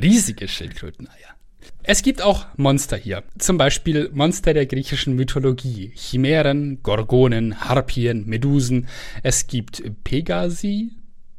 Riesige 0.00 0.48
Schildkröteneier. 0.48 1.36
Es 1.84 2.02
gibt 2.02 2.22
auch 2.22 2.46
Monster 2.56 2.96
hier. 2.96 3.24
Zum 3.38 3.58
Beispiel 3.58 4.10
Monster 4.12 4.54
der 4.54 4.66
griechischen 4.66 5.14
Mythologie. 5.14 5.92
Chimären, 5.96 6.82
Gorgonen, 6.82 7.60
Harpien, 7.60 8.26
Medusen. 8.26 8.88
Es 9.22 9.46
gibt 9.46 9.82
Pegasi. 10.04 10.92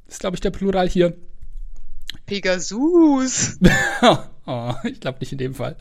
Ist, 0.07 0.19
glaube 0.19 0.35
ich, 0.35 0.41
der 0.41 0.51
Plural 0.51 0.89
hier. 0.89 1.15
Pegasus. 2.25 3.59
oh, 4.45 4.73
ich 4.83 4.99
glaube 4.99 5.19
nicht 5.19 5.31
in 5.31 5.37
dem 5.37 5.55
Fall. 5.55 5.77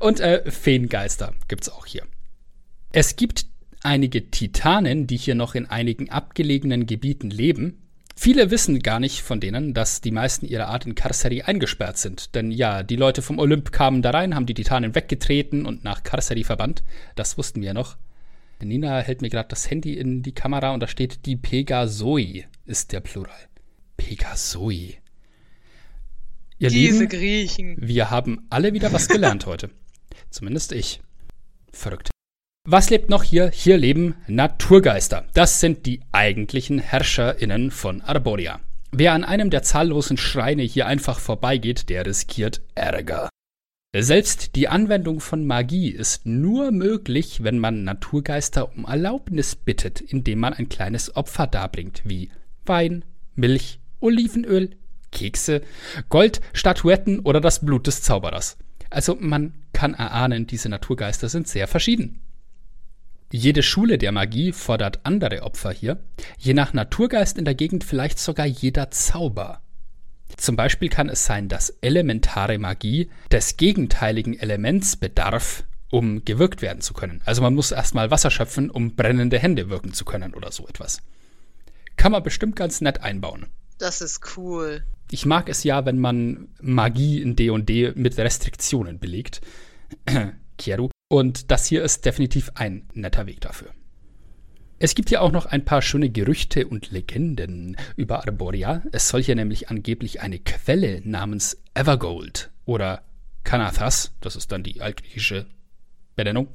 Und 0.00 0.20
äh, 0.20 0.50
Feengeister 0.50 1.34
gibt's 1.48 1.68
auch 1.68 1.86
hier. 1.86 2.02
Es 2.92 3.16
gibt 3.16 3.46
einige 3.86 4.30
Titanen, 4.30 5.06
die 5.06 5.16
hier 5.16 5.34
noch 5.34 5.54
in 5.54 5.66
einigen 5.66 6.10
abgelegenen 6.10 6.86
Gebieten 6.86 7.30
leben. 7.30 7.78
Viele 8.18 8.50
wissen 8.50 8.80
gar 8.80 8.98
nicht 8.98 9.20
von 9.20 9.40
denen, 9.40 9.74
dass 9.74 10.00
die 10.00 10.10
meisten 10.10 10.46
ihrer 10.46 10.68
Art 10.68 10.86
in 10.86 10.94
Karseri 10.94 11.42
eingesperrt 11.42 11.98
sind. 11.98 12.34
Denn 12.34 12.50
ja, 12.50 12.82
die 12.82 12.96
Leute 12.96 13.22
vom 13.22 13.38
Olymp 13.38 13.72
kamen 13.72 14.02
da 14.02 14.10
rein, 14.10 14.34
haben 14.34 14.46
die 14.46 14.54
Titanen 14.54 14.94
weggetreten 14.94 15.66
und 15.66 15.84
nach 15.84 16.02
Karseri 16.02 16.42
verbannt. 16.42 16.82
Das 17.14 17.38
wussten 17.38 17.62
wir 17.62 17.74
noch. 17.74 17.96
Nina 18.60 19.00
hält 19.00 19.20
mir 19.20 19.28
gerade 19.28 19.50
das 19.50 19.70
Handy 19.70 19.94
in 19.94 20.22
die 20.22 20.32
Kamera 20.32 20.72
und 20.72 20.80
da 20.80 20.88
steht 20.88 21.26
die 21.26 21.36
Pegasoi 21.36 22.46
ist 22.64 22.92
der 22.92 23.00
Plural. 23.00 23.38
Pegasoi. 23.98 24.96
Ihr 26.58 26.70
Diese 26.70 27.04
Lieben, 27.04 27.08
Griechen. 27.08 27.76
wir 27.78 28.10
haben 28.10 28.46
alle 28.48 28.72
wieder 28.72 28.92
was 28.94 29.08
gelernt 29.08 29.44
heute. 29.44 29.70
Zumindest 30.30 30.72
ich. 30.72 31.02
Verrückt. 31.70 32.15
Was 32.68 32.90
lebt 32.90 33.10
noch 33.10 33.22
hier? 33.22 33.48
Hier 33.54 33.78
leben 33.78 34.16
Naturgeister. 34.26 35.24
Das 35.34 35.60
sind 35.60 35.86
die 35.86 36.00
eigentlichen 36.10 36.80
HerrscherInnen 36.80 37.70
von 37.70 38.00
Arboria. 38.02 38.58
Wer 38.90 39.12
an 39.12 39.22
einem 39.22 39.50
der 39.50 39.62
zahllosen 39.62 40.16
Schreine 40.16 40.64
hier 40.64 40.88
einfach 40.88 41.20
vorbeigeht, 41.20 41.88
der 41.90 42.04
riskiert 42.04 42.62
Ärger. 42.74 43.28
Selbst 43.96 44.56
die 44.56 44.66
Anwendung 44.66 45.20
von 45.20 45.46
Magie 45.46 45.90
ist 45.90 46.26
nur 46.26 46.72
möglich, 46.72 47.44
wenn 47.44 47.60
man 47.60 47.84
Naturgeister 47.84 48.76
um 48.76 48.84
Erlaubnis 48.84 49.54
bittet, 49.54 50.00
indem 50.00 50.40
man 50.40 50.52
ein 50.52 50.68
kleines 50.68 51.14
Opfer 51.14 51.46
darbringt, 51.46 52.02
wie 52.02 52.30
Wein, 52.64 53.04
Milch, 53.36 53.78
Olivenöl, 54.00 54.70
Kekse, 55.12 55.62
Gold, 56.08 56.40
Statuetten 56.52 57.20
oder 57.20 57.40
das 57.40 57.64
Blut 57.64 57.86
des 57.86 58.02
Zauberers. 58.02 58.58
Also 58.90 59.16
man 59.20 59.54
kann 59.72 59.94
erahnen, 59.94 60.48
diese 60.48 60.68
Naturgeister 60.68 61.28
sind 61.28 61.46
sehr 61.46 61.68
verschieden. 61.68 62.22
Jede 63.32 63.62
Schule 63.62 63.98
der 63.98 64.12
Magie 64.12 64.52
fordert 64.52 65.00
andere 65.04 65.42
Opfer 65.42 65.72
hier, 65.72 65.98
je 66.38 66.54
nach 66.54 66.72
Naturgeist 66.72 67.38
in 67.38 67.44
der 67.44 67.56
Gegend 67.56 67.82
vielleicht 67.82 68.20
sogar 68.20 68.46
jeder 68.46 68.90
Zauber. 68.92 69.62
Zum 70.36 70.54
Beispiel 70.54 70.88
kann 70.88 71.08
es 71.08 71.24
sein, 71.24 71.48
dass 71.48 71.70
elementare 71.80 72.58
Magie 72.58 73.10
des 73.32 73.56
gegenteiligen 73.56 74.38
Elements 74.38 74.96
bedarf, 74.96 75.64
um 75.90 76.24
gewirkt 76.24 76.62
werden 76.62 76.80
zu 76.80 76.94
können. 76.94 77.20
Also 77.24 77.42
man 77.42 77.54
muss 77.54 77.72
erstmal 77.72 78.10
Wasser 78.10 78.30
schöpfen, 78.30 78.70
um 78.70 78.94
brennende 78.94 79.38
Hände 79.38 79.70
wirken 79.70 79.92
zu 79.92 80.04
können 80.04 80.34
oder 80.34 80.52
so 80.52 80.66
etwas. 80.68 81.00
Kann 81.96 82.12
man 82.12 82.22
bestimmt 82.22 82.54
ganz 82.54 82.80
nett 82.80 83.02
einbauen. 83.02 83.46
Das 83.78 84.00
ist 84.00 84.36
cool. 84.36 84.84
Ich 85.10 85.26
mag 85.26 85.48
es 85.48 85.64
ja, 85.64 85.84
wenn 85.84 85.98
man 85.98 86.48
Magie 86.60 87.20
in 87.20 87.36
D&D 87.36 87.92
mit 87.94 88.16
Restriktionen 88.18 88.98
belegt. 88.98 89.40
Kieru. 90.58 90.90
Und 91.08 91.50
das 91.50 91.66
hier 91.66 91.84
ist 91.84 92.04
definitiv 92.04 92.50
ein 92.54 92.88
netter 92.92 93.26
Weg 93.26 93.40
dafür. 93.40 93.70
Es 94.78 94.94
gibt 94.94 95.10
ja 95.10 95.20
auch 95.20 95.32
noch 95.32 95.46
ein 95.46 95.64
paar 95.64 95.80
schöne 95.80 96.10
Gerüchte 96.10 96.66
und 96.66 96.90
Legenden 96.90 97.76
über 97.96 98.20
Arboria. 98.20 98.82
Es 98.92 99.08
soll 99.08 99.22
hier 99.22 99.34
nämlich 99.34 99.70
angeblich 99.70 100.20
eine 100.20 100.38
Quelle 100.38 101.00
namens 101.04 101.62
Evergold 101.74 102.50
oder 102.66 103.02
Kanathas, 103.44 104.12
das 104.20 104.36
ist 104.36 104.52
dann 104.52 104.64
die 104.64 104.82
altgriechische 104.82 105.46
Benennung, 106.16 106.48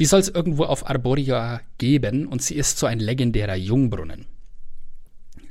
die 0.00 0.04
soll 0.04 0.20
es 0.20 0.28
irgendwo 0.28 0.64
auf 0.64 0.90
Arboria 0.90 1.60
geben 1.78 2.26
und 2.26 2.42
sie 2.42 2.56
ist 2.56 2.78
so 2.78 2.86
ein 2.86 2.98
legendärer 2.98 3.54
Jungbrunnen. 3.54 4.26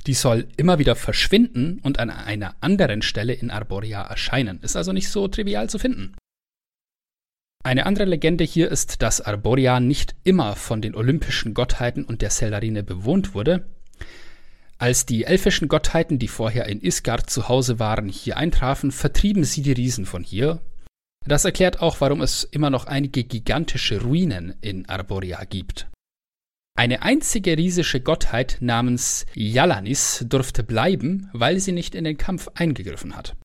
Die 0.06 0.14
soll 0.14 0.46
immer 0.56 0.78
wieder 0.78 0.96
verschwinden 0.96 1.80
und 1.82 1.98
an 1.98 2.10
einer 2.10 2.54
anderen 2.60 3.00
Stelle 3.00 3.32
in 3.32 3.50
Arboria 3.50 4.02
erscheinen. 4.02 4.60
Ist 4.60 4.76
also 4.76 4.92
nicht 4.92 5.08
so 5.08 5.28
trivial 5.28 5.70
zu 5.70 5.78
finden. 5.78 6.14
Eine 7.64 7.86
andere 7.86 8.04
Legende 8.04 8.44
hier 8.44 8.70
ist, 8.70 9.00
dass 9.00 9.22
Arboria 9.22 9.80
nicht 9.80 10.14
immer 10.22 10.54
von 10.54 10.82
den 10.82 10.94
olympischen 10.94 11.54
Gottheiten 11.54 12.04
und 12.04 12.20
der 12.20 12.28
Seldarine 12.28 12.82
bewohnt 12.82 13.34
wurde. 13.34 13.64
Als 14.76 15.06
die 15.06 15.24
elfischen 15.24 15.68
Gottheiten, 15.68 16.18
die 16.18 16.28
vorher 16.28 16.66
in 16.66 16.82
Isgard 16.82 17.30
zu 17.30 17.48
Hause 17.48 17.78
waren, 17.78 18.10
hier 18.10 18.36
eintrafen, 18.36 18.92
vertrieben 18.92 19.44
sie 19.44 19.62
die 19.62 19.72
Riesen 19.72 20.04
von 20.04 20.22
hier. 20.22 20.60
Das 21.26 21.46
erklärt 21.46 21.80
auch, 21.80 22.02
warum 22.02 22.20
es 22.20 22.44
immer 22.44 22.68
noch 22.68 22.84
einige 22.84 23.24
gigantische 23.24 24.02
Ruinen 24.02 24.54
in 24.60 24.86
Arboria 24.86 25.42
gibt. 25.44 25.88
Eine 26.76 27.00
einzige 27.00 27.56
riesische 27.56 28.00
Gottheit 28.00 28.58
namens 28.60 29.24
Yalanis 29.32 30.26
durfte 30.28 30.64
bleiben, 30.64 31.30
weil 31.32 31.60
sie 31.60 31.72
nicht 31.72 31.94
in 31.94 32.04
den 32.04 32.18
Kampf 32.18 32.48
eingegriffen 32.54 33.16
hat. 33.16 33.36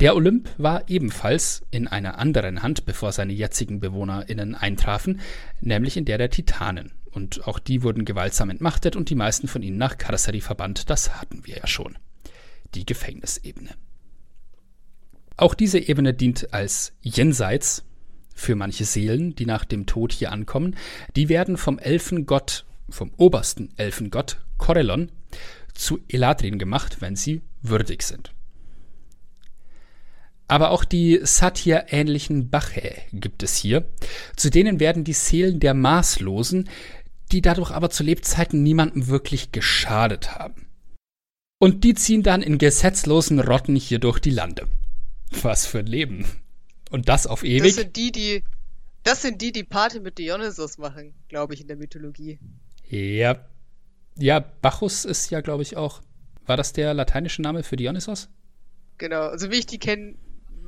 Der 0.00 0.14
Olymp 0.14 0.48
war 0.58 0.88
ebenfalls 0.88 1.62
in 1.72 1.88
einer 1.88 2.18
anderen 2.18 2.62
Hand, 2.62 2.84
bevor 2.86 3.10
seine 3.10 3.32
jetzigen 3.32 3.80
BewohnerInnen 3.80 4.54
eintrafen, 4.54 5.20
nämlich 5.60 5.96
in 5.96 6.04
der 6.04 6.18
der 6.18 6.30
Titanen. 6.30 6.92
Und 7.10 7.48
auch 7.48 7.58
die 7.58 7.82
wurden 7.82 8.04
gewaltsam 8.04 8.48
entmachtet 8.50 8.94
und 8.94 9.10
die 9.10 9.16
meisten 9.16 9.48
von 9.48 9.62
ihnen 9.62 9.76
nach 9.76 9.98
Karsari 9.98 10.40
verbannt. 10.40 10.88
Das 10.88 11.20
hatten 11.20 11.44
wir 11.44 11.56
ja 11.56 11.66
schon. 11.66 11.98
Die 12.76 12.86
Gefängnisebene. 12.86 13.70
Auch 15.36 15.54
diese 15.54 15.80
Ebene 15.80 16.14
dient 16.14 16.52
als 16.52 16.92
Jenseits 17.00 17.84
für 18.34 18.54
manche 18.54 18.84
Seelen, 18.84 19.34
die 19.34 19.46
nach 19.46 19.64
dem 19.64 19.86
Tod 19.86 20.12
hier 20.12 20.30
ankommen. 20.30 20.76
Die 21.16 21.28
werden 21.28 21.56
vom 21.56 21.80
Elfengott, 21.80 22.66
vom 22.88 23.10
obersten 23.16 23.70
Elfengott 23.76 24.38
Corellon 24.58 25.10
zu 25.74 25.98
Eladrin 26.08 26.58
gemacht, 26.58 27.00
wenn 27.00 27.16
sie 27.16 27.42
würdig 27.62 28.02
sind. 28.02 28.32
Aber 30.48 30.70
auch 30.70 30.84
die 30.84 31.20
Satyr-ähnlichen 31.22 32.48
Bache 32.48 32.96
gibt 33.12 33.42
es 33.42 33.56
hier. 33.56 33.88
Zu 34.34 34.50
denen 34.50 34.80
werden 34.80 35.04
die 35.04 35.12
Seelen 35.12 35.60
der 35.60 35.74
Maßlosen, 35.74 36.68
die 37.30 37.42
dadurch 37.42 37.70
aber 37.70 37.90
zu 37.90 38.02
Lebzeiten 38.02 38.62
niemandem 38.62 39.08
wirklich 39.08 39.52
geschadet 39.52 40.34
haben. 40.34 40.66
Und 41.60 41.84
die 41.84 41.94
ziehen 41.94 42.22
dann 42.22 42.40
in 42.40 42.56
gesetzlosen 42.56 43.40
Rotten 43.40 43.76
hier 43.76 43.98
durch 43.98 44.20
die 44.20 44.30
Lande. 44.30 44.66
Was 45.42 45.66
für 45.66 45.80
ein 45.80 45.86
Leben. 45.86 46.24
Und 46.90 47.10
das 47.10 47.26
auf 47.26 47.44
ewig. 47.44 47.74
Das 47.74 47.74
sind 47.74 47.96
die, 47.96 48.12
die, 48.12 48.44
das 49.02 49.20
sind 49.20 49.42
die, 49.42 49.52
die 49.52 49.64
Party 49.64 50.00
mit 50.00 50.16
Dionysos 50.16 50.78
machen, 50.78 51.14
glaube 51.28 51.52
ich, 51.52 51.60
in 51.60 51.68
der 51.68 51.76
Mythologie. 51.76 52.38
Ja. 52.88 53.46
Ja, 54.16 54.40
Bacchus 54.40 55.04
ist 55.04 55.30
ja, 55.30 55.42
glaube 55.42 55.62
ich, 55.62 55.76
auch. 55.76 56.00
War 56.46 56.56
das 56.56 56.72
der 56.72 56.94
lateinische 56.94 57.42
Name 57.42 57.62
für 57.62 57.76
Dionysos? 57.76 58.30
Genau, 58.96 59.22
also 59.28 59.50
wie 59.50 59.56
ich 59.56 59.66
die 59.66 59.78
kenne, 59.78 60.14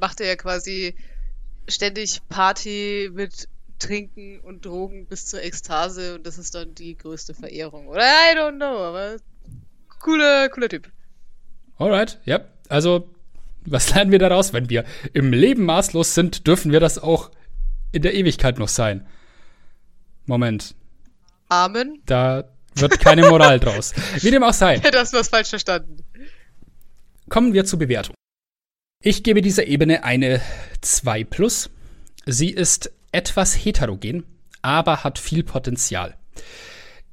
macht 0.01 0.21
er 0.21 0.27
ja 0.27 0.37
quasi 0.37 0.95
ständig 1.69 2.21
Party 2.29 3.11
mit 3.13 3.49
Trinken 3.79 4.41
und 4.41 4.65
Drogen 4.65 5.07
bis 5.07 5.27
zur 5.27 5.43
Ekstase 5.43 6.15
und 6.15 6.27
das 6.27 6.39
ist 6.39 6.55
dann 6.55 6.75
die 6.75 6.97
größte 6.97 7.35
Verehrung. 7.35 7.89
Oder 7.89 8.03
I 8.03 8.37
don't 8.37 8.57
know, 8.57 8.79
aber 8.79 9.17
cooler, 10.01 10.49
cooler 10.49 10.69
Typ. 10.69 10.91
Alright, 11.79 12.21
ja. 12.25 12.41
Also, 12.69 13.09
was 13.65 13.95
lernen 13.95 14.13
wir 14.13 14.19
daraus? 14.19 14.53
Wenn 14.53 14.69
wir 14.69 14.85
im 15.13 15.33
Leben 15.33 15.65
maßlos 15.65 16.15
sind, 16.15 16.47
dürfen 16.47 16.73
wir 16.73 16.81
das 16.81 16.99
auch 16.99 17.31
in 17.93 18.03
der 18.03 18.15
Ewigkeit 18.15 18.59
noch 18.59 18.69
sein. 18.69 19.07
Moment. 20.27 20.75
Amen. 21.49 22.03
Da 22.07 22.45
wird 22.75 23.01
keine 23.01 23.29
Moral 23.29 23.59
draus. 23.61 23.95
Wie 24.21 24.31
dem 24.31 24.43
auch 24.45 24.53
sei. 24.53 24.79
Das 24.79 25.13
was 25.13 25.29
falsch 25.29 25.49
verstanden. 25.49 26.05
Kommen 27.29 27.53
wir 27.53 27.65
zur 27.65 27.79
Bewertung. 27.79 28.15
Ich 29.03 29.23
gebe 29.23 29.41
dieser 29.41 29.67
Ebene 29.67 30.05
eine 30.05 30.43
2 30.83 31.25
plus. 31.25 31.71
Sie 32.27 32.51
ist 32.51 32.93
etwas 33.13 33.55
heterogen, 33.55 34.25
aber 34.61 35.05
hat 35.05 35.19
viel 35.19 35.43
Potenzial. 35.43 36.19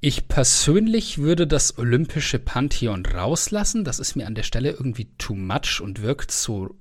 Ich 0.02 0.28
persönlich 0.28 1.20
würde 1.20 1.48
das 1.48 1.78
olympische 1.78 2.40
Pantheon 2.40 3.06
rauslassen. 3.06 3.86
Das 3.86 4.00
ist 4.00 4.18
mir 4.18 4.28
an 4.28 4.36
der 4.36 4.44
Stelle 4.44 4.72
irgendwie 4.72 5.08
too 5.18 5.34
much 5.34 5.80
und 5.80 6.02
wirkt 6.02 6.30
so 6.30 6.76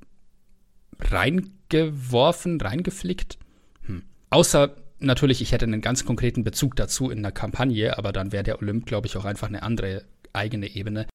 reingeworfen, 0.99 2.61
reingeflickt. 2.61 3.39
Hm. 3.83 4.03
Außer 4.31 4.75
natürlich, 4.99 5.41
ich 5.41 5.53
hätte 5.53 5.67
einen 5.67 5.83
ganz 5.83 6.05
konkreten 6.05 6.43
Bezug 6.43 6.75
dazu 6.75 7.11
in 7.11 7.19
einer 7.19 7.31
Kampagne, 7.31 7.97
aber 7.97 8.13
dann 8.13 8.33
wäre 8.33 8.43
der 8.43 8.61
Olymp, 8.61 8.87
glaube 8.87 9.07
ich, 9.07 9.17
auch 9.17 9.25
einfach 9.25 9.47
eine 9.47 9.63
andere 9.63 10.05
eigene 10.33 10.67
Ebene. 10.67 11.07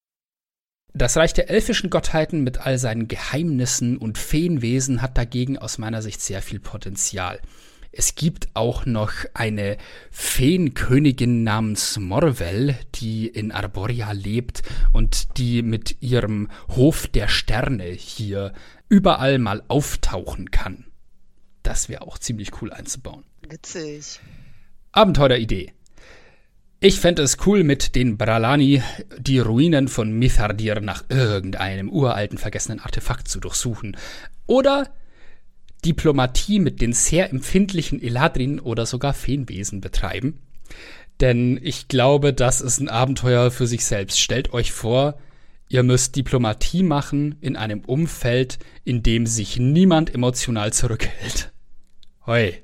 Das 0.93 1.15
Reich 1.15 1.33
der 1.33 1.49
elfischen 1.49 1.89
Gottheiten 1.89 2.43
mit 2.43 2.59
all 2.59 2.77
seinen 2.77 3.07
Geheimnissen 3.07 3.97
und 3.97 4.17
Feenwesen 4.17 5.01
hat 5.01 5.17
dagegen 5.17 5.57
aus 5.57 5.77
meiner 5.77 6.01
Sicht 6.01 6.21
sehr 6.21 6.41
viel 6.41 6.59
Potenzial. 6.59 7.39
Es 7.93 8.15
gibt 8.15 8.49
auch 8.53 8.85
noch 8.85 9.11
eine 9.33 9.77
Feenkönigin 10.11 11.43
namens 11.43 11.97
Morvel, 11.97 12.75
die 12.95 13.27
in 13.27 13.51
Arboria 13.51 14.11
lebt 14.11 14.63
und 14.93 15.37
die 15.37 15.61
mit 15.61 16.01
ihrem 16.01 16.49
Hof 16.69 17.07
der 17.07 17.27
Sterne 17.27 17.85
hier 17.85 18.53
überall 18.87 19.39
mal 19.39 19.63
auftauchen 19.67 20.51
kann. 20.51 20.85
Das 21.63 21.89
wäre 21.89 22.01
auch 22.03 22.17
ziemlich 22.17 22.61
cool 22.61 22.71
einzubauen. 22.71 23.23
Witzig. 23.47 24.19
Abenteueridee. 24.93 25.73
Ich 26.83 26.99
fände 26.99 27.21
es 27.21 27.37
cool, 27.45 27.63
mit 27.63 27.93
den 27.93 28.17
Bralani 28.17 28.81
die 29.19 29.37
Ruinen 29.37 29.87
von 29.87 30.17
Mithardir 30.17 30.81
nach 30.81 31.03
irgendeinem 31.09 31.91
uralten 31.91 32.39
vergessenen 32.39 32.79
Artefakt 32.79 33.27
zu 33.27 33.39
durchsuchen. 33.39 33.95
Oder 34.47 34.89
Diplomatie 35.85 36.57
mit 36.57 36.81
den 36.81 36.93
sehr 36.93 37.29
empfindlichen 37.29 38.01
Eladrin 38.01 38.59
oder 38.59 38.87
sogar 38.87 39.13
Feenwesen 39.13 39.79
betreiben. 39.79 40.39
Denn 41.19 41.59
ich 41.61 41.87
glaube, 41.87 42.33
das 42.33 42.61
ist 42.61 42.79
ein 42.79 42.89
Abenteuer 42.89 43.51
für 43.51 43.67
sich 43.67 43.85
selbst. 43.85 44.19
Stellt 44.19 44.51
euch 44.51 44.71
vor, 44.71 45.19
ihr 45.69 45.83
müsst 45.83 46.15
Diplomatie 46.15 46.81
machen 46.81 47.35
in 47.41 47.57
einem 47.57 47.81
Umfeld, 47.81 48.57
in 48.83 49.03
dem 49.03 49.27
sich 49.27 49.59
niemand 49.59 50.15
emotional 50.15 50.73
zurückhält. 50.73 51.51
Hoi, 52.25 52.59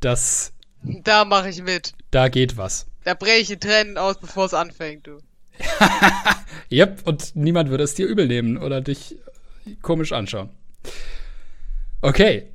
das. 0.00 0.54
Da 0.82 1.26
mache 1.26 1.50
ich 1.50 1.62
mit. 1.62 1.92
Da 2.10 2.28
geht 2.28 2.56
was. 2.56 2.89
Da 3.04 3.14
breche 3.14 3.54
ich 3.54 3.58
Tränen 3.58 3.98
aus, 3.98 4.18
bevor 4.18 4.46
es 4.46 4.54
anfängt, 4.54 5.06
du. 5.06 5.18
yep, 6.70 7.06
und 7.06 7.34
niemand 7.36 7.70
würde 7.70 7.84
es 7.84 7.94
dir 7.94 8.06
übel 8.06 8.26
nehmen 8.26 8.58
oder 8.58 8.80
dich 8.80 9.16
komisch 9.82 10.12
anschauen. 10.12 10.50
Okay, 12.02 12.50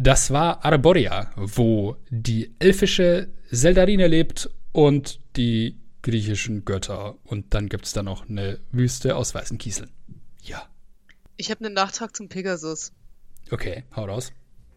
das 0.00 0.30
war 0.30 0.64
Arboria, 0.64 1.30
wo 1.36 1.96
die 2.10 2.54
elfische 2.58 3.28
Seldarine 3.50 4.06
lebt 4.06 4.50
und 4.72 5.20
die 5.36 5.78
griechischen 6.02 6.64
Götter. 6.64 7.16
Und 7.24 7.54
dann 7.54 7.68
gibt 7.68 7.86
es 7.86 7.92
da 7.92 8.02
noch 8.02 8.28
eine 8.28 8.60
Wüste 8.70 9.16
aus 9.16 9.34
weißen 9.34 9.58
Kieseln. 9.58 9.90
Ja. 10.42 10.68
Ich 11.36 11.50
habe 11.50 11.64
einen 11.64 11.74
Nachtrag 11.74 12.16
zum 12.16 12.28
Pegasus. 12.28 12.92
Okay, 13.50 13.84
hau 13.94 14.04
raus. 14.04 14.32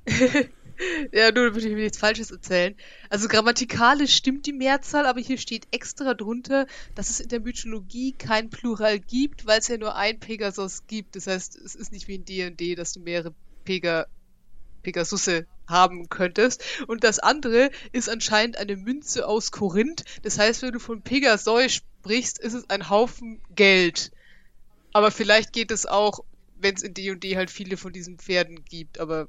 ja, 1.12 1.32
nur 1.32 1.54
würde 1.54 1.68
ich 1.68 1.74
mir 1.74 1.84
nichts 1.84 1.98
Falsches 1.98 2.32
erzählen. 2.32 2.76
Also 3.10 3.28
grammatikalisch 3.28 4.16
stimmt 4.16 4.46
die 4.46 4.54
Mehrzahl, 4.54 5.06
aber 5.06 5.20
hier 5.20 5.38
steht 5.38 5.68
extra 5.72 6.14
drunter, 6.14 6.68
dass 6.96 7.10
es 7.10 7.20
in 7.20 7.30
der 7.30 7.42
Mythologie 7.42 8.14
kein 8.14 8.50
Plural 8.50 9.00
gibt, 9.00 9.46
weil 9.46 9.60
es 9.60 9.68
ja 9.68 9.78
nur 9.78 9.96
ein 9.96 10.20
Pegasus 10.20 10.88
gibt. 10.88 11.16
Das 11.16 11.28
heißt, 11.28 11.56
es 11.58 11.76
ist 11.76 11.92
nicht 11.92 12.08
wie 12.08 12.16
in 12.16 12.26
D&D, 12.26 12.76
dass 12.76 12.94
du 12.94 13.00
mehrere 13.00 13.34
Pega 13.66 14.08
Pegasusse 14.82 15.46
haben 15.68 16.08
könntest. 16.08 16.64
Und 16.88 17.04
das 17.04 17.20
andere 17.20 17.70
ist 17.92 18.10
anscheinend 18.10 18.58
eine 18.58 18.78
Münze 18.78 19.28
aus 19.28 19.52
Korinth. 19.52 20.06
Das 20.24 20.40
heißt, 20.40 20.62
wenn 20.62 20.72
du 20.72 20.80
von 20.80 21.02
Pegasoi 21.02 21.68
sprichst, 21.68 22.40
ist 22.40 22.54
es 22.54 22.70
ein 22.70 22.90
Haufen 22.90 23.42
Geld. 23.56 24.12
Aber 24.94 25.12
vielleicht 25.12 25.52
geht 25.52 25.72
es 25.72 25.86
auch, 25.86 26.22
wenn 26.56 26.76
es 26.76 26.82
in 26.82 26.94
D&D 26.94 27.36
halt 27.36 27.52
viele 27.52 27.76
von 27.76 27.92
diesen 27.92 28.18
Pferden 28.18 28.64
gibt. 28.64 29.00
Aber 29.00 29.28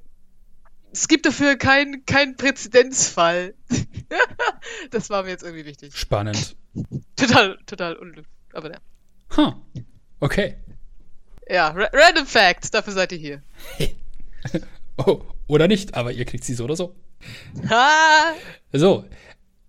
es 0.93 1.09
gibt 1.09 1.27
dafür 1.27 1.57
keinen 1.57 2.05
kein 2.07 2.37
Präzedenzfall. 2.37 3.55
das 4.91 5.11
war 5.11 5.23
mir 5.23 5.31
jetzt 5.31 5.43
irgendwie 5.43 5.65
wichtig. 5.65 5.97
Spannend. 5.97 6.57
Total, 7.17 7.59
total 7.67 7.97
unglücklich. 7.97 8.35
Aber 8.53 8.71
ja. 8.71 8.79
Huh. 9.37 9.53
Okay. 10.21 10.57
Ja, 11.49 11.69
ra 11.69 11.89
Random 11.93 12.27
Facts, 12.27 12.71
dafür 12.71 12.93
seid 12.93 13.13
ihr 13.13 13.19
hier. 13.19 13.43
oh, 14.99 15.23
oder 15.47 15.67
nicht, 15.67 15.95
aber 15.95 16.13
ihr 16.13 16.25
kriegt 16.25 16.45
sie 16.45 16.55
so 16.55 16.65
oder 16.65 16.77
so. 16.77 16.95
Ha! 17.69 18.35
So, 18.73 19.05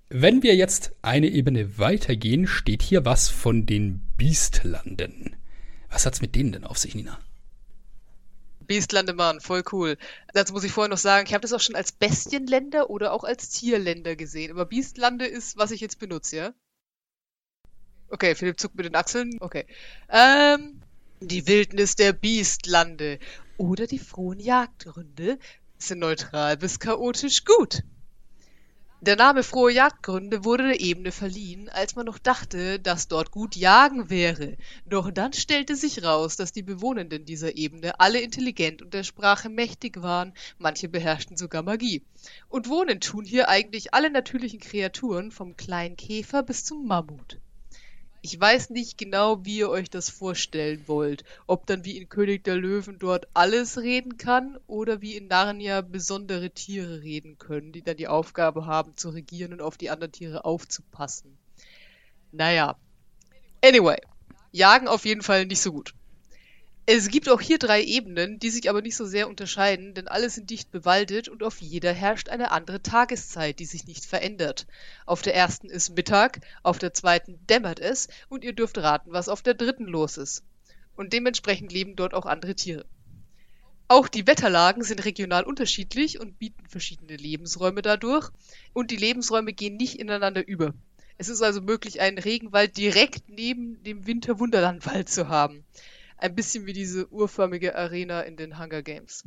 wenn 0.09 0.43
wir 0.43 0.55
jetzt 0.55 0.93
eine 1.01 1.27
Ebene 1.27 1.77
weitergehen, 1.77 2.47
steht 2.47 2.81
hier 2.81 3.05
was 3.05 3.29
von 3.29 3.65
den 3.65 4.01
Biestlanden. 4.17 5.35
Was 5.89 6.05
hat's 6.05 6.21
mit 6.21 6.35
denen 6.35 6.51
denn 6.51 6.63
auf 6.65 6.77
sich, 6.77 6.95
Nina? 6.95 7.19
Biestlande, 8.71 9.11
Mann, 9.11 9.41
voll 9.41 9.63
cool. 9.73 9.97
Dazu 10.33 10.53
muss 10.53 10.63
ich 10.63 10.71
vorher 10.71 10.87
noch 10.87 10.97
sagen, 10.97 11.27
ich 11.27 11.33
habe 11.33 11.41
das 11.41 11.51
auch 11.51 11.59
schon 11.59 11.75
als 11.75 11.91
Bestienländer 11.91 12.89
oder 12.89 13.11
auch 13.11 13.25
als 13.25 13.49
Tierländer 13.49 14.15
gesehen. 14.15 14.49
Aber 14.49 14.65
Biestlande 14.65 15.25
ist, 15.25 15.57
was 15.57 15.71
ich 15.71 15.81
jetzt 15.81 15.99
benutze, 15.99 16.37
ja? 16.37 16.53
Okay, 18.07 18.33
Philipp 18.33 18.61
zuckt 18.61 18.75
mit 18.75 18.85
den 18.85 18.95
Achseln. 18.95 19.35
Okay. 19.41 19.65
Ähm, 20.07 20.79
die 21.19 21.47
Wildnis 21.47 21.97
der 21.97 22.13
Biestlande 22.13 23.19
oder 23.57 23.87
die 23.87 23.99
frohen 23.99 24.39
Jagdgründe 24.39 25.37
sind 25.77 25.99
neutral 25.99 26.55
bis 26.55 26.79
chaotisch 26.79 27.43
gut. 27.43 27.83
Der 29.03 29.15
Name 29.15 29.41
Frohe 29.41 29.71
Jagdgründe 29.71 30.45
wurde 30.45 30.67
der 30.67 30.79
Ebene 30.79 31.11
verliehen, 31.11 31.69
als 31.69 31.95
man 31.95 32.05
noch 32.05 32.19
dachte, 32.19 32.79
dass 32.79 33.07
dort 33.07 33.31
gut 33.31 33.55
jagen 33.55 34.11
wäre. 34.11 34.57
Doch 34.85 35.09
dann 35.09 35.33
stellte 35.33 35.75
sich 35.75 36.03
raus, 36.03 36.35
dass 36.35 36.51
die 36.51 36.61
Bewohnenden 36.61 37.25
dieser 37.25 37.57
Ebene 37.57 37.99
alle 37.99 38.21
intelligent 38.21 38.83
und 38.83 38.93
der 38.93 39.01
Sprache 39.01 39.49
mächtig 39.49 40.03
waren, 40.03 40.35
manche 40.59 40.87
beherrschten 40.87 41.35
sogar 41.35 41.63
Magie. 41.63 42.03
Und 42.47 42.69
wohnen 42.69 42.99
tun 42.99 43.25
hier 43.25 43.49
eigentlich 43.49 43.91
alle 43.95 44.11
natürlichen 44.11 44.59
Kreaturen, 44.59 45.31
vom 45.31 45.57
kleinen 45.57 45.95
Käfer 45.95 46.43
bis 46.43 46.63
zum 46.63 46.85
Mammut. 46.85 47.39
Ich 48.23 48.39
weiß 48.39 48.69
nicht 48.69 48.99
genau, 48.99 49.45
wie 49.45 49.57
ihr 49.57 49.69
euch 49.69 49.89
das 49.89 50.09
vorstellen 50.09 50.83
wollt. 50.85 51.23
Ob 51.47 51.65
dann 51.65 51.85
wie 51.85 51.97
in 51.97 52.07
König 52.07 52.43
der 52.43 52.55
Löwen 52.55 52.99
dort 52.99 53.27
alles 53.33 53.79
reden 53.79 54.17
kann 54.17 54.59
oder 54.67 55.01
wie 55.01 55.17
in 55.17 55.27
Narnia 55.27 55.81
besondere 55.81 56.51
Tiere 56.51 57.01
reden 57.01 57.39
können, 57.39 57.71
die 57.71 57.81
dann 57.81 57.97
die 57.97 58.07
Aufgabe 58.07 58.67
haben 58.67 58.95
zu 58.95 59.09
regieren 59.09 59.53
und 59.53 59.61
auf 59.61 59.75
die 59.75 59.89
anderen 59.89 60.11
Tiere 60.11 60.45
aufzupassen. 60.45 61.35
Naja. 62.31 62.77
Anyway. 63.63 63.97
Jagen 64.51 64.87
auf 64.87 65.05
jeden 65.05 65.23
Fall 65.23 65.47
nicht 65.47 65.61
so 65.61 65.71
gut. 65.71 65.95
Es 66.93 67.07
gibt 67.07 67.29
auch 67.29 67.39
hier 67.39 67.57
drei 67.57 67.81
Ebenen, 67.81 68.37
die 68.37 68.49
sich 68.49 68.69
aber 68.69 68.81
nicht 68.81 68.97
so 68.97 69.05
sehr 69.05 69.29
unterscheiden, 69.29 69.93
denn 69.93 70.09
alle 70.09 70.29
sind 70.29 70.49
dicht 70.49 70.71
bewaldet 70.71 71.29
und 71.29 71.41
auf 71.41 71.61
jeder 71.61 71.93
herrscht 71.93 72.27
eine 72.27 72.51
andere 72.51 72.83
Tageszeit, 72.83 73.59
die 73.59 73.65
sich 73.65 73.87
nicht 73.87 74.03
verändert. 74.03 74.67
Auf 75.05 75.21
der 75.21 75.33
ersten 75.33 75.69
ist 75.69 75.95
Mittag, 75.95 76.41
auf 76.63 76.79
der 76.79 76.93
zweiten 76.93 77.39
dämmert 77.47 77.79
es 77.79 78.09
und 78.27 78.43
ihr 78.43 78.51
dürft 78.51 78.77
raten, 78.77 79.13
was 79.13 79.29
auf 79.29 79.41
der 79.41 79.53
dritten 79.53 79.85
los 79.85 80.17
ist. 80.17 80.43
Und 80.97 81.13
dementsprechend 81.13 81.71
leben 81.71 81.95
dort 81.95 82.13
auch 82.13 82.25
andere 82.25 82.55
Tiere. 82.55 82.85
Auch 83.87 84.09
die 84.09 84.27
Wetterlagen 84.27 84.83
sind 84.83 85.05
regional 85.05 85.45
unterschiedlich 85.45 86.19
und 86.19 86.39
bieten 86.39 86.67
verschiedene 86.67 87.15
Lebensräume 87.15 87.81
dadurch 87.81 88.31
und 88.73 88.91
die 88.91 88.97
Lebensräume 88.97 89.53
gehen 89.53 89.77
nicht 89.77 89.97
ineinander 89.97 90.45
über. 90.45 90.73
Es 91.17 91.29
ist 91.29 91.41
also 91.41 91.61
möglich, 91.61 92.01
einen 92.01 92.17
Regenwald 92.17 92.75
direkt 92.75 93.29
neben 93.29 93.81
dem 93.83 94.07
Winterwunderlandwald 94.07 95.07
zu 95.07 95.29
haben. 95.29 95.63
Ein 96.21 96.35
bisschen 96.35 96.67
wie 96.67 96.73
diese 96.73 97.11
urförmige 97.11 97.75
Arena 97.75 98.21
in 98.21 98.37
den 98.37 98.59
Hunger 98.59 98.83
Games. 98.83 99.23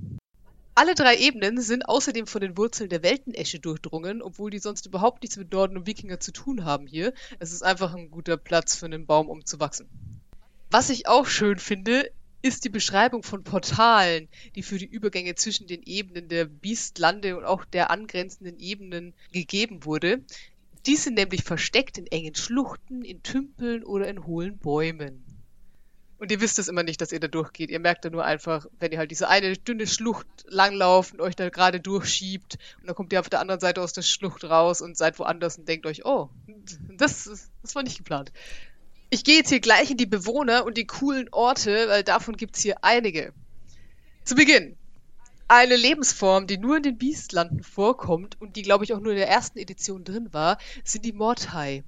Alle 0.77 0.95
drei 0.95 1.17
Ebenen 1.17 1.61
sind 1.61 1.89
außerdem 1.89 2.29
von 2.29 2.41
den 2.41 2.57
Wurzeln 2.57 2.89
der 2.89 3.03
Weltenesche 3.03 3.59
durchdrungen, 3.59 4.23
obwohl 4.23 4.53
die 4.53 4.61
sonst 4.61 4.87
überhaupt 4.87 5.23
nichts 5.23 5.37
mit 5.37 5.51
Norden 5.51 5.77
und 5.77 5.89
Wikinger 5.89 6.21
zu 6.21 6.31
tun 6.31 6.65
haben 6.65 6.87
hier. 6.87 7.13
Es 7.41 7.51
ist 7.51 7.65
einfach 7.65 7.95
ein 7.95 8.13
guter 8.13 8.37
Platz 8.37 8.77
für 8.77 8.87
einen 8.87 9.07
Baum, 9.07 9.29
um 9.29 9.45
zu 9.45 9.59
wachsen. 9.59 9.89
Was 10.71 10.89
ich 10.89 11.09
auch 11.09 11.27
schön 11.27 11.59
finde, 11.59 12.09
ist 12.43 12.65
die 12.65 12.69
Beschreibung 12.69 13.25
von 13.25 13.43
Portalen, 13.43 14.29
die 14.55 14.63
für 14.63 14.79
die 14.79 14.87
Übergänge 14.87 15.35
zwischen 15.35 15.67
den 15.67 15.83
Ebenen 15.83 16.29
der 16.29 16.45
Biestlande 16.45 17.37
und 17.37 17.45
auch 17.45 17.65
der 17.65 17.91
angrenzenden 17.91 18.61
Ebenen 18.61 19.15
gegeben 19.33 19.85
wurde. 19.85 20.23
Die 20.87 20.95
sind 20.95 21.15
nämlich 21.15 21.43
versteckt 21.43 21.99
in 21.99 22.07
engen 22.07 22.37
Schluchten, 22.37 23.03
in 23.03 23.25
Tümpeln 23.25 23.83
oder 23.83 24.07
in 24.07 24.27
hohlen 24.27 24.59
Bäumen. 24.59 25.25
Und 26.25 26.33
ihr 26.33 26.41
wisst 26.41 26.59
es 26.59 26.69
immer 26.69 26.85
nicht, 26.85 27.03
dass 27.03 27.13
ihr 27.13 27.21
da 27.21 27.29
durchgeht. 27.29 27.71
Ihr 27.71 27.81
merkt 27.81 28.03
da 28.07 28.09
nur 28.09 28.25
einfach, 28.25 28.65
wenn 28.81 28.91
ihr 28.91 28.97
halt 28.97 29.11
diese 29.11 29.29
eine 29.29 29.59
dünne 29.59 29.87
Schlucht 29.87 30.27
langlauft 30.49 31.13
und 31.13 31.21
euch 31.21 31.37
da 31.37 31.51
gerade 31.51 31.81
durchschiebt 31.81 32.57
und 32.81 32.87
dann 32.87 32.95
kommt 32.95 33.13
ihr 33.13 33.21
auf 33.21 33.29
der 33.29 33.41
anderen 33.41 33.61
Seite 33.61 33.83
aus 33.83 33.93
der 33.93 34.01
Schlucht 34.01 34.43
raus 34.45 34.81
und 34.81 34.97
seid 34.97 35.19
woanders 35.19 35.59
und 35.59 35.69
denkt 35.69 35.85
euch, 35.85 36.07
oh, 36.07 36.31
das, 36.97 37.25
das 37.61 37.75
war 37.75 37.83
nicht 37.83 37.99
geplant. 37.99 38.33
Ich 39.11 39.23
gehe 39.23 39.37
jetzt 39.37 39.51
hier 39.51 39.61
gleich 39.61 39.91
in 39.91 39.99
die 39.99 40.07
Bewohner 40.07 40.65
und 40.65 40.79
die 40.79 40.87
coolen 40.87 41.29
Orte, 41.31 41.89
weil 41.89 42.05
davon 42.05 42.39
gibt's 42.39 42.63
hier 42.63 42.83
einige. 42.83 43.35
Zu 44.25 44.35
Beginn. 44.35 44.79
Eine 45.47 45.77
Lebensform, 45.77 46.47
die 46.47 46.57
nur 46.57 46.79
in 46.79 46.85
den 46.85 46.97
Biestlanden 46.97 47.63
vorkommt 47.63 48.41
und 48.41 48.57
die, 48.57 48.63
glaube 48.63 48.85
ich, 48.85 48.95
auch 48.95 49.01
nur 49.01 49.13
in 49.13 49.19
der 49.19 49.29
ersten 49.29 49.59
Edition 49.59 50.05
drin 50.05 50.33
war, 50.33 50.57
sind 50.85 51.05
die 51.05 51.13
Mortai. 51.13 51.85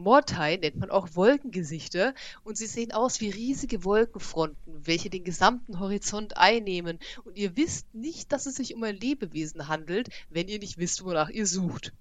Mortai 0.00 0.56
nennt 0.56 0.76
man 0.76 0.90
auch 0.90 1.14
Wolkengesichter 1.14 2.14
und 2.42 2.56
sie 2.56 2.66
sehen 2.66 2.92
aus 2.92 3.20
wie 3.20 3.30
riesige 3.30 3.84
Wolkenfronten, 3.84 4.86
welche 4.86 5.10
den 5.10 5.24
gesamten 5.24 5.78
Horizont 5.78 6.36
einnehmen 6.36 6.98
und 7.24 7.36
ihr 7.36 7.56
wisst 7.56 7.94
nicht, 7.94 8.32
dass 8.32 8.46
es 8.46 8.56
sich 8.56 8.74
um 8.74 8.82
ein 8.82 8.96
Lebewesen 8.96 9.68
handelt, 9.68 10.08
wenn 10.30 10.48
ihr 10.48 10.58
nicht 10.58 10.78
wisst, 10.78 11.04
wonach 11.04 11.28
ihr 11.28 11.46
sucht. 11.46 11.92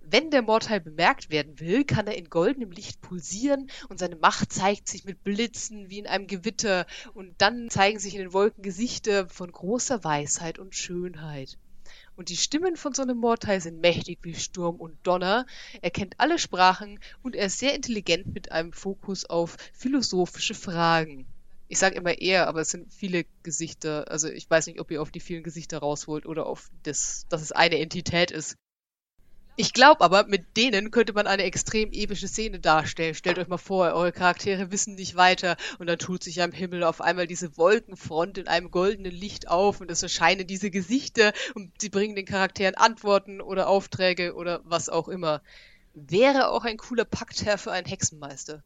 Wenn 0.00 0.30
der 0.30 0.42
Mortai 0.42 0.80
bemerkt 0.80 1.30
werden 1.30 1.60
will, 1.60 1.84
kann 1.84 2.06
er 2.06 2.16
in 2.16 2.28
goldenem 2.28 2.70
Licht 2.70 3.00
pulsieren 3.00 3.70
und 3.88 3.98
seine 3.98 4.16
Macht 4.16 4.52
zeigt 4.52 4.88
sich 4.88 5.04
mit 5.04 5.24
Blitzen 5.24 5.88
wie 5.88 5.98
in 5.98 6.06
einem 6.06 6.26
Gewitter 6.26 6.86
und 7.14 7.34
dann 7.38 7.70
zeigen 7.70 7.98
sich 7.98 8.14
in 8.14 8.20
den 8.20 8.32
Wolken 8.32 8.62
Gesichter 8.62 9.28
von 9.28 9.50
großer 9.50 10.04
Weisheit 10.04 10.58
und 10.58 10.74
Schönheit. 10.74 11.58
Und 12.16 12.28
die 12.28 12.36
Stimmen 12.36 12.76
von 12.76 12.94
so 12.94 13.02
einem 13.02 13.18
Mortai 13.18 13.58
sind 13.58 13.80
mächtig 13.80 14.18
wie 14.22 14.34
Sturm 14.34 14.76
und 14.76 14.96
Donner. 15.02 15.46
Er 15.82 15.90
kennt 15.90 16.14
alle 16.18 16.38
Sprachen 16.38 17.00
und 17.22 17.34
er 17.34 17.46
ist 17.46 17.58
sehr 17.58 17.74
intelligent 17.74 18.32
mit 18.32 18.52
einem 18.52 18.72
Fokus 18.72 19.24
auf 19.24 19.56
philosophische 19.72 20.54
Fragen. 20.54 21.26
Ich 21.66 21.78
sage 21.78 21.96
immer 21.96 22.18
er, 22.18 22.46
aber 22.46 22.60
es 22.60 22.70
sind 22.70 22.92
viele 22.92 23.24
Gesichter. 23.42 24.10
Also 24.10 24.28
ich 24.28 24.48
weiß 24.48 24.66
nicht, 24.66 24.80
ob 24.80 24.90
ihr 24.90 25.02
auf 25.02 25.10
die 25.10 25.20
vielen 25.20 25.42
Gesichter 25.42 25.78
raus 25.78 26.06
wollt 26.06 26.26
oder 26.26 26.46
auf 26.46 26.70
das, 26.84 27.26
dass 27.30 27.42
es 27.42 27.52
eine 27.52 27.80
Entität 27.80 28.30
ist. 28.30 28.56
Ich 29.56 29.72
glaube 29.72 30.00
aber, 30.00 30.26
mit 30.26 30.56
denen 30.56 30.90
könnte 30.90 31.12
man 31.12 31.28
eine 31.28 31.44
extrem 31.44 31.92
epische 31.92 32.26
Szene 32.26 32.58
darstellen. 32.58 33.14
Stellt 33.14 33.38
euch 33.38 33.46
mal 33.46 33.56
vor, 33.56 33.92
eure 33.92 34.10
Charaktere 34.10 34.72
wissen 34.72 34.96
nicht 34.96 35.14
weiter 35.14 35.56
und 35.78 35.86
dann 35.86 35.98
tut 35.98 36.24
sich 36.24 36.42
am 36.42 36.50
Himmel 36.50 36.82
auf 36.82 37.00
einmal 37.00 37.28
diese 37.28 37.56
Wolkenfront 37.56 38.36
in 38.36 38.48
einem 38.48 38.72
goldenen 38.72 39.12
Licht 39.12 39.46
auf 39.48 39.80
und 39.80 39.92
es 39.92 40.02
erscheinen 40.02 40.48
diese 40.48 40.72
Gesichter 40.72 41.32
und 41.54 41.70
sie 41.80 41.88
bringen 41.88 42.16
den 42.16 42.26
Charakteren 42.26 42.74
Antworten 42.74 43.40
oder 43.40 43.68
Aufträge 43.68 44.34
oder 44.34 44.60
was 44.64 44.88
auch 44.88 45.06
immer. 45.06 45.40
wäre 45.94 46.48
auch 46.48 46.64
ein 46.64 46.76
cooler 46.76 47.04
Paktherr 47.04 47.56
für 47.56 47.70
einen 47.70 47.86
Hexenmeister. 47.86 48.64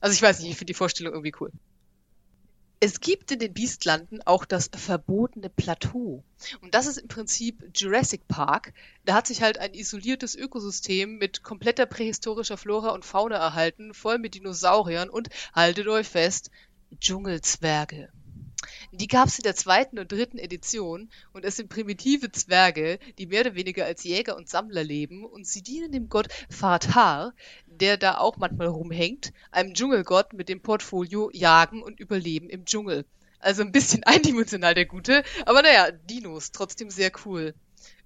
Also 0.00 0.12
ich 0.12 0.20
weiß 0.20 0.40
nicht, 0.40 0.50
ich 0.50 0.56
finde 0.58 0.72
die 0.72 0.76
Vorstellung 0.76 1.14
irgendwie 1.14 1.34
cool. 1.40 1.50
Es 2.80 3.00
gibt 3.00 3.32
in 3.32 3.40
den 3.40 3.52
Biestlanden 3.52 4.22
auch 4.24 4.44
das 4.44 4.70
verbotene 4.72 5.50
Plateau. 5.50 6.22
Und 6.60 6.74
das 6.74 6.86
ist 6.86 6.98
im 6.98 7.08
Prinzip 7.08 7.68
Jurassic 7.74 8.28
Park. 8.28 8.72
Da 9.04 9.14
hat 9.14 9.26
sich 9.26 9.42
halt 9.42 9.58
ein 9.58 9.74
isoliertes 9.74 10.36
Ökosystem 10.36 11.18
mit 11.18 11.42
kompletter 11.42 11.86
prähistorischer 11.86 12.56
Flora 12.56 12.90
und 12.90 13.04
Fauna 13.04 13.36
erhalten, 13.36 13.94
voll 13.94 14.18
mit 14.18 14.34
Dinosauriern 14.34 15.10
und, 15.10 15.28
haltet 15.52 15.88
euch 15.88 16.06
fest, 16.06 16.52
Dschungelzwerge. 17.00 18.10
Die 18.92 19.08
gab 19.08 19.28
es 19.28 19.38
in 19.38 19.42
der 19.42 19.54
zweiten 19.54 19.98
und 19.98 20.10
dritten 20.10 20.38
Edition 20.38 21.10
und 21.32 21.44
es 21.44 21.56
sind 21.56 21.68
primitive 21.68 22.32
Zwerge, 22.32 22.98
die 23.18 23.26
mehr 23.26 23.42
oder 23.42 23.54
weniger 23.54 23.84
als 23.84 24.04
Jäger 24.04 24.36
und 24.36 24.48
Sammler 24.48 24.82
leben 24.82 25.24
und 25.24 25.46
sie 25.46 25.62
dienen 25.62 25.92
dem 25.92 26.08
Gott 26.08 26.28
Fathar, 26.48 27.34
der 27.78 27.96
da 27.96 28.18
auch 28.18 28.36
manchmal 28.36 28.68
rumhängt, 28.68 29.32
einem 29.50 29.74
Dschungelgott 29.74 30.32
mit 30.32 30.48
dem 30.48 30.60
Portfolio 30.60 31.30
Jagen 31.32 31.82
und 31.82 32.00
Überleben 32.00 32.48
im 32.48 32.64
Dschungel. 32.64 33.04
Also 33.40 33.62
ein 33.62 33.72
bisschen 33.72 34.02
eindimensional 34.04 34.74
der 34.74 34.86
Gute, 34.86 35.22
aber 35.46 35.62
naja, 35.62 35.90
Dinos, 35.90 36.52
trotzdem 36.52 36.90
sehr 36.90 37.12
cool. 37.24 37.54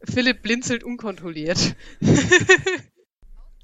Philipp 0.04 0.42
blinzelt 0.42 0.84
unkontrolliert. 0.84 1.76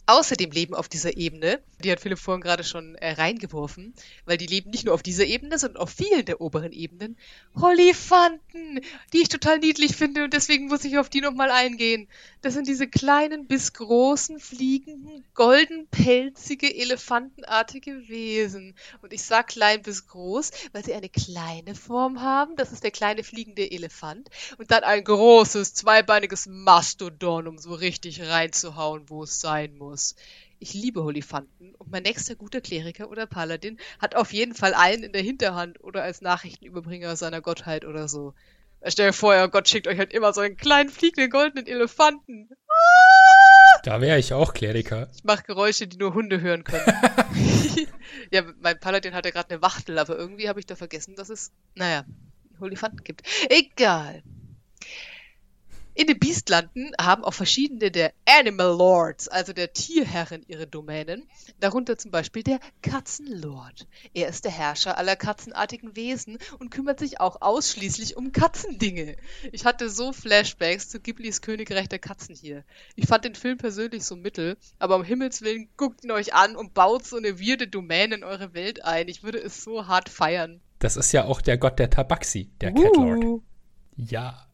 Außerdem 0.09 0.53
leben 0.53 0.75
auf 0.75 0.89
dieser 0.89 1.19
Ebene, 1.19 1.61
die 1.85 1.93
hat 1.93 2.01
Philipp 2.01 2.19
vorhin 2.19 2.41
gerade 2.41 2.65
schon 2.65 2.95
äh, 2.95 3.13
reingeworfen, 3.13 3.93
weil 4.25 4.39
die 4.39 4.47
leben 4.47 4.71
nicht 4.71 4.87
nur 4.87 4.95
auf 4.95 5.03
dieser 5.03 5.27
Ebene, 5.27 5.59
sondern 5.59 5.83
auf 5.83 5.91
vielen 5.91 6.25
der 6.25 6.41
oberen 6.41 6.73
Ebenen, 6.73 7.19
Holifanten, 7.61 8.81
die 9.13 9.19
ich 9.19 9.29
total 9.29 9.59
niedlich 9.59 9.95
finde 9.95 10.25
und 10.25 10.33
deswegen 10.33 10.69
muss 10.69 10.87
ich 10.87 10.97
auf 10.97 11.11
die 11.11 11.21
nochmal 11.21 11.51
eingehen. 11.51 12.09
Das 12.41 12.55
sind 12.55 12.69
diese 12.69 12.89
kleinen 12.89 13.47
bis 13.47 13.75
großen, 13.75 14.41
fliegenden, 14.41 15.25
goldenpelzige, 15.35 16.75
elefantenartige 16.75 18.09
Wesen. 18.09 18.77
Und 19.03 19.13
ich 19.13 19.25
sag 19.25 19.49
klein 19.49 19.83
bis 19.83 20.07
groß, 20.07 20.53
weil 20.73 20.87
sie 20.87 20.95
eine 20.95 21.11
kleine 21.11 21.75
Form 21.75 22.23
haben, 22.23 22.57
das 22.57 22.73
ist 22.73 22.83
der 22.83 22.93
kleine 22.93 23.25
fliegende 23.25 23.71
Elefant, 23.71 24.31
und 24.57 24.71
dann 24.71 24.85
ein 24.85 25.05
großes, 25.05 25.75
zweibeiniges 25.75 26.47
Mastodon, 26.47 27.47
um 27.47 27.59
so 27.59 27.75
richtig 27.75 28.23
reinzuhauen, 28.23 29.11
wo 29.11 29.25
es 29.25 29.41
sein 29.41 29.77
muss 29.77 29.98
aus. 29.99 30.15
Ich 30.61 30.75
liebe 30.75 31.03
Holifanten 31.03 31.75
und 31.75 31.91
mein 31.91 32.05
nächster 32.05 32.37
guter 32.37 32.61
Kleriker 32.61 33.11
oder 33.11 33.27
Paladin 33.27 33.79
hat 33.99 34.15
auf 34.15 34.33
jeden 34.33 34.55
Fall 34.55 34.75
einen 34.75 35.03
in 35.03 35.13
der 35.13 35.23
Hinterhand 35.23 35.83
oder 35.83 36.03
als 36.05 36.21
Nachrichtenüberbringer 36.21 37.17
seiner 37.17 37.41
Gottheit 37.41 37.85
oder 37.85 38.09
so. 38.09 38.35
Stell 38.87 39.09
dir 39.09 39.13
vor, 39.13 39.31
euer 39.31 39.49
Gott 39.49 39.69
schickt 39.69 39.89
euch 39.89 39.99
halt 39.99 40.13
immer 40.13 40.33
so 40.33 40.41
einen 40.41 40.57
kleinen 40.57 40.89
fliegenden 40.89 41.31
goldenen 41.31 41.67
Elefanten. 41.67 42.49
Ah! 42.69 43.81
Da 43.83 44.01
wäre 44.01 44.19
ich 44.19 44.33
auch 44.33 44.55
Kleriker. 44.55 45.09
Ich 45.17 45.25
mache 45.25 45.43
Geräusche, 45.43 45.89
die 45.89 45.97
nur 45.97 46.15
Hunde 46.15 46.41
hören 46.41 46.63
können. 46.63 46.87
ja, 48.31 48.43
mein 48.61 48.79
Paladin 48.79 49.15
hatte 49.15 49.33
gerade 49.33 49.51
eine 49.51 49.63
Wachtel, 49.63 49.99
aber 49.99 50.17
irgendwie 50.17 50.49
habe 50.49 50.61
ich 50.61 50.67
da 50.67 50.77
vergessen, 50.77 51.17
dass 51.17 51.29
es, 51.29 51.51
naja, 51.75 52.05
Holifanten 52.61 53.03
gibt. 53.03 53.23
Egal. 53.49 54.23
In 55.99 56.07
den 56.07 56.21
Biestlanden 56.21 56.93
haben 56.97 57.25
auch 57.25 57.35
verschiedene 57.35 57.91
der 57.91 58.13
Animal 58.25 58.69
Lords, 58.69 59.27
also 59.27 59.53
der 59.53 59.73
Tierherren, 59.73 60.45
ihre 60.47 60.69
Domänen, 60.69 61.29
darunter 61.59 61.99
zum 61.99 62.13
Beispiel 62.13 62.45
der 62.45 62.61
Katzenlord. 62.83 63.89
Er 64.15 64.29
ist 64.29 64.45
der 64.45 64.53
Herrscher 64.53 64.97
aller 64.97 65.17
katzenartigen 65.17 65.97
Wesen 65.97 66.39
und 66.61 66.71
kümmert 66.71 67.01
sich 67.01 67.19
auch 67.19 67.43
ausschließlich 67.43 68.17
um 68.17 68.31
Katzendinge. 68.31 69.17
Ich 69.51 69.65
hatte 69.65 69.91
so 69.91 70.13
Flashbacks 70.13 70.89
zu 70.89 71.01
Ghiblis 71.01 71.43
Königreich 71.43 71.89
der 71.89 71.99
Katzen 71.99 72.37
hier. 72.37 72.63
Ich 72.95 73.09
fand 73.09 73.25
den 73.25 73.35
Film 73.35 73.59
persönlich 73.59 74.05
so 74.05 74.15
mittel, 74.15 74.57
aber 74.79 74.95
um 74.95 75.03
Himmels 75.03 75.43
Willen 75.43 75.69
guckt 75.77 76.05
ihn 76.05 76.13
euch 76.13 76.33
an 76.33 76.55
und 76.55 76.75
baut 76.75 77.07
so 77.07 77.17
eine 77.17 77.41
weirde 77.41 77.67
Domäne 77.67 78.15
in 78.15 78.23
eure 78.23 78.55
Welt 78.55 78.85
ein. 78.85 79.09
Ich 79.09 79.25
würde 79.25 79.43
es 79.43 79.65
so 79.65 79.89
hart 79.89 80.09
feiern. 80.09 80.61
Das 80.79 80.97
ist 80.97 81.11
ja 81.11 81.25
auch 81.25 81.41
der 81.41 81.59
Gott 81.59 81.81
der 81.81 81.91
Tabaxi, 81.91 82.53
der 82.61 82.71
uh. 82.71 82.83
Catlord. 82.83 83.43
Ja. 83.97 84.48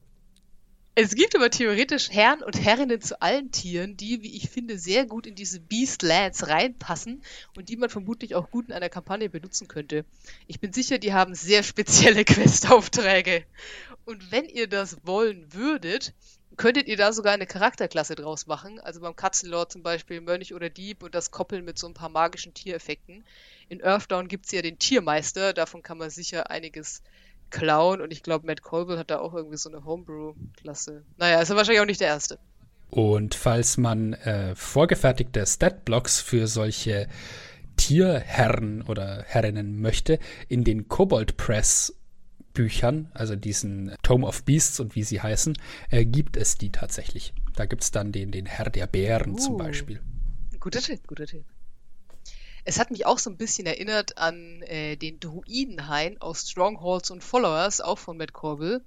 Es 0.97 1.17
gibt 1.17 1.35
aber 1.35 1.51
theoretisch 1.51 2.11
Herren 2.11 2.41
und 2.45 2.65
Herrinnen 2.65 3.01
zu 3.01 3.21
allen 3.21 3.51
Tieren, 3.51 3.97
die, 3.97 4.23
wie 4.23 4.37
ich 4.37 4.49
finde, 4.49 4.79
sehr 4.79 5.07
gut 5.07 5.27
in 5.27 5.35
diese 5.35 5.59
Beastlands 5.59 6.47
reinpassen 6.47 7.25
und 7.57 7.69
die 7.69 7.77
man 7.77 7.91
vermutlich 7.91 8.37
auch 8.37 8.49
gut 8.49 8.69
in 8.69 8.73
einer 8.73 8.89
Kampagne 8.89 9.29
benutzen 9.29 9.67
könnte. 9.67 10.05
Ich 10.47 10.61
bin 10.61 10.73
sicher, 10.73 10.99
die 10.99 11.13
haben 11.13 11.35
sehr 11.35 11.65
spezielle 11.65 12.25
Questaufträge. 12.25 13.45
Und 14.05 14.31
wenn 14.31 14.45
ihr 14.45 14.69
das 14.69 14.99
wollen 15.03 15.53
würdet, 15.53 16.15
könntet 16.57 16.87
ihr 16.87 16.97
da 16.97 17.13
sogar 17.13 17.33
eine 17.33 17.47
Charakterklasse 17.47 18.15
draus 18.15 18.47
machen. 18.47 18.79
Also 18.79 19.01
beim 19.01 19.17
Katzenlord 19.17 19.73
zum 19.73 19.83
Beispiel 19.83 20.21
Mönch 20.21 20.55
oder 20.55 20.71
Dieb 20.71 21.03
und 21.03 21.17
das 21.17 21.33
koppeln 21.33 21.65
mit 21.65 21.77
so 21.77 21.89
ein 21.89 21.95
paar 21.95 22.09
magischen 22.09 22.55
Tiereffekten. 22.55 23.25
In 23.69 23.83
Earthdown 23.83 24.29
gibt 24.29 24.47
es 24.47 24.53
ja 24.53 24.63
den 24.63 24.79
Tiermeister, 24.79 25.55
davon 25.55 25.83
kann 25.83 25.99
man 25.99 26.11
sicher 26.11 26.51
einiges 26.51 27.03
Clown 27.51 28.01
und 28.01 28.13
ich 28.13 28.23
glaube, 28.23 28.47
Matt 28.47 28.63
Colville 28.63 28.99
hat 28.99 29.11
da 29.11 29.19
auch 29.19 29.35
irgendwie 29.35 29.57
so 29.57 29.71
eine 29.71 29.85
Homebrew-Klasse. 29.85 31.05
Naja, 31.19 31.41
ist 31.41 31.51
er 31.51 31.57
wahrscheinlich 31.57 31.81
auch 31.81 31.87
nicht 31.87 32.01
der 32.01 32.09
Erste. 32.09 32.39
Und 32.91 33.35
falls 33.35 33.77
man 33.77 34.13
äh, 34.15 34.55
vorgefertigte 34.55 35.45
Statblocks 35.47 36.21
für 36.21 36.47
solche 36.47 37.09
Tierherren 37.77 38.83
oder 38.83 39.25
Herrinnen 39.27 39.81
möchte, 39.81 40.19
in 40.49 40.65
den 40.65 40.89
Kobold 40.89 41.37
Press 41.37 41.95
Büchern, 42.53 43.11
also 43.13 43.35
diesen 43.35 43.95
Tome 44.03 44.27
of 44.27 44.45
Beasts 44.45 44.79
und 44.79 44.95
wie 44.95 45.03
sie 45.03 45.21
heißen, 45.21 45.59
äh, 45.91 46.05
gibt 46.05 46.37
es 46.37 46.57
die 46.57 46.71
tatsächlich. 46.71 47.35
Da 47.57 47.67
gibt 47.67 47.83
es 47.83 47.91
dann 47.91 48.13
den, 48.13 48.31
den 48.31 48.47
Herr 48.47 48.71
der 48.71 48.87
Bären 48.87 49.33
uh, 49.33 49.37
zum 49.37 49.57
Beispiel. 49.57 50.01
Guter 50.61 50.81
Tipp, 50.81 51.07
guter 51.07 51.27
Tipp. 51.27 51.45
Es 52.65 52.79
hat 52.79 52.91
mich 52.91 53.05
auch 53.05 53.19
so 53.19 53.29
ein 53.29 53.37
bisschen 53.37 53.67
erinnert 53.67 54.17
an 54.17 54.63
äh, 54.63 54.97
den 54.97 55.21
Druidenhain 55.21 56.21
aus 56.21 56.49
Strongholds 56.49 57.11
und 57.11 57.23
Followers, 57.23 57.83
auch 57.83 57.99
von 57.99 58.17
Matt 58.17 58.33
Corbel, 58.33 58.83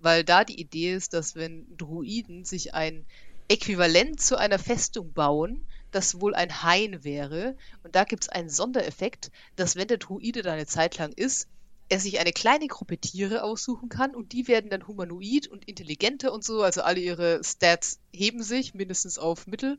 weil 0.00 0.22
da 0.22 0.44
die 0.44 0.60
Idee 0.60 0.94
ist, 0.94 1.14
dass 1.14 1.34
wenn 1.34 1.66
Druiden 1.76 2.44
sich 2.44 2.74
ein 2.74 3.06
Äquivalent 3.48 4.20
zu 4.20 4.36
einer 4.36 4.58
Festung 4.58 5.12
bauen, 5.12 5.66
das 5.92 6.20
wohl 6.20 6.34
ein 6.34 6.62
Hain 6.62 7.04
wäre, 7.04 7.56
und 7.82 7.96
da 7.96 8.04
gibt 8.04 8.24
es 8.24 8.28
einen 8.28 8.50
Sondereffekt, 8.50 9.30
dass 9.56 9.76
wenn 9.76 9.88
der 9.88 9.98
Druide 9.98 10.42
da 10.42 10.52
eine 10.52 10.66
Zeit 10.66 10.98
lang 10.98 11.12
ist, 11.12 11.48
er 11.88 12.00
sich 12.00 12.20
eine 12.20 12.32
kleine 12.32 12.68
Gruppe 12.68 12.96
Tiere 12.96 13.42
aussuchen 13.42 13.88
kann 13.88 14.14
und 14.14 14.32
die 14.32 14.48
werden 14.48 14.70
dann 14.70 14.86
humanoid 14.86 15.46
und 15.48 15.68
intelligenter 15.68 16.32
und 16.32 16.42
so, 16.42 16.62
also 16.62 16.82
alle 16.82 17.00
ihre 17.00 17.42
Stats 17.44 17.98
heben 18.12 18.42
sich 18.42 18.72
mindestens 18.72 19.18
auf 19.18 19.46
Mittel. 19.46 19.78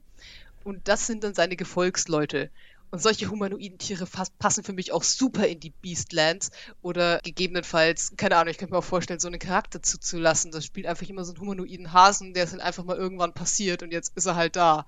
Und 0.63 0.87
das 0.87 1.07
sind 1.07 1.23
dann 1.23 1.33
seine 1.33 1.55
Gefolgsleute. 1.55 2.49
Und 2.93 3.01
solche 3.01 3.31
humanoiden 3.31 3.79
Tiere 3.79 4.05
passen 4.37 4.63
für 4.63 4.71
mich 4.71 4.91
auch 4.91 5.01
super 5.01 5.47
in 5.47 5.59
die 5.59 5.71
Beastlands 5.71 6.51
oder 6.83 7.19
gegebenenfalls, 7.23 8.13
keine 8.17 8.37
Ahnung, 8.37 8.51
ich 8.51 8.59
könnte 8.59 8.75
mir 8.75 8.77
auch 8.77 8.83
vorstellen, 8.83 9.19
so 9.19 9.27
einen 9.27 9.39
Charakter 9.39 9.81
zuzulassen. 9.81 10.51
Das 10.51 10.63
spielt 10.63 10.85
einfach 10.85 11.09
immer 11.09 11.25
so 11.25 11.31
einen 11.33 11.41
humanoiden 11.41 11.91
Hasen, 11.91 12.35
der 12.35 12.43
ist 12.43 12.53
dann 12.53 12.59
einfach 12.59 12.83
mal 12.83 12.95
irgendwann 12.95 13.33
passiert 13.33 13.81
und 13.81 13.91
jetzt 13.91 14.15
ist 14.15 14.27
er 14.27 14.35
halt 14.35 14.55
da. 14.55 14.85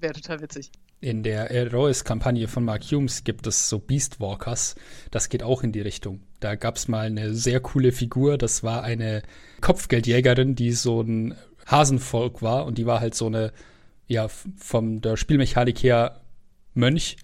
Wäre 0.00 0.12
total 0.12 0.42
witzig. 0.42 0.70
In 1.00 1.22
der 1.22 1.50
Erois-Kampagne 1.50 2.46
von 2.46 2.62
Mark 2.62 2.84
Humes 2.90 3.24
gibt 3.24 3.46
es 3.46 3.70
so 3.70 3.78
Beastwalkers. 3.78 4.74
Das 5.10 5.30
geht 5.30 5.42
auch 5.42 5.62
in 5.62 5.72
die 5.72 5.80
Richtung. 5.80 6.20
Da 6.40 6.56
gab 6.56 6.76
es 6.76 6.88
mal 6.88 7.06
eine 7.06 7.32
sehr 7.32 7.60
coole 7.60 7.92
Figur. 7.92 8.36
Das 8.36 8.64
war 8.64 8.82
eine 8.82 9.22
Kopfgeldjägerin, 9.62 10.56
die 10.56 10.72
so 10.72 11.00
ein 11.00 11.34
Hasenvolk 11.64 12.42
war. 12.42 12.66
Und 12.66 12.76
die 12.76 12.84
war 12.84 13.00
halt 13.00 13.14
so 13.14 13.28
eine, 13.28 13.54
ja, 14.08 14.28
von 14.28 15.00
der 15.00 15.16
Spielmechanik 15.16 15.82
her 15.82 16.20
Mönch 16.74 17.16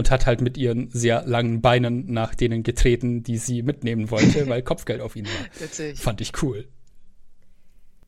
und 0.00 0.10
hat 0.10 0.24
halt 0.24 0.40
mit 0.40 0.56
ihren 0.56 0.88
sehr 0.88 1.26
langen 1.26 1.60
Beinen 1.60 2.10
nach 2.10 2.34
denen 2.34 2.62
getreten, 2.62 3.22
die 3.22 3.36
sie 3.36 3.62
mitnehmen 3.62 4.10
wollte, 4.10 4.48
weil 4.48 4.62
Kopfgeld 4.62 5.02
auf 5.02 5.14
ihn 5.14 5.26
war. 5.26 5.60
Witzig. 5.60 5.98
Fand 6.00 6.22
ich 6.22 6.42
cool. 6.42 6.66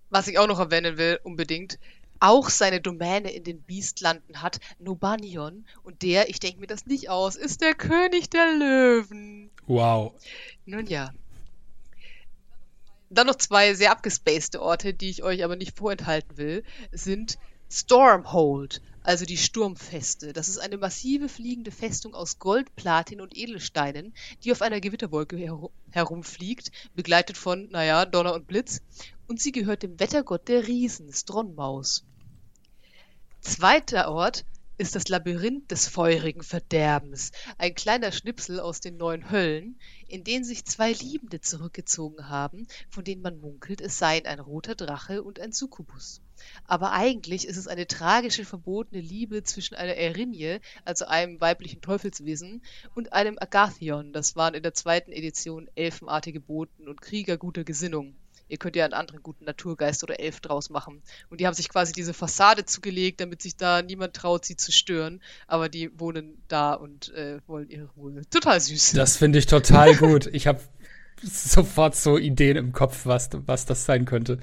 Was 0.08 0.26
ich 0.26 0.38
auch 0.38 0.46
noch 0.46 0.58
erwähnen 0.58 0.96
will, 0.96 1.20
unbedingt, 1.22 1.78
auch 2.18 2.48
seine 2.48 2.80
Domäne 2.80 3.30
in 3.30 3.44
den 3.44 3.60
Biestlanden 3.60 4.40
hat 4.40 4.58
Nobanion 4.78 5.66
und 5.82 6.00
der, 6.00 6.30
ich 6.30 6.40
denke 6.40 6.60
mir 6.60 6.66
das 6.66 6.86
nicht 6.86 7.10
aus, 7.10 7.36
ist 7.36 7.60
der 7.60 7.74
König 7.74 8.30
der 8.30 8.56
Löwen. 8.56 9.50
Wow. 9.66 10.14
Nun 10.64 10.86
ja. 10.86 11.12
Dann 13.10 13.26
noch 13.26 13.34
zwei 13.34 13.74
sehr 13.74 13.90
abgespacede 13.90 14.62
Orte, 14.62 14.94
die 14.94 15.10
ich 15.10 15.22
euch 15.22 15.44
aber 15.44 15.56
nicht 15.56 15.76
vorenthalten 15.76 16.38
will, 16.38 16.62
sind 16.90 17.38
Stormhold, 17.70 18.80
also 19.02 19.24
die 19.24 19.36
Sturmfeste. 19.36 20.32
Das 20.32 20.48
ist 20.48 20.58
eine 20.58 20.78
massive 20.78 21.28
fliegende 21.28 21.70
Festung 21.70 22.14
aus 22.14 22.38
Gold, 22.38 22.74
Platin 22.76 23.20
und 23.20 23.36
Edelsteinen, 23.36 24.14
die 24.44 24.52
auf 24.52 24.62
einer 24.62 24.80
Gewitterwolke 24.80 25.36
her 25.36 25.58
herumfliegt, 25.90 26.70
begleitet 26.94 27.36
von, 27.36 27.68
naja, 27.70 28.06
Donner 28.06 28.34
und 28.34 28.46
Blitz. 28.46 28.80
Und 29.26 29.40
sie 29.40 29.52
gehört 29.52 29.82
dem 29.82 29.98
Wettergott 29.98 30.48
der 30.48 30.66
Riesen, 30.66 31.12
Stronmaus. 31.12 32.04
Zweiter 33.40 34.10
Ort 34.10 34.44
ist 34.78 34.94
das 34.96 35.08
Labyrinth 35.08 35.70
des 35.70 35.86
feurigen 35.86 36.42
Verderbens, 36.42 37.30
ein 37.58 37.74
kleiner 37.74 38.10
Schnipsel 38.10 38.58
aus 38.58 38.80
den 38.80 38.96
neuen 38.96 39.30
Höllen, 39.30 39.78
in 40.08 40.24
den 40.24 40.44
sich 40.44 40.64
zwei 40.64 40.92
Liebende 40.92 41.40
zurückgezogen 41.40 42.28
haben, 42.28 42.66
von 42.88 43.04
denen 43.04 43.22
man 43.22 43.38
munkelt, 43.38 43.80
es 43.80 43.98
seien 43.98 44.26
ein 44.26 44.40
roter 44.40 44.74
Drache 44.74 45.22
und 45.22 45.40
ein 45.40 45.52
Succubus. 45.52 46.21
Aber 46.66 46.92
eigentlich 46.92 47.46
ist 47.46 47.56
es 47.56 47.68
eine 47.68 47.86
tragische, 47.86 48.44
verbotene 48.44 49.00
Liebe 49.00 49.42
zwischen 49.42 49.74
einer 49.74 49.94
Erinje, 49.94 50.60
also 50.84 51.06
einem 51.06 51.40
weiblichen 51.40 51.80
Teufelswesen, 51.80 52.62
und 52.94 53.12
einem 53.12 53.36
Agathion, 53.38 54.12
das 54.12 54.36
waren 54.36 54.54
in 54.54 54.62
der 54.62 54.74
zweiten 54.74 55.12
Edition 55.12 55.68
elfenartige 55.74 56.40
Boten 56.40 56.88
und 56.88 57.00
Krieger 57.00 57.36
guter 57.36 57.64
Gesinnung. 57.64 58.14
Ihr 58.52 58.58
könnt 58.58 58.76
ja 58.76 58.84
einen 58.84 58.92
anderen 58.92 59.22
guten 59.22 59.46
Naturgeist 59.46 60.02
oder 60.02 60.20
Elf 60.20 60.40
draus 60.40 60.68
machen. 60.68 61.00
Und 61.30 61.40
die 61.40 61.46
haben 61.46 61.54
sich 61.54 61.70
quasi 61.70 61.94
diese 61.94 62.12
Fassade 62.12 62.66
zugelegt, 62.66 63.22
damit 63.22 63.40
sich 63.40 63.56
da 63.56 63.80
niemand 63.80 64.12
traut, 64.12 64.44
sie 64.44 64.56
zu 64.56 64.72
stören. 64.72 65.22
Aber 65.46 65.70
die 65.70 65.98
wohnen 65.98 66.36
da 66.48 66.74
und 66.74 67.14
äh, 67.14 67.38
wollen 67.46 67.70
ihre 67.70 67.88
Ruhe. 67.96 68.20
Total 68.28 68.60
süß. 68.60 68.92
Das 68.92 69.16
finde 69.16 69.38
ich 69.38 69.46
total 69.46 69.96
gut. 69.96 70.26
Ich 70.34 70.46
habe 70.46 70.60
sofort 71.22 71.96
so 71.96 72.18
Ideen 72.18 72.58
im 72.58 72.72
Kopf, 72.72 73.06
was, 73.06 73.30
was 73.46 73.64
das 73.64 73.86
sein 73.86 74.04
könnte. 74.04 74.38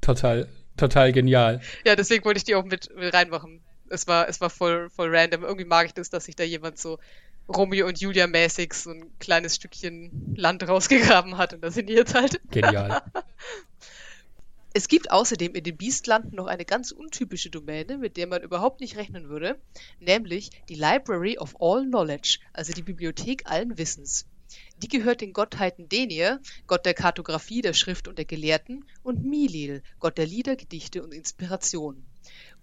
Total, 0.00 0.46
total 0.82 1.12
genial. 1.12 1.60
Ja, 1.84 1.94
deswegen 1.94 2.24
wollte 2.24 2.38
ich 2.38 2.44
die 2.44 2.54
auch 2.54 2.64
mit, 2.64 2.94
mit 2.96 3.14
reinmachen. 3.14 3.60
Es 3.88 4.06
war, 4.06 4.28
es 4.28 4.40
war 4.40 4.50
voll, 4.50 4.90
voll 4.90 5.14
random. 5.14 5.44
Irgendwie 5.44 5.64
mag 5.64 5.86
ich 5.86 5.94
das, 5.94 6.10
dass 6.10 6.24
sich 6.24 6.34
da 6.34 6.44
jemand 6.44 6.78
so 6.78 6.98
Romeo 7.48 7.86
und 7.86 8.00
Julia 8.00 8.26
mäßig 8.26 8.74
so 8.74 8.90
ein 8.90 9.16
kleines 9.18 9.56
Stückchen 9.56 10.34
Land 10.36 10.62
rausgegraben 10.68 11.38
hat 11.38 11.54
und 11.54 11.62
da 11.62 11.70
sind 11.70 11.88
die 11.88 11.94
jetzt 11.94 12.14
halt. 12.14 12.40
Genial. 12.50 13.02
Es 14.74 14.88
gibt 14.88 15.10
außerdem 15.10 15.54
in 15.54 15.64
den 15.64 15.76
Biestlanden 15.76 16.34
noch 16.34 16.46
eine 16.46 16.64
ganz 16.64 16.92
untypische 16.92 17.50
Domäne, 17.50 17.98
mit 17.98 18.16
der 18.16 18.26
man 18.26 18.42
überhaupt 18.42 18.80
nicht 18.80 18.96
rechnen 18.96 19.28
würde, 19.28 19.60
nämlich 20.00 20.48
die 20.70 20.76
Library 20.76 21.36
of 21.36 21.60
All 21.60 21.84
Knowledge, 21.84 22.38
also 22.54 22.72
die 22.72 22.80
Bibliothek 22.80 23.42
allen 23.44 23.76
Wissens. 23.76 24.24
Die 24.82 24.88
gehört 24.88 25.20
den 25.20 25.32
Gottheiten 25.32 25.88
Denir, 25.88 26.40
Gott 26.66 26.84
der 26.84 26.94
Kartographie, 26.94 27.62
der 27.62 27.72
Schrift 27.72 28.08
und 28.08 28.18
der 28.18 28.24
Gelehrten, 28.24 28.84
und 29.04 29.24
Milil, 29.24 29.82
Gott 30.00 30.18
der 30.18 30.26
Lieder, 30.26 30.56
Gedichte 30.56 31.04
und 31.04 31.14
Inspiration. 31.14 32.04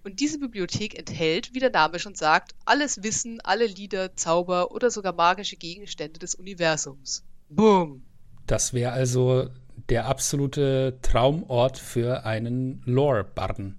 Und 0.04 0.20
diese 0.20 0.40
Bibliothek 0.40 0.98
enthält, 0.98 1.54
wie 1.54 1.60
der 1.60 1.72
Name 1.72 2.00
schon 2.00 2.16
sagt, 2.16 2.56
alles 2.66 3.04
Wissen, 3.04 3.40
alle 3.42 3.66
Lieder, 3.66 4.16
Zauber 4.16 4.72
oder 4.72 4.92
sogar 4.92 5.14
magische 5.14 5.56
Gegenstände 5.56 6.20
des 6.20 6.36
Universums. 6.36 7.24
Boom! 7.50 8.04
Das 8.48 8.74
wäre 8.74 8.92
also 8.92 9.50
der 9.90 10.06
absolute 10.06 11.00
Traumort 11.02 11.78
für 11.78 12.26
einen 12.26 12.82
Lore-Barden. 12.86 13.78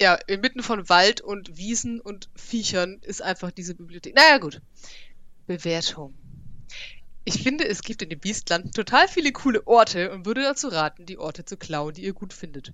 Ja, 0.00 0.14
inmitten 0.26 0.62
von 0.62 0.88
Wald 0.88 1.20
und 1.20 1.56
Wiesen 1.56 2.00
und 2.00 2.28
Viechern 2.34 2.98
ist 3.02 3.22
einfach 3.22 3.50
diese 3.50 3.74
Bibliothek. 3.74 4.14
Naja, 4.14 4.38
gut. 4.38 4.60
Bewertung. 5.46 6.14
Ich 7.26 7.42
finde, 7.42 7.66
es 7.66 7.82
gibt 7.82 8.02
in 8.02 8.10
dem 8.10 8.20
Biestland 8.20 8.74
total 8.74 9.08
viele 9.08 9.32
coole 9.32 9.66
Orte 9.66 10.12
und 10.12 10.26
würde 10.26 10.42
dazu 10.42 10.68
raten, 10.68 11.06
die 11.06 11.18
Orte 11.18 11.44
zu 11.44 11.56
klauen, 11.56 11.94
die 11.94 12.04
ihr 12.04 12.12
gut 12.12 12.34
findet. 12.34 12.72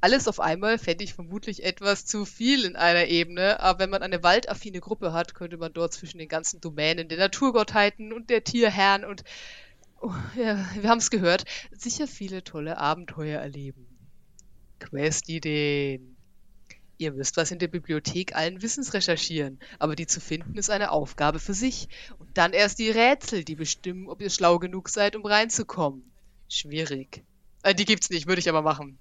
Alles 0.00 0.28
auf 0.28 0.40
einmal 0.40 0.78
fände 0.78 1.04
ich 1.04 1.12
vermutlich 1.12 1.62
etwas 1.62 2.06
zu 2.06 2.24
viel 2.24 2.64
in 2.64 2.74
einer 2.74 3.06
Ebene, 3.06 3.60
aber 3.60 3.80
wenn 3.80 3.90
man 3.90 4.02
eine 4.02 4.22
waldaffine 4.22 4.80
Gruppe 4.80 5.12
hat, 5.12 5.34
könnte 5.34 5.58
man 5.58 5.72
dort 5.72 5.92
zwischen 5.92 6.18
den 6.18 6.28
ganzen 6.28 6.60
Domänen 6.60 7.08
der 7.08 7.18
Naturgottheiten 7.18 8.12
und 8.12 8.30
der 8.30 8.42
Tierherren 8.44 9.04
und, 9.04 9.24
oh, 10.00 10.14
ja, 10.36 10.58
wir 10.80 10.88
haben 10.88 10.98
es 10.98 11.10
gehört, 11.10 11.44
sicher 11.70 12.08
viele 12.08 12.42
tolle 12.42 12.78
Abenteuer 12.78 13.40
erleben. 13.40 13.86
Quest-Ideen. 14.80 16.11
Ihr 17.02 17.10
müsst 17.10 17.36
was 17.36 17.50
in 17.50 17.58
der 17.58 17.66
Bibliothek 17.66 18.36
allen 18.36 18.62
Wissens 18.62 18.94
recherchieren, 18.94 19.58
aber 19.80 19.96
die 19.96 20.06
zu 20.06 20.20
finden 20.20 20.56
ist 20.56 20.70
eine 20.70 20.92
Aufgabe 20.92 21.40
für 21.40 21.52
sich. 21.52 21.88
Und 22.20 22.38
dann 22.38 22.52
erst 22.52 22.78
die 22.78 22.90
Rätsel, 22.90 23.42
die 23.42 23.56
bestimmen, 23.56 24.08
ob 24.08 24.22
ihr 24.22 24.30
schlau 24.30 24.60
genug 24.60 24.88
seid, 24.88 25.16
um 25.16 25.26
reinzukommen. 25.26 26.04
Schwierig. 26.48 27.24
Äh, 27.64 27.74
die 27.74 27.86
gibt's 27.86 28.08
nicht, 28.08 28.28
würde 28.28 28.38
ich 28.38 28.48
aber 28.48 28.62
machen. 28.62 29.00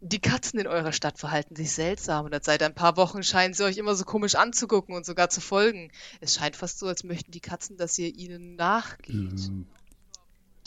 Die 0.00 0.18
Katzen 0.18 0.58
in 0.58 0.66
eurer 0.66 0.90
Stadt 0.90 1.20
verhalten 1.20 1.54
sich 1.54 1.70
seltsam 1.70 2.26
und 2.26 2.44
seit 2.44 2.64
ein 2.64 2.74
paar 2.74 2.96
Wochen 2.96 3.22
scheinen 3.22 3.54
sie 3.54 3.62
euch 3.62 3.78
immer 3.78 3.94
so 3.94 4.04
komisch 4.04 4.34
anzugucken 4.34 4.96
und 4.96 5.06
sogar 5.06 5.30
zu 5.30 5.40
folgen. 5.40 5.92
Es 6.20 6.34
scheint 6.34 6.56
fast 6.56 6.80
so, 6.80 6.88
als 6.88 7.04
möchten 7.04 7.30
die 7.30 7.40
Katzen, 7.40 7.76
dass 7.76 7.96
ihr 7.96 8.12
ihnen 8.12 8.56
nachgeht. 8.56 9.14
Mhm. 9.50 9.66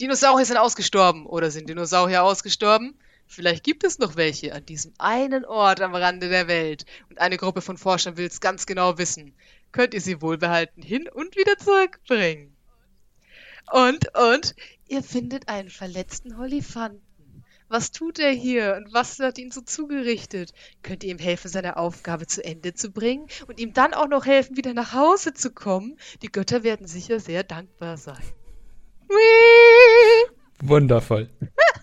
Dinosaurier 0.00 0.46
sind 0.46 0.56
ausgestorben 0.56 1.26
oder 1.26 1.50
sind 1.50 1.68
Dinosaurier 1.68 2.22
ausgestorben? 2.22 2.94
Vielleicht 3.32 3.62
gibt 3.62 3.84
es 3.84 4.00
noch 4.00 4.16
welche 4.16 4.52
an 4.52 4.66
diesem 4.66 4.92
einen 4.98 5.44
Ort 5.44 5.80
am 5.82 5.94
Rande 5.94 6.28
der 6.28 6.48
Welt 6.48 6.84
und 7.08 7.20
eine 7.20 7.36
Gruppe 7.36 7.60
von 7.60 7.78
Forschern 7.78 8.16
will 8.16 8.26
es 8.26 8.40
ganz 8.40 8.66
genau 8.66 8.98
wissen. 8.98 9.36
Könnt 9.70 9.94
ihr 9.94 10.00
sie 10.00 10.20
wohlbehalten 10.20 10.82
hin 10.82 11.08
und 11.08 11.36
wieder 11.36 11.56
zurückbringen? 11.56 12.56
Und, 13.70 14.18
und, 14.18 14.56
ihr 14.88 15.04
findet 15.04 15.48
einen 15.48 15.70
verletzten 15.70 16.38
Holifanten. 16.38 17.44
Was 17.68 17.92
tut 17.92 18.18
er 18.18 18.32
hier 18.32 18.74
und 18.76 18.92
was 18.92 19.20
hat 19.20 19.38
ihn 19.38 19.52
so 19.52 19.60
zugerichtet? 19.60 20.52
Könnt 20.82 21.04
ihr 21.04 21.12
ihm 21.12 21.20
helfen, 21.20 21.48
seine 21.48 21.76
Aufgabe 21.76 22.26
zu 22.26 22.44
Ende 22.44 22.74
zu 22.74 22.90
bringen 22.90 23.28
und 23.46 23.60
ihm 23.60 23.72
dann 23.72 23.94
auch 23.94 24.08
noch 24.08 24.26
helfen, 24.26 24.56
wieder 24.56 24.74
nach 24.74 24.92
Hause 24.92 25.34
zu 25.34 25.52
kommen? 25.52 26.00
Die 26.22 26.32
Götter 26.32 26.64
werden 26.64 26.88
sicher 26.88 27.20
sehr 27.20 27.44
dankbar 27.44 27.96
sein. 27.96 28.24
Whee! 29.06 30.32
Wundervoll. 30.62 31.30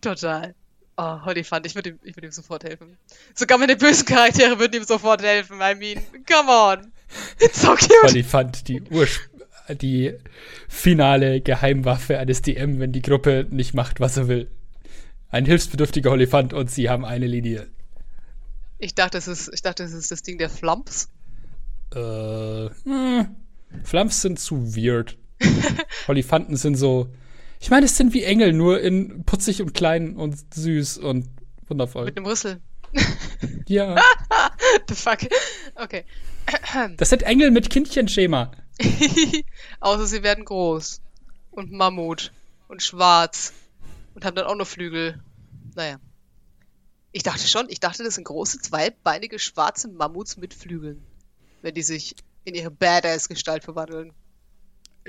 Total. 0.00 0.54
Oh, 0.96 1.24
Holly 1.24 1.44
fand, 1.44 1.64
ich 1.66 1.74
würde 1.74 1.90
ihm, 1.90 1.98
würd 2.02 2.24
ihm 2.24 2.30
sofort 2.30 2.64
helfen. 2.64 2.98
Sogar 3.34 3.58
meine 3.58 3.76
bösen 3.76 4.04
Charaktere 4.04 4.58
würden 4.58 4.82
ihm 4.82 4.84
sofort 4.84 5.22
helfen. 5.22 5.58
I 5.60 5.74
mean, 5.74 6.02
come 6.26 6.50
on. 6.50 6.92
It's 7.38 7.62
so 7.62 7.74
cute. 7.74 7.90
Holly 8.02 8.22
fand 8.22 8.68
die 8.68 8.82
die 9.74 10.14
finale 10.68 11.40
Geheimwaffe 11.40 12.18
eines 12.18 12.42
DM, 12.42 12.80
wenn 12.80 12.92
die 12.92 13.02
Gruppe 13.02 13.46
nicht 13.50 13.74
macht, 13.74 14.00
was 14.00 14.16
er 14.16 14.28
will. 14.28 14.50
Ein 15.30 15.44
hilfsbedürftiger 15.46 16.10
Olifant 16.10 16.52
und 16.52 16.70
sie 16.70 16.90
haben 16.90 17.04
eine 17.04 17.26
Linie. 17.26 17.68
Ich 18.78 18.94
dachte, 18.94 19.18
es 19.18 19.28
ist, 19.28 19.50
ich 19.52 19.62
dachte, 19.62 19.84
es 19.84 19.92
ist 19.92 20.10
das 20.10 20.22
Ding 20.22 20.38
der 20.38 20.50
Flumps. 20.50 21.08
Äh, 21.94 22.68
hm. 22.84 23.36
Flumps 23.84 24.22
sind 24.22 24.40
zu 24.40 24.74
weird. 24.74 25.16
Olifanten 26.08 26.56
sind 26.56 26.76
so. 26.76 27.08
Ich 27.60 27.68
meine, 27.68 27.84
es 27.84 27.96
sind 27.96 28.14
wie 28.14 28.24
Engel, 28.24 28.54
nur 28.54 28.80
in 28.80 29.24
putzig 29.24 29.60
und 29.60 29.74
klein 29.74 30.16
und 30.16 30.54
süß 30.54 30.96
und 30.96 31.28
wundervoll. 31.68 32.06
Mit 32.06 32.16
einem 32.16 32.26
Rüssel. 32.26 32.60
ja. 33.68 34.00
The 34.88 34.94
fuck. 34.94 35.18
Okay. 35.74 36.04
Das 36.96 37.10
sind 37.10 37.22
Engel 37.22 37.50
mit 37.50 37.68
Kindchenschema. 37.68 38.50
Außer 39.80 40.06
sie 40.06 40.22
werden 40.22 40.46
groß. 40.46 41.02
Und 41.50 41.70
Mammut. 41.70 42.32
Und 42.66 42.82
schwarz. 42.82 43.52
Und 44.14 44.24
haben 44.24 44.34
dann 44.34 44.46
auch 44.46 44.56
noch 44.56 44.66
Flügel. 44.66 45.22
Naja. 45.74 46.00
Ich 47.12 47.24
dachte 47.24 47.46
schon, 47.46 47.68
ich 47.68 47.80
dachte, 47.80 48.04
das 48.04 48.14
sind 48.14 48.24
große, 48.24 48.60
zweibeinige, 48.60 49.38
schwarze 49.38 49.88
Mammuts 49.88 50.38
mit 50.38 50.54
Flügeln. 50.54 51.04
Wenn 51.60 51.74
die 51.74 51.82
sich 51.82 52.14
in 52.44 52.54
ihre 52.54 52.70
Badass-Gestalt 52.70 53.64
verwandeln. 53.64 54.14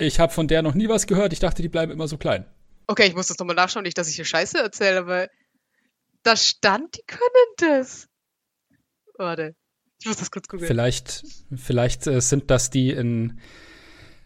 Ich 0.02 0.20
habe 0.20 0.34
von 0.34 0.48
der 0.48 0.64
noch 0.64 0.74
nie 0.74 0.90
was 0.90 1.06
gehört. 1.06 1.32
Ich 1.32 1.40
dachte, 1.40 1.62
die 1.62 1.70
bleiben 1.70 1.92
immer 1.92 2.08
so 2.08 2.18
klein. 2.18 2.46
Okay, 2.88 3.06
ich 3.06 3.14
muss 3.14 3.28
das 3.28 3.38
nochmal 3.38 3.56
nachschauen. 3.56 3.84
Nicht, 3.84 3.98
dass 3.98 4.10
ich 4.10 4.16
hier 4.16 4.26
Scheiße 4.26 4.58
erzähle, 4.58 5.00
aber 5.00 5.28
da 6.24 6.36
stand, 6.36 6.98
die 6.98 7.04
können 7.06 7.78
das. 7.78 8.08
Warte. 9.18 9.56
Ich 10.00 10.08
muss 10.08 10.18
das 10.18 10.32
kurz 10.32 10.48
googeln. 10.48 10.68
Vielleicht, 10.68 11.24
vielleicht 11.56 12.08
äh, 12.08 12.20
sind 12.20 12.50
das 12.50 12.72
die 12.72 12.90
in 12.90 13.40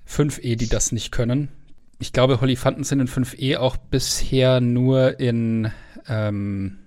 5e, 0.08 0.56
die 0.56 0.70
das 0.70 0.94
nicht 0.94 1.12
können. 1.12 1.52
Ich 2.00 2.14
glaube, 2.14 2.40
Holifanten 2.40 2.86
sind 2.86 3.02
in 3.02 3.10
5e 3.10 3.58
auch 3.58 3.76
bisher 3.76 4.62
nur 4.62 5.20
in 5.20 5.72
ähm, 6.08 6.80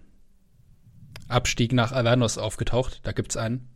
Abstieg 1.29 1.75
nach 1.75 1.93
Avernus 1.93 2.39
aufgetaucht. 2.39 3.01
Da 3.03 3.13
gibt's 3.13 3.37
einen. 3.37 3.69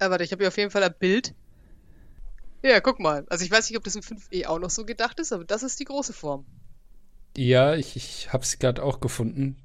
Ja, 0.00 0.10
warte, 0.10 0.24
ich 0.24 0.32
habe 0.32 0.42
hier 0.42 0.48
auf 0.48 0.56
jeden 0.56 0.72
Fall 0.72 0.82
ein 0.82 0.94
Bild. 0.98 1.34
Ja, 2.62 2.80
guck 2.80 2.98
mal. 2.98 3.24
Also 3.28 3.44
ich 3.44 3.50
weiß 3.50 3.68
nicht, 3.70 3.78
ob 3.78 3.84
das 3.84 3.94
in 3.94 4.02
5e 4.02 4.46
auch 4.46 4.58
noch 4.58 4.70
so 4.70 4.84
gedacht 4.84 5.20
ist, 5.20 5.32
aber 5.32 5.44
das 5.44 5.62
ist 5.62 5.78
die 5.80 5.84
große 5.84 6.12
Form. 6.12 6.44
Ja, 7.36 7.74
ich, 7.74 7.94
ich 7.96 8.32
habe 8.32 8.42
es 8.42 8.58
gerade 8.58 8.82
auch 8.82 9.00
gefunden. 9.00 9.56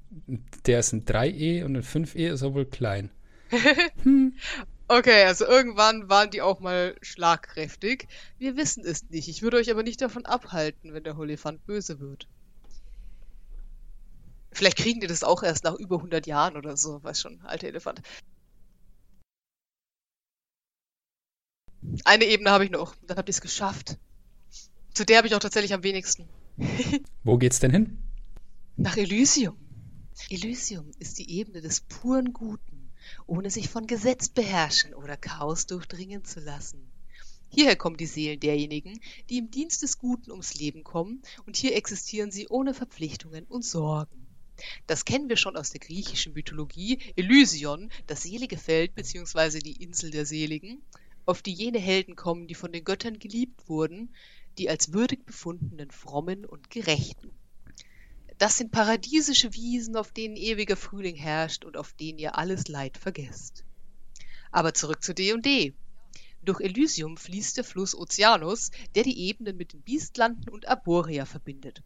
Der 0.65 0.79
ist 0.79 0.93
in 0.93 1.05
3e 1.05 1.63
und 1.65 1.75
in 1.75 1.83
5e 1.83 2.31
ist 2.31 2.41
er 2.43 2.53
wohl 2.53 2.65
klein. 2.65 3.09
hm. 4.03 4.35
Okay, 4.87 5.23
also 5.23 5.45
irgendwann 5.45 6.09
waren 6.09 6.29
die 6.29 6.41
auch 6.41 6.59
mal 6.59 6.95
schlagkräftig. 7.01 8.07
Wir 8.37 8.57
wissen 8.57 8.83
es 8.85 9.09
nicht. 9.09 9.27
Ich 9.27 9.41
würde 9.41 9.57
euch 9.57 9.71
aber 9.71 9.81
nicht 9.81 10.01
davon 10.01 10.25
abhalten, 10.25 10.93
wenn 10.93 11.03
der 11.03 11.17
Holifant 11.17 11.65
böse 11.65 11.99
wird. 11.99 12.27
Vielleicht 14.51 14.77
kriegen 14.77 14.99
die 14.99 15.07
das 15.07 15.23
auch 15.23 15.41
erst 15.41 15.63
nach 15.63 15.73
über 15.75 15.95
100 15.95 16.27
Jahren 16.27 16.57
oder 16.57 16.77
so. 16.77 17.03
Weiß 17.03 17.21
schon, 17.21 17.41
alter 17.41 17.67
Elefant. 17.67 18.01
Eine 22.05 22.25
Ebene 22.25 22.51
habe 22.51 22.65
ich 22.65 22.71
noch. 22.71 22.95
Dann 23.07 23.17
habt 23.17 23.29
ihr 23.29 23.33
es 23.33 23.41
geschafft. 23.41 23.97
Zu 24.93 25.05
der 25.05 25.17
habe 25.17 25.27
ich 25.27 25.35
auch 25.35 25.39
tatsächlich 25.39 25.73
am 25.73 25.83
wenigsten. 25.83 26.27
Wo 27.23 27.37
geht's 27.37 27.59
denn 27.59 27.71
hin? 27.71 27.97
Nach 28.77 28.97
Elysium. 28.97 29.57
Elysium 30.29 30.91
ist 30.99 31.17
die 31.17 31.31
Ebene 31.31 31.61
des 31.61 31.81
puren 31.81 32.33
Guten 32.33 32.83
ohne 33.27 33.49
sich 33.49 33.69
von 33.69 33.87
Gesetz 33.87 34.29
beherrschen 34.29 34.93
oder 34.93 35.17
Chaos 35.17 35.65
durchdringen 35.65 36.23
zu 36.23 36.39
lassen. 36.39 36.89
Hierher 37.49 37.75
kommen 37.75 37.97
die 37.97 38.07
Seelen 38.07 38.39
derjenigen, 38.39 38.99
die 39.29 39.37
im 39.37 39.51
Dienst 39.51 39.83
des 39.83 39.99
Guten 39.99 40.31
ums 40.31 40.55
Leben 40.55 40.83
kommen, 40.83 41.21
und 41.45 41.55
hier 41.55 41.75
existieren 41.75 42.31
sie 42.31 42.47
ohne 42.47 42.73
Verpflichtungen 42.73 43.45
und 43.45 43.63
Sorgen. 43.63 44.25
Das 44.87 45.05
kennen 45.05 45.29
wir 45.29 45.37
schon 45.37 45.55
aus 45.55 45.69
der 45.69 45.79
griechischen 45.79 46.33
Mythologie, 46.33 46.99
Elysion, 47.15 47.91
das 48.07 48.23
selige 48.23 48.57
Feld 48.57 48.95
bzw. 48.95 49.59
die 49.59 49.83
Insel 49.83 50.09
der 50.09 50.25
Seligen, 50.25 50.81
auf 51.25 51.41
die 51.41 51.53
jene 51.53 51.79
Helden 51.79 52.15
kommen, 52.15 52.47
die 52.47 52.55
von 52.55 52.71
den 52.71 52.83
Göttern 52.83 53.19
geliebt 53.19 53.67
wurden, 53.69 54.13
die 54.57 54.69
als 54.69 54.93
würdig 54.93 55.25
befundenen 55.25 55.91
Frommen 55.91 56.45
und 56.45 56.69
Gerechten. 56.69 57.31
Das 58.37 58.57
sind 58.57 58.71
paradiesische 58.71 59.53
Wiesen, 59.53 59.95
auf 59.95 60.11
denen 60.11 60.35
ewiger 60.35 60.75
Frühling 60.75 61.15
herrscht 61.15 61.65
und 61.65 61.77
auf 61.77 61.93
denen 61.93 62.19
ihr 62.19 62.37
alles 62.37 62.67
Leid 62.67 62.97
vergesst. 62.97 63.63
Aber 64.51 64.73
zurück 64.73 65.03
zu 65.03 65.13
D&D. 65.13 65.73
Durch 66.41 66.59
Elysium 66.59 67.15
fließt 67.15 67.57
der 67.57 67.63
Fluss 67.63 67.95
Oceanus, 67.95 68.71
der 68.95 69.03
die 69.03 69.27
Ebenen 69.27 69.55
mit 69.55 69.73
den 69.73 69.81
Biestlanden 69.81 70.49
und 70.49 70.67
Arborea 70.67 71.25
verbindet. 71.25 71.83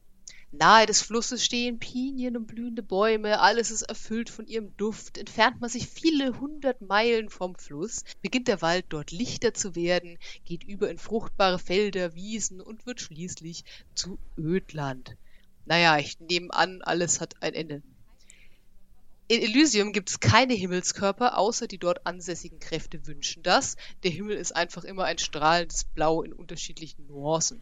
Nahe 0.52 0.86
des 0.86 1.02
Flusses 1.02 1.44
stehen 1.44 1.78
Pinien 1.78 2.38
und 2.38 2.48
blühende 2.48 2.82
Bäume, 2.82 3.40
alles 3.42 3.70
ist 3.70 3.82
erfüllt 3.82 4.30
von 4.30 4.48
ihrem 4.48 4.76
Duft. 4.78 5.18
Entfernt 5.18 5.60
man 5.60 5.70
sich 5.70 5.88
viele 5.88 6.40
hundert 6.40 6.82
Meilen 6.82 7.30
vom 7.30 7.56
Fluss, 7.56 8.04
beginnt 8.22 8.48
der 8.48 8.62
Wald 8.62 8.86
dort 8.90 9.12
lichter 9.12 9.54
zu 9.54 9.76
werden, 9.76 10.18
geht 10.46 10.64
über 10.64 10.90
in 10.90 11.00
fruchtbare 11.00 11.60
Felder, 11.60 12.16
Wiesen 12.16 12.62
und 12.62 12.86
wird 12.86 13.02
schließlich 13.02 13.66
zu 13.94 14.18
Ödland. 14.38 15.18
Naja, 15.66 15.98
ich 15.98 16.20
nehme 16.22 16.54
an, 16.54 16.82
alles 16.82 17.20
hat 17.20 17.36
ein 17.42 17.54
Ende. 17.54 17.84
In 19.28 19.42
Elysium 19.42 19.92
gibt 19.92 20.10
es 20.10 20.22
keine 20.22 20.54
Himmelskörper, 20.54 21.38
außer 21.38 21.68
die 21.68 21.78
dort 21.78 22.08
ansässigen 22.08 22.60
Kräfte 22.60 23.06
wünschen 23.06 23.44
das. 23.44 23.76
Der 24.04 24.12
Himmel 24.12 24.38
ist 24.38 24.56
einfach 24.56 24.86
immer 24.86 25.04
ein 25.04 25.18
strahlendes 25.18 25.84
Blau 25.84 26.24
in 26.24 26.32
unterschiedlichen 26.32 27.06
Nuancen. 27.08 27.62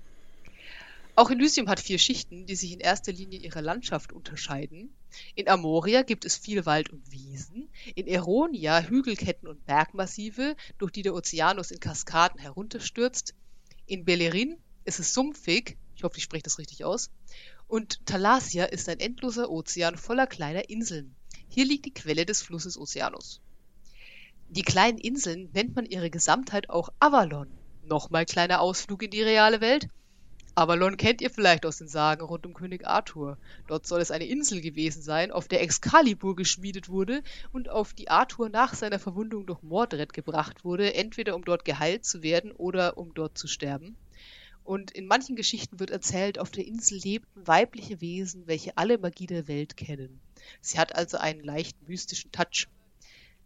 Auch 1.18 1.32
Elysium 1.32 1.70
hat 1.70 1.80
vier 1.80 1.98
Schichten, 1.98 2.46
die 2.46 2.58
sich 2.58 2.74
in 2.74 2.82
erster 2.82 3.14
Linie 3.14 3.40
in 3.40 3.46
ihrer 3.46 3.62
Landschaft 3.62 4.12
unterscheiden. 4.12 4.94
In 5.34 5.48
Amoria 5.48 6.02
gibt 6.02 6.26
es 6.26 6.36
viel 6.36 6.66
Wald 6.66 6.90
und 6.90 7.10
Wiesen, 7.10 7.70
in 7.96 8.06
Eronia 8.06 8.82
Hügelketten 8.82 9.48
und 9.48 9.66
Bergmassive, 9.66 10.58
durch 10.78 10.92
die 10.92 11.04
der 11.04 11.14
Ozeanus 11.14 11.72
in 11.72 11.80
Kaskaden 11.80 12.42
herunterstürzt. 12.42 13.34
In 13.86 14.04
Bellerin 14.04 14.58
ist 14.84 15.00
es 15.00 15.14
sumpfig, 15.14 15.78
ich 15.96 16.04
hoffe, 16.04 16.18
ich 16.18 16.24
spreche 16.24 16.44
das 16.44 16.60
richtig 16.60 16.84
aus, 16.84 17.10
und 17.70 18.06
Thalassia 18.06 18.66
ist 18.66 18.90
ein 18.90 19.00
endloser 19.00 19.50
Ozean 19.50 19.96
voller 19.96 20.28
kleiner 20.28 20.70
Inseln. 20.70 21.16
Hier 21.48 21.64
liegt 21.64 21.86
die 21.86 21.94
Quelle 21.94 22.26
des 22.26 22.42
Flusses 22.42 22.78
Oceanus. 22.78 23.40
Die 24.50 24.64
kleinen 24.64 24.98
Inseln 24.98 25.50
nennt 25.54 25.78
man 25.78 25.86
ihre 25.86 26.10
Gesamtheit 26.10 26.70
auch 26.70 26.90
Avalon. 27.00 27.48
Nochmal 27.84 28.26
kleiner 28.26 28.60
Ausflug 28.60 29.02
in 29.04 29.12
die 29.12 29.24
reale 29.24 29.62
Welt. 29.62 29.88
Avalon 30.58 30.96
kennt 30.96 31.20
ihr 31.20 31.30
vielleicht 31.30 31.66
aus 31.66 31.80
den 31.80 31.90
Sagen 31.90 32.22
rund 32.22 32.46
um 32.46 32.54
König 32.54 32.88
Arthur. 32.88 33.38
Dort 33.68 33.86
soll 33.86 34.00
es 34.00 34.10
eine 34.10 34.26
Insel 34.26 34.62
gewesen 34.62 35.02
sein, 35.02 35.34
auf 35.34 35.50
der 35.50 35.62
Excalibur 35.62 36.34
geschmiedet 36.34 36.88
wurde 36.88 37.24
und 37.52 37.68
auf 37.68 37.94
die 37.94 38.10
Arthur 38.10 38.48
nach 38.48 38.74
seiner 38.74 38.98
Verwundung 38.98 39.46
durch 39.46 39.62
Mordred 39.64 40.14
gebracht 40.14 40.64
wurde, 40.64 40.94
entweder 40.94 41.36
um 41.36 41.44
dort 41.44 41.66
geheilt 41.66 42.06
zu 42.06 42.24
werden 42.24 42.54
oder 42.54 42.98
um 42.98 43.14
dort 43.14 43.38
zu 43.38 43.48
sterben. 43.48 43.98
Und 44.64 44.92
in 44.92 45.08
manchen 45.08 45.36
Geschichten 45.36 45.82
wird 45.82 45.92
erzählt, 45.92 46.40
auf 46.40 46.52
der 46.52 46.66
Insel 46.66 47.00
lebten 47.00 47.46
weibliche 47.46 48.00
Wesen, 48.00 48.48
welche 48.48 48.78
alle 48.78 48.98
Magie 48.98 49.28
der 49.28 49.50
Welt 49.50 49.76
kennen. 49.76 50.22
Sie 50.62 50.80
hat 50.80 50.96
also 50.96 51.18
einen 51.18 51.44
leicht 51.44 51.78
mystischen 51.86 52.32
Touch. 52.32 52.68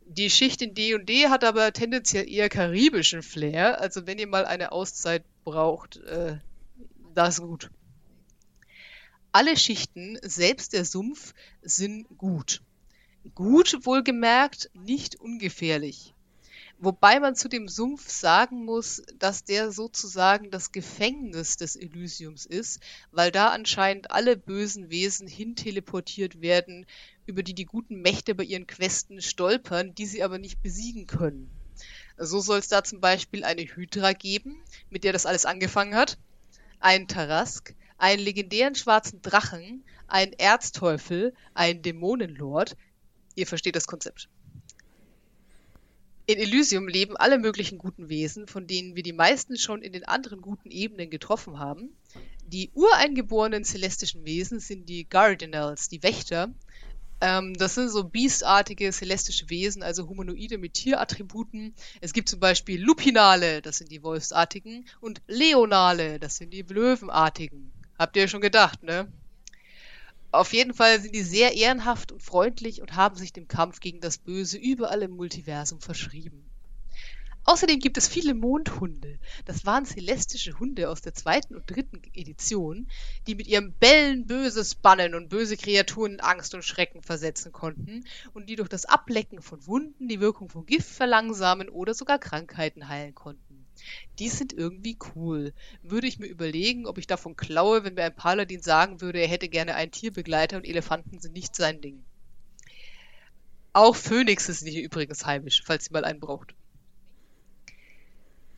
Die 0.05 0.30
Schicht 0.30 0.62
in 0.62 0.76
D&D 0.76 1.28
hat 1.28 1.43
aber 1.43 1.74
tendenziell 1.74 2.30
eher 2.30 2.49
karibischen 2.49 3.24
Flair, 3.24 3.82
also 3.82 4.05
wenn 4.05 4.20
ihr 4.20 4.28
mal 4.28 4.45
eine 4.45 4.72
Auszeit 4.72 5.24
braucht, 5.43 5.97
äh, 5.97 6.38
das 7.20 7.40
ist 7.40 7.42
gut. 7.42 7.70
Alle 9.34 9.58
Schichten, 9.58 10.18
selbst 10.22 10.72
der 10.72 10.86
Sumpf, 10.86 11.34
sind 11.62 12.08
gut. 12.18 12.62
Gut 13.36 13.86
wohlgemerkt, 13.86 14.72
nicht 14.74 15.20
ungefährlich. 15.20 16.14
Wobei 16.78 17.20
man 17.20 17.36
zu 17.36 17.50
dem 17.50 17.68
Sumpf 17.68 18.10
sagen 18.10 18.64
muss, 18.64 19.04
dass 19.18 19.44
der 19.44 19.74
sozusagen 19.74 20.50
das 20.50 20.72
Gefängnis 20.72 21.58
des 21.58 21.76
Elysiums 21.76 22.46
ist, 22.46 22.80
weil 23.12 23.32
da 23.32 23.50
anscheinend 23.50 24.12
alle 24.12 24.38
bösen 24.38 24.90
Wesen 24.90 25.28
hinteleportiert 25.28 26.40
werden, 26.40 26.86
über 27.26 27.44
die 27.44 27.54
die 27.54 27.66
guten 27.66 28.02
Mächte 28.02 28.34
bei 28.34 28.46
ihren 28.46 28.66
Questen 28.66 29.22
stolpern, 29.22 29.94
die 29.94 30.06
sie 30.06 30.24
aber 30.24 30.38
nicht 30.38 30.62
besiegen 30.62 31.06
können. 31.06 31.50
So 32.18 32.40
soll 32.40 32.60
es 32.60 32.70
da 32.70 32.82
zum 32.82 33.02
Beispiel 33.02 33.44
eine 33.44 33.64
Hydra 33.64 34.14
geben, 34.14 34.64
mit 34.90 35.04
der 35.04 35.12
das 35.12 35.26
alles 35.26 35.46
angefangen 35.46 35.96
hat, 35.96 36.18
einen 36.80 37.08
Tarask, 37.08 37.76
einen 37.98 38.22
legendären 38.22 38.76
schwarzen 38.76 39.22
Drachen, 39.22 39.84
einen 40.08 40.34
Erzteufel, 40.34 41.34
einen 41.54 41.82
Dämonenlord. 41.82 42.76
Ihr 43.36 43.48
versteht 43.48 43.76
das 43.76 43.88
Konzept. 43.88 44.30
In 46.26 46.38
Elysium 46.38 46.88
leben 46.88 47.18
alle 47.18 47.40
möglichen 47.40 47.80
guten 47.80 48.08
Wesen, 48.08 48.48
von 48.48 48.68
denen 48.68 48.96
wir 48.96 49.02
die 49.02 49.14
meisten 49.14 49.58
schon 49.58 49.82
in 49.82 49.94
den 49.94 50.08
anderen 50.08 50.42
guten 50.42 50.70
Ebenen 50.70 51.10
getroffen 51.10 51.58
haben. 51.58 51.90
Die 52.46 52.70
ureingeborenen 52.76 53.64
celestischen 53.64 54.26
Wesen 54.26 54.60
sind 54.60 54.88
die 54.90 55.10
Guardianals, 55.10 55.90
die 55.90 56.04
Wächter. 56.04 56.54
Ähm, 57.22 57.54
das 57.56 57.76
sind 57.76 57.90
so 57.90 58.04
biestartige 58.06 58.92
celestische 58.94 59.50
Wesen, 59.50 59.84
also 59.84 60.08
Humanoide 60.08 60.58
mit 60.58 60.74
Tierattributen. 60.74 61.76
Es 62.00 62.14
gibt 62.14 62.30
zum 62.30 62.40
Beispiel 62.40 62.82
Lupinale, 62.82 63.62
das 63.62 63.78
sind 63.78 63.92
die 63.92 64.04
Wolfsartigen, 64.04 64.88
und 65.02 65.22
Leonale, 65.28 66.20
das 66.20 66.38
sind 66.38 66.54
die 66.54 66.62
Löwenartigen. 66.62 67.74
Habt 67.98 68.16
ihr 68.16 68.28
schon 68.30 68.42
gedacht, 68.42 68.84
ne? 68.84 69.12
Auf 70.32 70.54
jeden 70.54 70.74
Fall 70.74 71.02
sind 71.02 71.16
die 71.16 71.24
sehr 71.24 71.56
ehrenhaft 71.56 72.12
und 72.12 72.22
freundlich 72.22 72.82
und 72.82 72.96
haben 72.96 73.16
sich 73.16 73.34
dem 73.34 73.48
Kampf 73.48 73.80
gegen 73.80 74.00
das 74.00 74.20
Böse 74.20 74.58
überall 74.58 75.02
im 75.02 75.12
Multiversum 75.12 75.82
verschrieben. 75.82 76.49
Außerdem 77.50 77.80
gibt 77.80 77.97
es 77.97 78.08
viele 78.08 78.36
Mondhunde. 78.36 79.18
Das 79.45 79.66
waren 79.66 79.84
celestische 79.84 80.60
Hunde 80.60 80.88
aus 80.88 81.02
der 81.02 81.16
zweiten 81.16 81.56
und 81.56 81.66
dritten 81.66 82.00
Edition, 82.14 82.88
die 83.26 83.34
mit 83.34 83.47
ihrem 83.47 83.74
Bellen 83.74 84.28
Böses 84.28 84.76
bannen 84.76 85.16
und 85.16 85.30
böse 85.30 85.58
Kreaturen 85.58 86.14
in 86.14 86.20
Angst 86.20 86.54
und 86.54 86.64
Schrecken 86.64 87.02
versetzen 87.02 87.52
konnten 87.52 88.04
und 88.34 88.50
die 88.50 88.56
durch 88.56 88.70
das 88.70 88.86
Ablecken 88.86 89.41
von 89.41 89.66
Wunden 89.66 90.08
die 90.08 90.20
Wirkung 90.20 90.47
von 90.47 90.68
Gift 90.68 90.89
verlangsamen 90.89 91.70
oder 91.70 91.95
sogar 91.95 92.20
Krankheiten 92.20 92.88
heilen 92.88 93.16
konnten. 93.16 93.66
Die 94.20 94.30
sind 94.30 94.54
irgendwie 94.54 95.00
cool. 95.16 95.52
Würde 95.82 96.06
ich 96.06 96.20
mir 96.20 96.28
überlegen, 96.28 96.86
ob 96.86 97.00
ich 97.00 97.08
davon 97.08 97.36
klaue, 97.36 97.84
wenn 97.84 97.95
mir 97.95 98.04
ein 98.04 98.16
Paladin 98.16 98.62
sagen 98.62 99.02
würde, 99.02 99.22
er 99.22 99.28
hätte 99.28 99.50
gerne 99.50 99.74
einen 99.74 99.91
Tierbegleiter 99.91 100.58
und 100.58 100.68
Elefanten 100.68 101.20
sind 101.20 101.34
nicht 101.34 101.56
sein 101.56 101.82
Ding. 101.82 102.04
Auch 103.74 103.95
Phönix 103.95 104.50
ist 104.50 104.68
hier 104.68 104.84
übrigens 104.84 105.26
heimisch, 105.26 105.64
falls 105.66 105.89
ihr 105.89 105.93
mal 105.93 106.06
einen 106.06 106.20
braucht. 106.20 106.54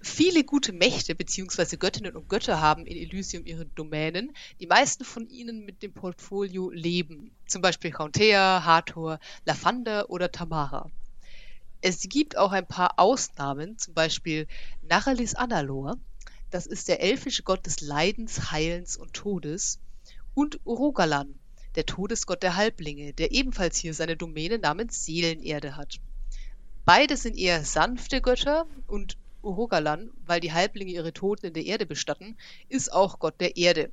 Viele 0.04 0.44
gute 0.44 0.74
Mächte 0.74 1.14
bzw. 1.14 1.78
Göttinnen 1.78 2.16
und 2.16 2.28
Götter 2.28 2.60
haben 2.60 2.88
in 2.88 2.98
Elysium 2.98 3.46
ihre 3.46 3.68
Domänen, 3.68 4.36
die 4.60 4.66
meisten 4.66 5.06
von 5.06 5.28
ihnen 5.28 5.64
mit 5.64 5.84
dem 5.84 5.94
Portfolio 5.94 6.72
Leben, 6.72 7.32
zum 7.46 7.62
Beispiel 7.62 7.92
Chauntea, 7.92 8.64
Hathor, 8.66 9.20
Lathander 9.46 10.10
oder 10.10 10.32
Tamara. 10.32 10.90
Es 11.82 12.02
gibt 12.10 12.36
auch 12.36 12.52
ein 12.52 12.66
paar 12.66 12.98
Ausnahmen, 12.98 13.78
zum 13.78 13.94
Beispiel 13.94 14.48
Naralis 14.82 15.36
Analor, 15.36 15.98
das 16.50 16.66
ist 16.66 16.88
der 16.88 17.02
elfische 17.02 17.44
Gott 17.44 17.66
des 17.68 17.82
Leidens, 17.82 18.52
Heilens 18.52 18.98
und 18.98 19.14
Todes, 19.14 19.80
und 20.34 20.60
Urogalan, 20.66 21.36
der 21.76 21.86
Todesgott 21.86 22.42
der 22.42 22.56
Halblinge, 22.56 23.14
der 23.14 23.32
ebenfalls 23.32 23.78
hier 23.78 23.94
seine 23.94 24.18
Domäne 24.18 24.58
namens 24.58 25.06
Seelenerde 25.06 25.76
hat. 25.76 26.00
Beide 26.86 27.18
sind 27.18 27.38
eher 27.38 27.64
sanfte 27.64 28.22
Götter 28.22 28.66
und 28.88 29.18
Urogalan, 29.42 30.12
weil 30.26 30.40
die 30.40 30.54
Halblinge 30.54 30.92
ihre 30.92 31.14
Toten 31.14 31.48
in 31.48 31.54
der 31.54 31.66
Erde 31.66 31.86
bestatten, 31.86 32.38
ist 32.70 32.92
auch 32.92 33.20
Gott 33.20 33.40
der 33.40 33.58
Erde 33.58 33.92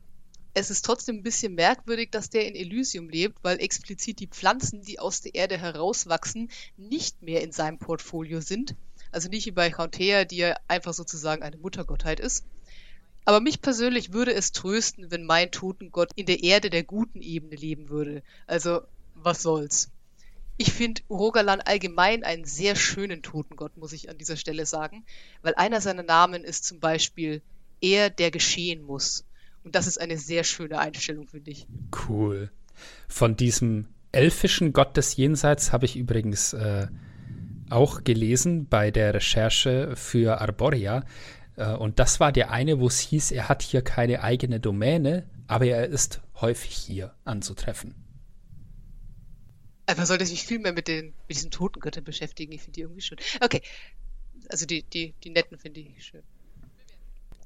es 0.58 0.70
ist 0.70 0.84
trotzdem 0.84 1.16
ein 1.16 1.22
bisschen 1.22 1.54
merkwürdig, 1.54 2.10
dass 2.10 2.30
der 2.30 2.46
in 2.46 2.54
Elysium 2.54 3.08
lebt, 3.08 3.38
weil 3.42 3.60
explizit 3.60 4.18
die 4.18 4.26
Pflanzen, 4.26 4.82
die 4.82 4.98
aus 4.98 5.20
der 5.20 5.34
Erde 5.34 5.56
herauswachsen, 5.56 6.50
nicht 6.76 7.22
mehr 7.22 7.42
in 7.42 7.52
seinem 7.52 7.78
Portfolio 7.78 8.40
sind. 8.40 8.74
Also 9.12 9.28
nicht 9.28 9.46
wie 9.46 9.52
bei 9.52 9.70
Chauntea, 9.70 10.24
die 10.24 10.38
ja 10.38 10.56
einfach 10.66 10.94
sozusagen 10.94 11.42
eine 11.42 11.56
Muttergottheit 11.56 12.20
ist. 12.20 12.44
Aber 13.24 13.40
mich 13.40 13.60
persönlich 13.60 14.12
würde 14.12 14.32
es 14.34 14.52
trösten, 14.52 15.10
wenn 15.10 15.24
mein 15.24 15.50
Totengott 15.50 16.10
in 16.14 16.26
der 16.26 16.42
Erde 16.42 16.70
der 16.70 16.82
guten 16.82 17.20
Ebene 17.20 17.54
leben 17.54 17.88
würde. 17.88 18.22
Also, 18.46 18.80
was 19.14 19.42
soll's. 19.42 19.90
Ich 20.60 20.72
finde 20.72 21.02
Rogalan 21.08 21.60
allgemein 21.60 22.24
einen 22.24 22.44
sehr 22.44 22.74
schönen 22.74 23.22
Totengott, 23.22 23.76
muss 23.76 23.92
ich 23.92 24.10
an 24.10 24.18
dieser 24.18 24.36
Stelle 24.36 24.66
sagen, 24.66 25.04
weil 25.40 25.54
einer 25.54 25.80
seiner 25.80 26.02
Namen 26.02 26.42
ist 26.42 26.64
zum 26.64 26.80
Beispiel 26.80 27.42
er, 27.80 28.10
der 28.10 28.32
geschehen 28.32 28.82
muss. 28.82 29.24
Und 29.62 29.76
das 29.76 29.86
ist 29.86 30.00
eine 30.00 30.18
sehr 30.18 30.42
schöne 30.42 30.80
Einstellung, 30.80 31.28
finde 31.28 31.52
ich. 31.52 31.68
Cool. 32.08 32.50
Von 33.06 33.36
diesem 33.36 33.86
elfischen 34.10 34.72
Gott 34.72 34.96
des 34.96 35.14
Jenseits 35.14 35.70
habe 35.70 35.84
ich 35.84 35.96
übrigens 35.96 36.54
äh, 36.54 36.88
auch 37.70 38.02
gelesen 38.02 38.66
bei 38.66 38.90
der 38.90 39.14
Recherche 39.14 39.94
für 39.94 40.40
Arboria. 40.40 41.04
Äh, 41.54 41.74
und 41.74 42.00
das 42.00 42.18
war 42.18 42.32
der 42.32 42.50
eine, 42.50 42.80
wo 42.80 42.88
es 42.88 42.98
hieß, 42.98 43.30
er 43.30 43.48
hat 43.48 43.62
hier 43.62 43.82
keine 43.82 44.24
eigene 44.24 44.58
Domäne, 44.58 45.24
aber 45.46 45.66
er 45.66 45.86
ist 45.86 46.20
häufig 46.40 46.74
hier 46.74 47.14
anzutreffen. 47.24 48.07
Also 49.88 50.00
man 50.00 50.06
sollte 50.06 50.26
sich 50.26 50.44
viel 50.44 50.58
mehr 50.58 50.74
mit, 50.74 50.86
den, 50.86 51.14
mit 51.28 51.38
diesen 51.38 51.50
Totengöttern 51.50 52.04
beschäftigen. 52.04 52.52
Ich 52.52 52.60
finde 52.60 52.74
die 52.74 52.80
irgendwie 52.82 53.00
schön. 53.00 53.16
Okay. 53.40 53.62
Also 54.50 54.66
die, 54.66 54.82
die, 54.82 55.14
die 55.24 55.30
netten 55.30 55.58
finde 55.58 55.80
ich 55.80 56.04
schön. 56.04 56.22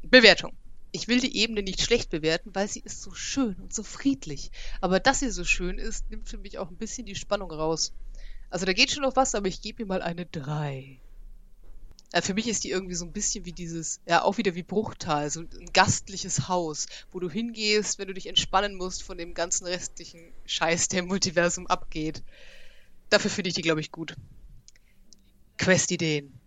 Bewertung. 0.03 0.53
Ich 0.91 1.07
will 1.07 1.21
die 1.21 1.37
Ebene 1.37 1.63
nicht 1.63 1.81
schlecht 1.81 2.11
bewerten, 2.11 2.53
weil 2.53 2.67
sie 2.67 2.81
ist 2.81 3.01
so 3.01 3.15
schön 3.15 3.55
und 3.61 3.73
so 3.73 3.85
friedlich. 3.85 4.51
Aber 4.81 4.99
dass 4.99 5.21
sie 5.21 5.31
so 5.31 5.45
schön 5.45 5.79
ist, 5.79 6.11
nimmt 6.11 6.29
für 6.29 6.37
mich 6.37 6.59
auch 6.59 6.69
ein 6.69 6.77
bisschen 6.77 7.07
die 7.07 7.15
Spannung 7.15 7.53
raus. 7.53 7.93
Also 8.51 8.67
da 8.67 8.73
geht 8.73 8.91
schon 8.91 9.05
noch 9.05 9.15
was, 9.15 9.37
aber 9.37 9.47
ich 9.47 9.63
gebe 9.63 9.85
ihr 9.85 9.87
mal 9.87 10.03
eine 10.03 10.27
3. 10.27 10.99
Ja, 12.15 12.21
für 12.21 12.35
mich 12.35 12.47
ist 12.47 12.65
die 12.65 12.71
irgendwie 12.71 12.95
so 12.95 13.07
ein 13.07 13.13
bisschen 13.13 13.47
wie 13.47 13.53
dieses, 13.53 14.01
ja, 14.07 14.23
auch 14.23 14.37
wieder 14.37 14.55
wie 14.55 14.63
Bruchtal, 14.63 15.31
so 15.31 15.41
ein 15.41 15.71
gastliches 15.73 16.49
Haus, 16.49 16.87
wo 17.11 17.21
du 17.21 17.31
hingehst, 17.31 17.99
wenn 17.99 18.09
du 18.09 18.15
dich 18.15 18.27
entspannen 18.27 18.75
musst 18.75 19.03
von 19.03 19.17
dem 19.17 19.33
ganzen 19.33 19.67
restlichen 19.67 20.33
Scheiß, 20.45 20.89
der 20.89 21.01
im 21.01 21.07
Multiversum 21.07 21.67
abgeht. 21.67 22.23
Dafür 23.09 23.31
finde 23.31 23.49
ich 23.49 23.55
die, 23.55 23.63
glaube 23.63 23.81
ich, 23.81 23.91
gut. 23.91 24.15
Questideen. 25.57 26.39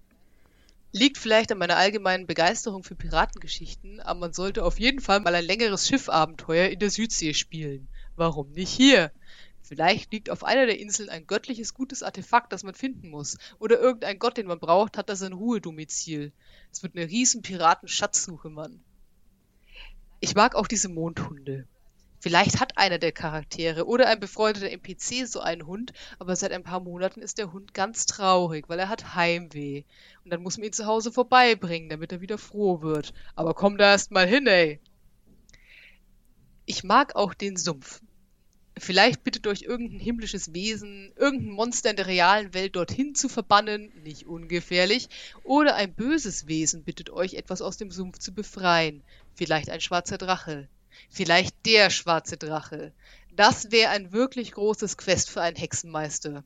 Liegt 0.91 1.17
vielleicht 1.17 1.51
an 1.51 1.57
meiner 1.57 1.77
allgemeinen 1.77 2.27
Begeisterung 2.27 2.83
für 2.83 2.95
Piratengeschichten, 2.95 3.99
aber 4.01 4.19
man 4.19 4.33
sollte 4.33 4.63
auf 4.63 4.79
jeden 4.79 4.99
Fall 4.99 5.19
mal 5.19 5.35
ein 5.35 5.45
längeres 5.45 5.87
Schiffabenteuer 5.87 6.69
in 6.69 6.79
der 6.79 6.91
Südsee 6.91 7.33
spielen. 7.33 7.87
Warum 8.15 8.51
nicht 8.51 8.71
hier? 8.71 9.11
Vielleicht 9.67 10.13
liegt 10.13 10.29
auf 10.29 10.43
einer 10.43 10.67
der 10.67 10.79
Inseln 10.79 11.09
ein 11.09 11.25
göttliches 11.25 11.73
gutes 11.73 12.03
Artefakt, 12.03 12.53
das 12.53 12.63
man 12.63 12.75
finden 12.75 13.09
muss. 13.09 13.39
Oder 13.57 13.79
irgendein 13.79 14.19
Gott, 14.19 14.37
den 14.37 14.45
man 14.45 14.59
braucht, 14.59 14.95
hat 14.95 15.09
da 15.09 15.15
sein 15.15 15.33
Ruhedomizil. 15.33 16.31
Es 16.71 16.83
wird 16.83 16.95
eine 16.95 17.09
riesen 17.09 17.41
Piraten-Schatzsuche, 17.41 18.51
Mann. 18.51 18.83
Ich 20.19 20.35
mag 20.35 20.53
auch 20.53 20.67
diese 20.67 20.87
Mondhunde. 20.87 21.67
Vielleicht 22.19 22.59
hat 22.59 22.77
einer 22.77 22.99
der 22.99 23.11
Charaktere 23.11 23.87
oder 23.87 24.07
ein 24.07 24.19
befreundeter 24.19 24.69
NPC 24.69 25.27
so 25.27 25.39
einen 25.39 25.65
Hund, 25.65 25.93
aber 26.19 26.35
seit 26.35 26.51
ein 26.51 26.63
paar 26.63 26.79
Monaten 26.79 27.21
ist 27.21 27.39
der 27.39 27.51
Hund 27.51 27.73
ganz 27.73 28.05
traurig, 28.05 28.69
weil 28.69 28.77
er 28.77 28.89
hat 28.89 29.15
Heimweh. 29.15 29.83
Und 30.23 30.31
dann 30.31 30.43
muss 30.43 30.57
man 30.57 30.67
ihn 30.67 30.73
zu 30.73 30.85
Hause 30.85 31.11
vorbeibringen, 31.11 31.89
damit 31.89 32.11
er 32.11 32.21
wieder 32.21 32.37
froh 32.37 32.81
wird. 32.81 33.13
Aber 33.35 33.55
komm 33.55 33.79
da 33.79 33.91
erst 33.91 34.11
mal 34.11 34.27
hin, 34.27 34.45
ey. 34.45 34.79
Ich 36.67 36.83
mag 36.83 37.15
auch 37.15 37.33
den 37.33 37.57
Sumpf. 37.57 38.01
Vielleicht 38.77 39.23
bittet 39.23 39.47
euch 39.47 39.61
irgendein 39.61 39.99
himmlisches 39.99 40.53
Wesen, 40.53 41.13
irgendein 41.15 41.51
Monster 41.51 41.91
in 41.91 41.95
der 41.95 42.07
realen 42.07 42.53
Welt 42.53 42.75
dorthin 42.75 43.15
zu 43.15 43.29
verbannen, 43.29 43.91
nicht 44.03 44.25
ungefährlich, 44.25 45.07
oder 45.43 45.75
ein 45.75 45.93
böses 45.93 46.47
Wesen 46.47 46.83
bittet 46.83 47.09
euch 47.09 47.35
etwas 47.35 47.61
aus 47.61 47.77
dem 47.77 47.89
Sumpf 47.89 48.19
zu 48.19 48.33
befreien, 48.33 49.01
vielleicht 49.33 49.69
ein 49.69 49.79
schwarzer 49.79 50.17
Drache, 50.17 50.67
Vielleicht 51.09 51.65
der 51.65 51.89
schwarze 51.89 52.37
Drache. 52.37 52.93
Das 53.35 53.71
wäre 53.71 53.91
ein 53.91 54.11
wirklich 54.11 54.51
großes 54.51 54.97
Quest 54.97 55.29
für 55.29 55.41
einen 55.41 55.55
Hexenmeister. 55.55 56.43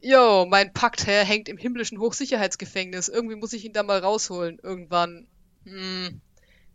Jo, 0.00 0.46
mein 0.46 0.72
Paktherr 0.72 1.24
hängt 1.24 1.48
im 1.48 1.58
himmlischen 1.58 1.98
Hochsicherheitsgefängnis. 1.98 3.08
Irgendwie 3.08 3.36
muss 3.36 3.52
ich 3.52 3.64
ihn 3.64 3.72
da 3.72 3.82
mal 3.82 3.98
rausholen. 3.98 4.58
Irgendwann. 4.62 5.26
Hm. 5.64 6.20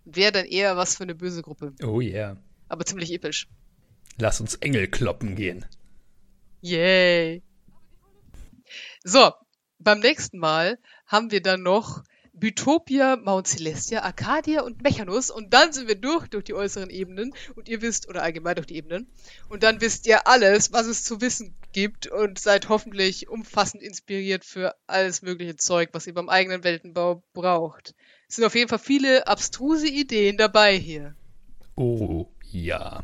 Wäre 0.06 0.32
dann 0.32 0.45
eher 0.45 0.78
was 0.78 0.95
für 0.95 1.04
eine 1.04 1.16
böse 1.16 1.41
Gruppe. 1.41 1.74
Oh 1.84 2.00
yeah. 2.00 2.38
Aber 2.70 2.86
ziemlich 2.86 3.12
episch. 3.12 3.48
Lass 4.20 4.41
uns 4.41 4.55
Engel 4.55 4.88
kloppen 4.88 5.36
gehen. 5.36 5.65
Yay. 6.61 7.43
So, 9.03 9.32
beim 9.80 9.99
nächsten 9.99 10.39
Mal 10.39 10.80
haben 11.05 11.32
wir 11.32 11.41
dann 11.41 11.61
noch 11.61 12.03
Bytopia, 12.34 13.15
Mount 13.15 13.47
Celestia, 13.47 14.03
Arcadia 14.03 14.61
und 14.61 14.84
Mechanus 14.84 15.32
und 15.32 15.53
dann 15.53 15.74
sind 15.74 15.88
wir 15.88 15.95
durch 15.95 16.28
durch 16.28 16.43
die 16.43 16.53
äußeren 16.53 16.91
Ebenen 16.91 17.34
und 17.55 17.68
ihr 17.68 17.82
wisst, 17.82 18.07
oder 18.07 18.22
allgemein 18.22 18.55
durch 18.55 18.68
die 18.68 18.76
Ebenen, 18.76 19.07
und 19.49 19.63
dann 19.63 19.82
wisst 19.82 20.05
ihr 20.05 20.28
alles, 20.28 20.72
was 20.72 20.86
es 20.86 21.03
zu 21.03 21.20
wissen 21.20 21.55
gibt 21.72 22.05
und 22.05 22.38
seid 22.38 22.70
hoffentlich 22.70 23.28
umfassend 23.28 23.82
inspiriert 23.82 24.45
für 24.45 24.76
alles 24.86 25.24
mögliche 25.24 25.55
Zeug, 25.55 25.89
was 25.93 26.05
ihr 26.05 26.13
beim 26.13 26.30
eigenen 26.30 26.63
Weltenbau 26.63 27.24
braucht. 27.34 27.95
Es 28.30 28.36
sind 28.36 28.45
auf 28.45 28.55
jeden 28.55 28.70
Fall 28.70 28.80
viele 28.80 29.26
abstruse 29.26 29.88
Ideen 29.88 30.38
dabei 30.38 30.78
hier. 30.78 31.15
Oh, 31.76 32.28
ja. 32.51 33.03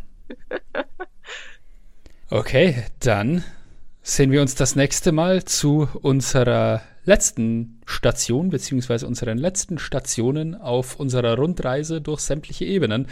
Okay, 2.30 2.84
dann 3.00 3.44
sehen 4.02 4.32
wir 4.32 4.42
uns 4.42 4.56
das 4.56 4.76
nächste 4.76 5.12
Mal 5.12 5.46
zu 5.46 5.88
unserer 6.02 6.82
letzten 7.06 7.82
Station, 7.86 8.50
beziehungsweise 8.50 9.08
unseren 9.08 9.38
letzten 9.38 9.78
Stationen 9.78 10.56
auf 10.56 11.00
unserer 11.00 11.36
Rundreise 11.38 12.02
durch 12.02 12.22
sämtliche 12.22 12.66
Ebenen. 12.66 13.08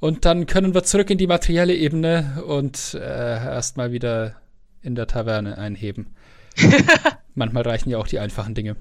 Und 0.00 0.24
dann 0.24 0.46
können 0.46 0.74
wir 0.74 0.82
zurück 0.82 1.10
in 1.10 1.18
die 1.18 1.26
materielle 1.26 1.74
Ebene 1.74 2.42
und 2.46 2.94
äh, 2.94 2.98
erstmal 2.98 3.92
wieder 3.92 4.36
in 4.82 4.94
der 4.94 5.06
Taverne 5.06 5.56
einheben. 5.56 6.14
Manchmal 7.34 7.62
reichen 7.62 7.90
ja 7.90 7.98
auch 7.98 8.06
die 8.06 8.18
einfachen 8.18 8.54
Dinge. 8.54 8.76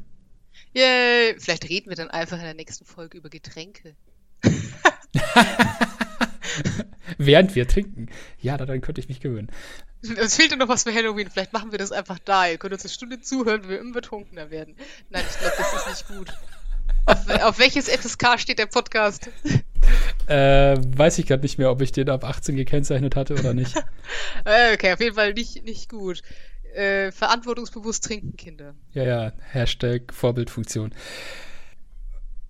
Yay! 0.74 1.36
Vielleicht 1.40 1.70
reden 1.70 1.90
wir 1.90 1.96
dann 1.96 2.10
einfach 2.10 2.38
in 2.38 2.44
der 2.44 2.54
nächsten 2.56 2.86
Folge 2.86 3.18
über 3.18 3.30
Getränke. 3.30 3.96
Während 7.18 7.56
wir 7.56 7.68
trinken. 7.68 8.10
Ja, 8.40 8.58
daran 8.58 8.82
könnte 8.82 9.02
ich 9.02 9.10
mich 9.10 9.20
gewöhnen. 9.20 9.50
Es 10.18 10.36
fehlt 10.36 10.58
noch 10.58 10.68
was 10.68 10.84
für 10.84 10.94
Halloween. 10.94 11.30
Vielleicht 11.30 11.54
machen 11.54 11.72
wir 11.72 11.80
das 11.80 11.92
einfach 11.92 12.20
da. 12.20 12.48
Ihr 12.48 12.58
könnt 12.58 12.74
uns 12.74 12.84
eine 12.84 12.92
Stunde 12.92 13.22
zuhören, 13.22 13.64
wie 13.64 13.70
wir 13.70 13.80
immer 13.80 13.94
betrunkener 13.94 14.52
werden. 14.52 14.76
Nein, 15.10 15.24
ich 15.30 15.40
glaube, 15.40 15.56
das 15.58 15.74
ist 15.74 15.88
nicht 15.88 16.08
gut. 16.08 16.34
Auf, 17.06 17.30
auf, 17.42 17.60
welches 17.60 17.90
FSK 17.90 18.40
steht 18.40 18.60
der 18.60 18.66
Podcast? 18.66 19.30
Äh, 20.28 20.78
weiß 20.78 21.18
ich 21.20 21.26
gerade 21.26 21.42
nicht 21.42 21.58
mehr, 21.58 21.70
ob 21.70 21.82
ich 21.82 21.92
den 21.92 22.10
ab 22.10 22.24
18 22.24 22.56
gekennzeichnet 22.56 23.16
hatte 23.16 23.34
oder 23.36 23.54
nicht. 23.54 23.76
Äh, 24.46 24.74
okay, 24.74 24.92
auf 24.94 25.00
jeden 25.00 25.16
Fall 25.16 25.34
nicht, 25.34 25.64
nicht 25.64 25.90
gut. 25.90 26.22
Äh, 26.74 27.12
verantwortungsbewusst 27.12 28.04
trinken, 28.04 28.36
Kinder. 28.36 28.74
Ja, 28.94 29.04
ja, 29.04 29.32
Hashtag 29.52 30.14
Vorbildfunktion. 30.14 30.94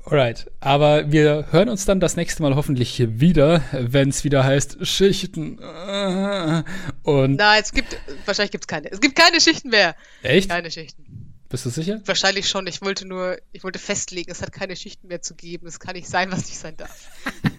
Alright, 0.05 0.51
aber 0.59 1.11
wir 1.11 1.47
hören 1.51 1.69
uns 1.69 1.85
dann 1.85 2.01
das 2.01 2.17
nächste 2.17 2.43
Mal 2.43 2.55
hoffentlich 2.55 3.01
wieder, 3.19 3.63
wenn 3.71 4.09
es 4.09 4.25
wieder 4.25 4.43
heißt 4.43 4.85
Schichten. 4.85 5.59
Und 7.03 7.35
Nein, 7.37 7.61
es 7.61 7.71
gibt, 7.71 7.97
wahrscheinlich 8.25 8.51
gibt 8.51 8.65
es 8.65 8.67
keine. 8.67 8.91
Es 8.91 8.99
gibt 8.99 9.15
keine 9.15 9.39
Schichten 9.39 9.69
mehr. 9.69 9.95
Echt? 10.21 10.49
Keine 10.49 10.71
Schichten. 10.71 11.33
Bist 11.47 11.65
du 11.65 11.69
sicher? 11.69 12.01
Wahrscheinlich 12.05 12.49
schon. 12.49 12.67
Ich 12.67 12.81
wollte 12.81 13.07
nur, 13.07 13.37
ich 13.53 13.63
wollte 13.63 13.79
festlegen, 13.79 14.29
es 14.29 14.41
hat 14.41 14.51
keine 14.51 14.75
Schichten 14.75 15.07
mehr 15.07 15.21
zu 15.21 15.35
geben. 15.35 15.67
Es 15.67 15.79
kann 15.79 15.95
nicht 15.95 16.09
sein, 16.09 16.31
was 16.31 16.47
nicht 16.47 16.57
sein 16.57 16.75
darf. 16.77 17.07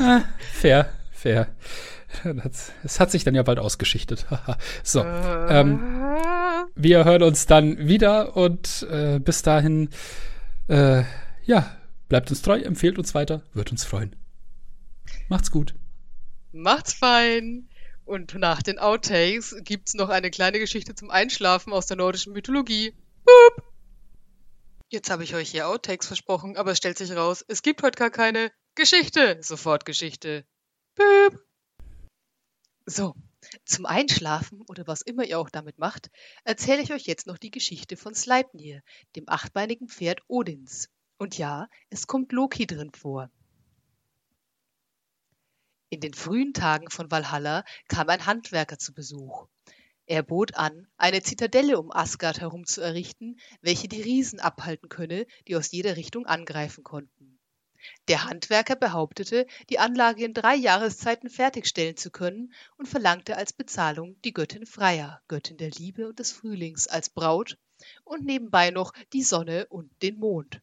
Ah, 0.00 0.22
fair, 0.52 0.92
fair. 1.12 1.48
Es 2.84 3.00
hat 3.00 3.10
sich 3.10 3.24
dann 3.24 3.34
ja 3.34 3.42
bald 3.42 3.58
ausgeschichtet. 3.58 4.26
so. 4.82 5.00
Äh. 5.00 5.60
Ähm, 5.60 5.80
wir 6.74 7.04
hören 7.04 7.22
uns 7.22 7.46
dann 7.46 7.86
wieder 7.86 8.36
und 8.36 8.86
äh, 8.90 9.18
bis 9.18 9.42
dahin. 9.42 9.90
Äh, 10.68 11.02
ja, 11.46 11.76
bleibt 12.08 12.30
uns 12.30 12.42
treu, 12.42 12.60
empfehlt 12.60 12.98
uns 12.98 13.14
weiter, 13.14 13.42
wird 13.54 13.70
uns 13.70 13.84
freuen. 13.84 14.14
Macht's 15.28 15.50
gut. 15.50 15.74
Macht's 16.52 16.92
fein. 16.92 17.68
Und 18.04 18.34
nach 18.34 18.62
den 18.62 18.78
Outtakes 18.78 19.56
gibt's 19.62 19.94
noch 19.94 20.10
eine 20.10 20.30
kleine 20.30 20.60
Geschichte 20.60 20.94
zum 20.94 21.10
Einschlafen 21.10 21.72
aus 21.72 21.86
der 21.86 21.96
nordischen 21.96 22.32
Mythologie. 22.32 22.94
Boop. 23.24 23.64
Jetzt 24.88 25.10
habe 25.10 25.24
ich 25.24 25.34
euch 25.34 25.50
hier 25.50 25.66
Outtakes 25.66 26.06
versprochen, 26.06 26.56
aber 26.56 26.70
es 26.70 26.78
stellt 26.78 26.98
sich 26.98 27.10
raus, 27.10 27.44
es 27.48 27.62
gibt 27.62 27.82
heute 27.82 27.98
gar 27.98 28.10
keine 28.10 28.52
Geschichte. 28.76 29.38
Sofort 29.40 29.84
Geschichte. 29.84 30.46
Boop. 30.94 31.44
So, 32.86 33.14
zum 33.64 33.86
Einschlafen 33.86 34.62
oder 34.68 34.86
was 34.86 35.02
immer 35.02 35.24
ihr 35.24 35.40
auch 35.40 35.50
damit 35.50 35.78
macht, 35.78 36.10
erzähle 36.44 36.82
ich 36.82 36.92
euch 36.92 37.06
jetzt 37.06 37.26
noch 37.26 37.38
die 37.38 37.50
Geschichte 37.50 37.96
von 37.96 38.14
Sleipnir, 38.14 38.82
dem 39.16 39.24
achtbeinigen 39.28 39.88
Pferd 39.88 40.20
Odins. 40.28 40.88
Und 41.18 41.38
ja, 41.38 41.68
es 41.88 42.06
kommt 42.06 42.32
Loki 42.32 42.66
drin 42.66 42.92
vor. 42.92 43.30
In 45.88 46.00
den 46.00 46.14
frühen 46.14 46.52
Tagen 46.52 46.90
von 46.90 47.10
Valhalla 47.10 47.64
kam 47.88 48.08
ein 48.08 48.26
Handwerker 48.26 48.78
zu 48.78 48.92
Besuch. 48.92 49.46
Er 50.06 50.22
bot 50.22 50.54
an, 50.54 50.86
eine 50.98 51.22
Zitadelle 51.22 51.80
um 51.80 51.90
Asgard 51.90 52.40
herum 52.40 52.66
zu 52.66 52.80
errichten, 52.80 53.38
welche 53.60 53.88
die 53.88 54.02
Riesen 54.02 54.40
abhalten 54.40 54.88
könne, 54.88 55.26
die 55.48 55.56
aus 55.56 55.72
jeder 55.72 55.96
Richtung 55.96 56.26
angreifen 56.26 56.84
konnten. 56.84 57.38
Der 58.08 58.24
Handwerker 58.24 58.76
behauptete, 58.76 59.46
die 59.70 59.78
Anlage 59.78 60.24
in 60.24 60.34
drei 60.34 60.54
Jahreszeiten 60.54 61.30
fertigstellen 61.30 61.96
zu 61.96 62.10
können 62.10 62.52
und 62.76 62.88
verlangte 62.88 63.36
als 63.36 63.52
Bezahlung 63.52 64.20
die 64.22 64.32
Göttin 64.32 64.66
Freya, 64.66 65.20
Göttin 65.28 65.56
der 65.56 65.70
Liebe 65.70 66.08
und 66.08 66.18
des 66.18 66.32
Frühlings, 66.32 66.88
als 66.88 67.10
Braut 67.10 67.58
und 68.04 68.24
nebenbei 68.24 68.70
noch 68.70 68.92
die 69.12 69.22
Sonne 69.22 69.66
und 69.66 69.90
den 70.02 70.18
Mond. 70.18 70.60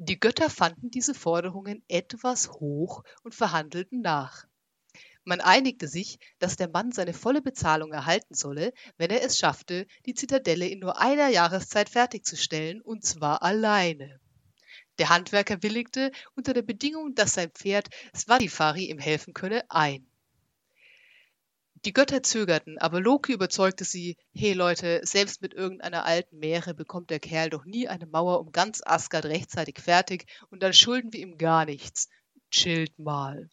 Die 0.00 0.18
Götter 0.20 0.48
fanden 0.48 0.90
diese 0.90 1.12
Forderungen 1.12 1.82
etwas 1.88 2.52
hoch 2.52 3.02
und 3.24 3.34
verhandelten 3.34 4.00
nach. 4.00 4.46
Man 5.24 5.40
einigte 5.40 5.88
sich, 5.88 6.18
dass 6.38 6.56
der 6.56 6.68
Mann 6.68 6.92
seine 6.92 7.12
volle 7.12 7.42
Bezahlung 7.42 7.92
erhalten 7.92 8.34
solle, 8.34 8.72
wenn 8.96 9.10
er 9.10 9.22
es 9.22 9.38
schaffte, 9.38 9.86
die 10.06 10.14
Zitadelle 10.14 10.66
in 10.68 10.78
nur 10.78 11.00
einer 11.00 11.28
Jahreszeit 11.28 11.90
fertigzustellen, 11.90 12.80
und 12.80 13.04
zwar 13.04 13.42
alleine. 13.42 14.20
Der 14.98 15.10
Handwerker 15.10 15.62
willigte, 15.62 16.12
unter 16.34 16.54
der 16.54 16.62
Bedingung, 16.62 17.14
dass 17.14 17.34
sein 17.34 17.50
Pferd 17.50 17.88
Svadilfari 18.16 18.90
ihm 18.90 18.98
helfen 18.98 19.34
könne, 19.34 19.68
ein. 19.68 20.07
Die 21.84 21.92
Götter 21.92 22.22
zögerten, 22.22 22.76
aber 22.78 23.00
Loki 23.00 23.32
überzeugte 23.32 23.84
sie, 23.84 24.16
hey 24.32 24.52
Leute, 24.52 25.00
selbst 25.04 25.42
mit 25.42 25.54
irgendeiner 25.54 26.04
alten 26.04 26.38
Meere 26.38 26.74
bekommt 26.74 27.10
der 27.10 27.20
Kerl 27.20 27.50
doch 27.50 27.64
nie 27.64 27.86
eine 27.86 28.06
Mauer 28.06 28.40
um 28.40 28.50
ganz 28.50 28.80
Asgard 28.84 29.26
rechtzeitig 29.26 29.78
fertig 29.78 30.26
und 30.50 30.62
dann 30.62 30.72
schulden 30.72 31.12
wir 31.12 31.20
ihm 31.20 31.38
gar 31.38 31.66
nichts. 31.66 32.08
Chillt 32.50 32.98
mal. 32.98 33.48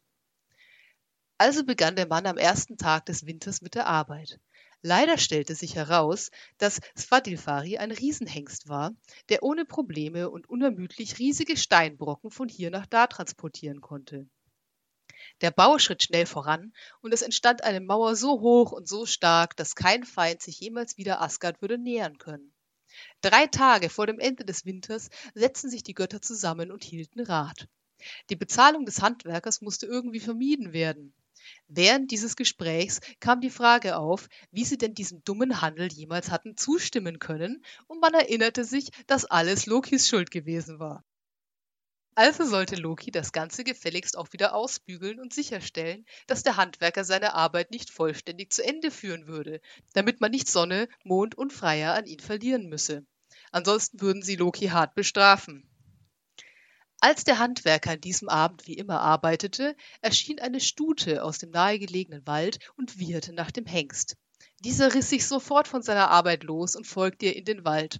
Also 1.37 1.65
begann 1.65 1.95
der 1.95 2.07
Mann 2.07 2.25
am 2.25 2.37
ersten 2.37 2.77
Tag 2.77 3.05
des 3.05 3.25
Winters 3.27 3.61
mit 3.61 3.75
der 3.75 3.87
Arbeit. 3.87 4.39
Leider 4.81 5.17
stellte 5.17 5.53
sich 5.53 5.75
heraus, 5.75 6.31
dass 6.57 6.79
Svadilfari 6.97 7.77
ein 7.77 7.91
Riesenhengst 7.91 8.69
war, 8.69 8.91
der 9.29 9.43
ohne 9.43 9.65
Probleme 9.65 10.29
und 10.29 10.49
unermüdlich 10.49 11.19
riesige 11.19 11.57
Steinbrocken 11.57 12.31
von 12.31 12.47
hier 12.47 12.71
nach 12.71 12.85
da 12.85 13.07
transportieren 13.07 13.81
konnte. 13.81 14.27
Der 15.41 15.51
Bau 15.51 15.77
schritt 15.77 16.03
schnell 16.03 16.25
voran, 16.25 16.73
und 17.01 17.13
es 17.13 17.21
entstand 17.21 17.63
eine 17.63 17.81
Mauer 17.81 18.15
so 18.15 18.41
hoch 18.41 18.71
und 18.71 18.87
so 18.87 19.05
stark, 19.05 19.55
dass 19.57 19.75
kein 19.75 20.03
Feind 20.03 20.41
sich 20.41 20.59
jemals 20.59 20.97
wieder 20.97 21.21
Asgard 21.21 21.61
würde 21.61 21.77
nähern 21.77 22.17
können. 22.17 22.53
Drei 23.21 23.47
Tage 23.47 23.89
vor 23.89 24.07
dem 24.07 24.19
Ende 24.19 24.45
des 24.45 24.65
Winters 24.65 25.09
setzten 25.33 25.69
sich 25.69 25.83
die 25.83 25.93
Götter 25.93 26.21
zusammen 26.21 26.71
und 26.71 26.83
hielten 26.83 27.19
Rat. 27.21 27.67
Die 28.29 28.35
Bezahlung 28.35 28.85
des 28.85 29.01
Handwerkers 29.01 29.61
musste 29.61 29.85
irgendwie 29.85 30.19
vermieden 30.19 30.73
werden. 30.73 31.13
Während 31.67 32.11
dieses 32.11 32.35
Gesprächs 32.35 33.01
kam 33.19 33.41
die 33.41 33.49
Frage 33.49 33.97
auf, 33.97 34.29
wie 34.51 34.65
sie 34.65 34.77
denn 34.77 34.93
diesem 34.93 35.23
dummen 35.23 35.61
Handel 35.61 35.91
jemals 35.91 36.31
hatten 36.31 36.57
zustimmen 36.57 37.19
können, 37.19 37.63
und 37.87 37.99
man 37.99 38.13
erinnerte 38.13 38.63
sich, 38.63 38.89
dass 39.07 39.25
alles 39.25 39.65
Lokis 39.65 40.07
Schuld 40.07 40.31
gewesen 40.31 40.79
war. 40.79 41.03
Also 42.17 42.45
sollte 42.45 42.77
Loki 42.77 43.11
das 43.11 43.33
Ganze 43.33 43.65
gefälligst 43.65 44.17
auch 44.17 44.31
wieder 44.31 44.55
ausbügeln 44.55 45.19
und 45.19 45.33
sicherstellen, 45.33 46.05
dass 46.27 46.43
der 46.43 46.55
Handwerker 46.55 47.03
seine 47.03 47.33
Arbeit 47.33 47.71
nicht 47.71 47.89
vollständig 47.89 48.53
zu 48.53 48.63
Ende 48.63 48.89
führen 48.89 49.27
würde, 49.27 49.59
damit 49.93 50.21
man 50.21 50.31
nicht 50.31 50.47
Sonne, 50.47 50.87
Mond 51.03 51.35
und 51.35 51.51
Freier 51.51 51.93
an 51.93 52.05
ihn 52.05 52.21
verlieren 52.21 52.67
müsse. 52.67 53.05
Ansonsten 53.51 53.99
würden 53.99 54.21
sie 54.21 54.37
Loki 54.37 54.67
hart 54.67 54.95
bestrafen. 54.95 55.69
Als 57.01 57.25
der 57.25 57.37
Handwerker 57.37 57.91
an 57.91 58.01
diesem 58.01 58.29
Abend 58.29 58.65
wie 58.65 58.75
immer 58.75 59.01
arbeitete, 59.01 59.75
erschien 60.01 60.39
eine 60.39 60.61
Stute 60.61 61.21
aus 61.21 61.37
dem 61.37 61.51
nahegelegenen 61.51 62.25
Wald 62.25 62.59
und 62.77 62.97
wieherte 62.97 63.33
nach 63.33 63.51
dem 63.51 63.65
Hengst. 63.65 64.15
Dieser 64.61 64.93
riss 64.93 65.09
sich 65.09 65.27
sofort 65.27 65.67
von 65.67 65.81
seiner 65.81 66.09
Arbeit 66.09 66.43
los 66.43 66.77
und 66.77 66.87
folgte 66.87 67.25
ihr 67.25 67.35
in 67.35 67.45
den 67.45 67.65
Wald. 67.65 67.99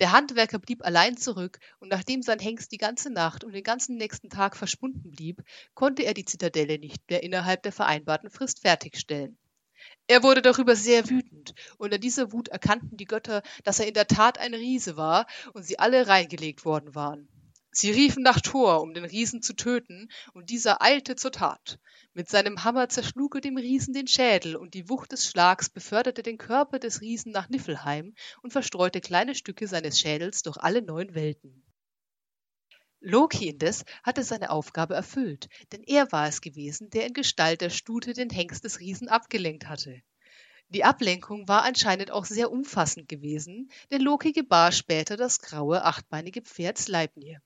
Der 0.00 0.12
Handwerker 0.12 0.58
blieb 0.60 0.84
allein 0.84 1.16
zurück, 1.16 1.58
und 1.80 1.88
nachdem 1.88 2.22
sein 2.22 2.38
Hengst 2.38 2.70
die 2.70 2.78
ganze 2.78 3.10
Nacht 3.10 3.42
und 3.42 3.52
den 3.52 3.64
ganzen 3.64 3.96
nächsten 3.96 4.30
Tag 4.30 4.56
verschwunden 4.56 5.10
blieb, 5.10 5.42
konnte 5.74 6.04
er 6.04 6.14
die 6.14 6.24
Zitadelle 6.24 6.78
nicht 6.78 7.02
mehr 7.10 7.22
innerhalb 7.22 7.62
der 7.64 7.72
vereinbarten 7.72 8.30
Frist 8.30 8.60
fertigstellen. 8.60 9.36
Er 10.06 10.22
wurde 10.22 10.42
darüber 10.42 10.76
sehr 10.76 11.08
wütend, 11.10 11.54
und 11.78 11.92
in 11.92 12.00
dieser 12.00 12.32
Wut 12.32 12.48
erkannten 12.48 12.96
die 12.96 13.06
Götter, 13.06 13.42
dass 13.64 13.80
er 13.80 13.88
in 13.88 13.94
der 13.94 14.06
Tat 14.06 14.38
ein 14.38 14.54
Riese 14.54 14.96
war 14.96 15.26
und 15.52 15.64
sie 15.64 15.78
alle 15.78 16.06
reingelegt 16.06 16.64
worden 16.64 16.94
waren. 16.94 17.28
Sie 17.70 17.90
riefen 17.90 18.22
nach 18.22 18.40
Thor, 18.40 18.80
um 18.80 18.94
den 18.94 19.04
Riesen 19.04 19.42
zu 19.42 19.54
töten, 19.54 20.08
und 20.32 20.50
dieser 20.50 20.80
eilte 20.82 21.16
zur 21.16 21.32
Tat. 21.32 21.78
Mit 22.14 22.28
seinem 22.28 22.64
Hammer 22.64 22.88
zerschlug 22.88 23.36
er 23.36 23.40
dem 23.40 23.56
Riesen 23.56 23.94
den 23.94 24.06
Schädel, 24.06 24.56
und 24.56 24.74
die 24.74 24.88
Wucht 24.88 25.12
des 25.12 25.26
Schlags 25.26 25.68
beförderte 25.68 26.22
den 26.22 26.38
Körper 26.38 26.78
des 26.78 27.00
Riesen 27.00 27.30
nach 27.30 27.48
Niflheim 27.48 28.14
und 28.42 28.52
verstreute 28.52 29.00
kleine 29.00 29.34
Stücke 29.34 29.68
seines 29.68 30.00
Schädels 30.00 30.42
durch 30.42 30.56
alle 30.56 30.82
neun 30.82 31.14
Welten. 31.14 31.64
Loki 33.00 33.48
indes 33.48 33.84
hatte 34.02 34.24
seine 34.24 34.50
Aufgabe 34.50 34.94
erfüllt, 34.94 35.48
denn 35.70 35.84
er 35.84 36.10
war 36.10 36.26
es 36.26 36.40
gewesen, 36.40 36.90
der 36.90 37.06
in 37.06 37.12
Gestalt 37.12 37.60
der 37.60 37.70
Stute 37.70 38.12
den 38.12 38.30
Hengst 38.30 38.64
des 38.64 38.80
Riesen 38.80 39.08
abgelenkt 39.08 39.68
hatte. 39.68 40.02
Die 40.70 40.84
Ablenkung 40.84 41.48
war 41.48 41.62
anscheinend 41.62 42.10
auch 42.10 42.26
sehr 42.26 42.50
umfassend 42.50 43.08
gewesen, 43.08 43.70
denn 43.90 44.02
Loki 44.02 44.32
gebar 44.32 44.70
später 44.70 45.16
das 45.16 45.40
graue, 45.40 45.82
achtbeinige 45.82 46.42
Pferd 46.42 46.76
Sleipnir. 46.76 47.40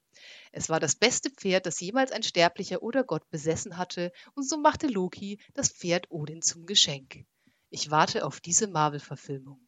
Es 0.50 0.68
war 0.68 0.80
das 0.80 0.96
beste 0.96 1.30
Pferd, 1.30 1.66
das 1.66 1.80
jemals 1.80 2.10
ein 2.10 2.24
Sterblicher 2.24 2.82
oder 2.82 3.04
Gott 3.04 3.28
besessen 3.30 3.76
hatte, 3.76 4.12
und 4.34 4.48
so 4.48 4.58
machte 4.58 4.88
Loki 4.88 5.38
das 5.54 5.70
Pferd 5.70 6.10
Odin 6.10 6.42
zum 6.42 6.66
Geschenk. 6.66 7.24
Ich 7.70 7.90
warte 7.90 8.26
auf 8.26 8.40
diese 8.40 8.66
Marvel-Verfilmung. 8.66 9.60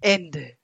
Ende. 0.00 0.56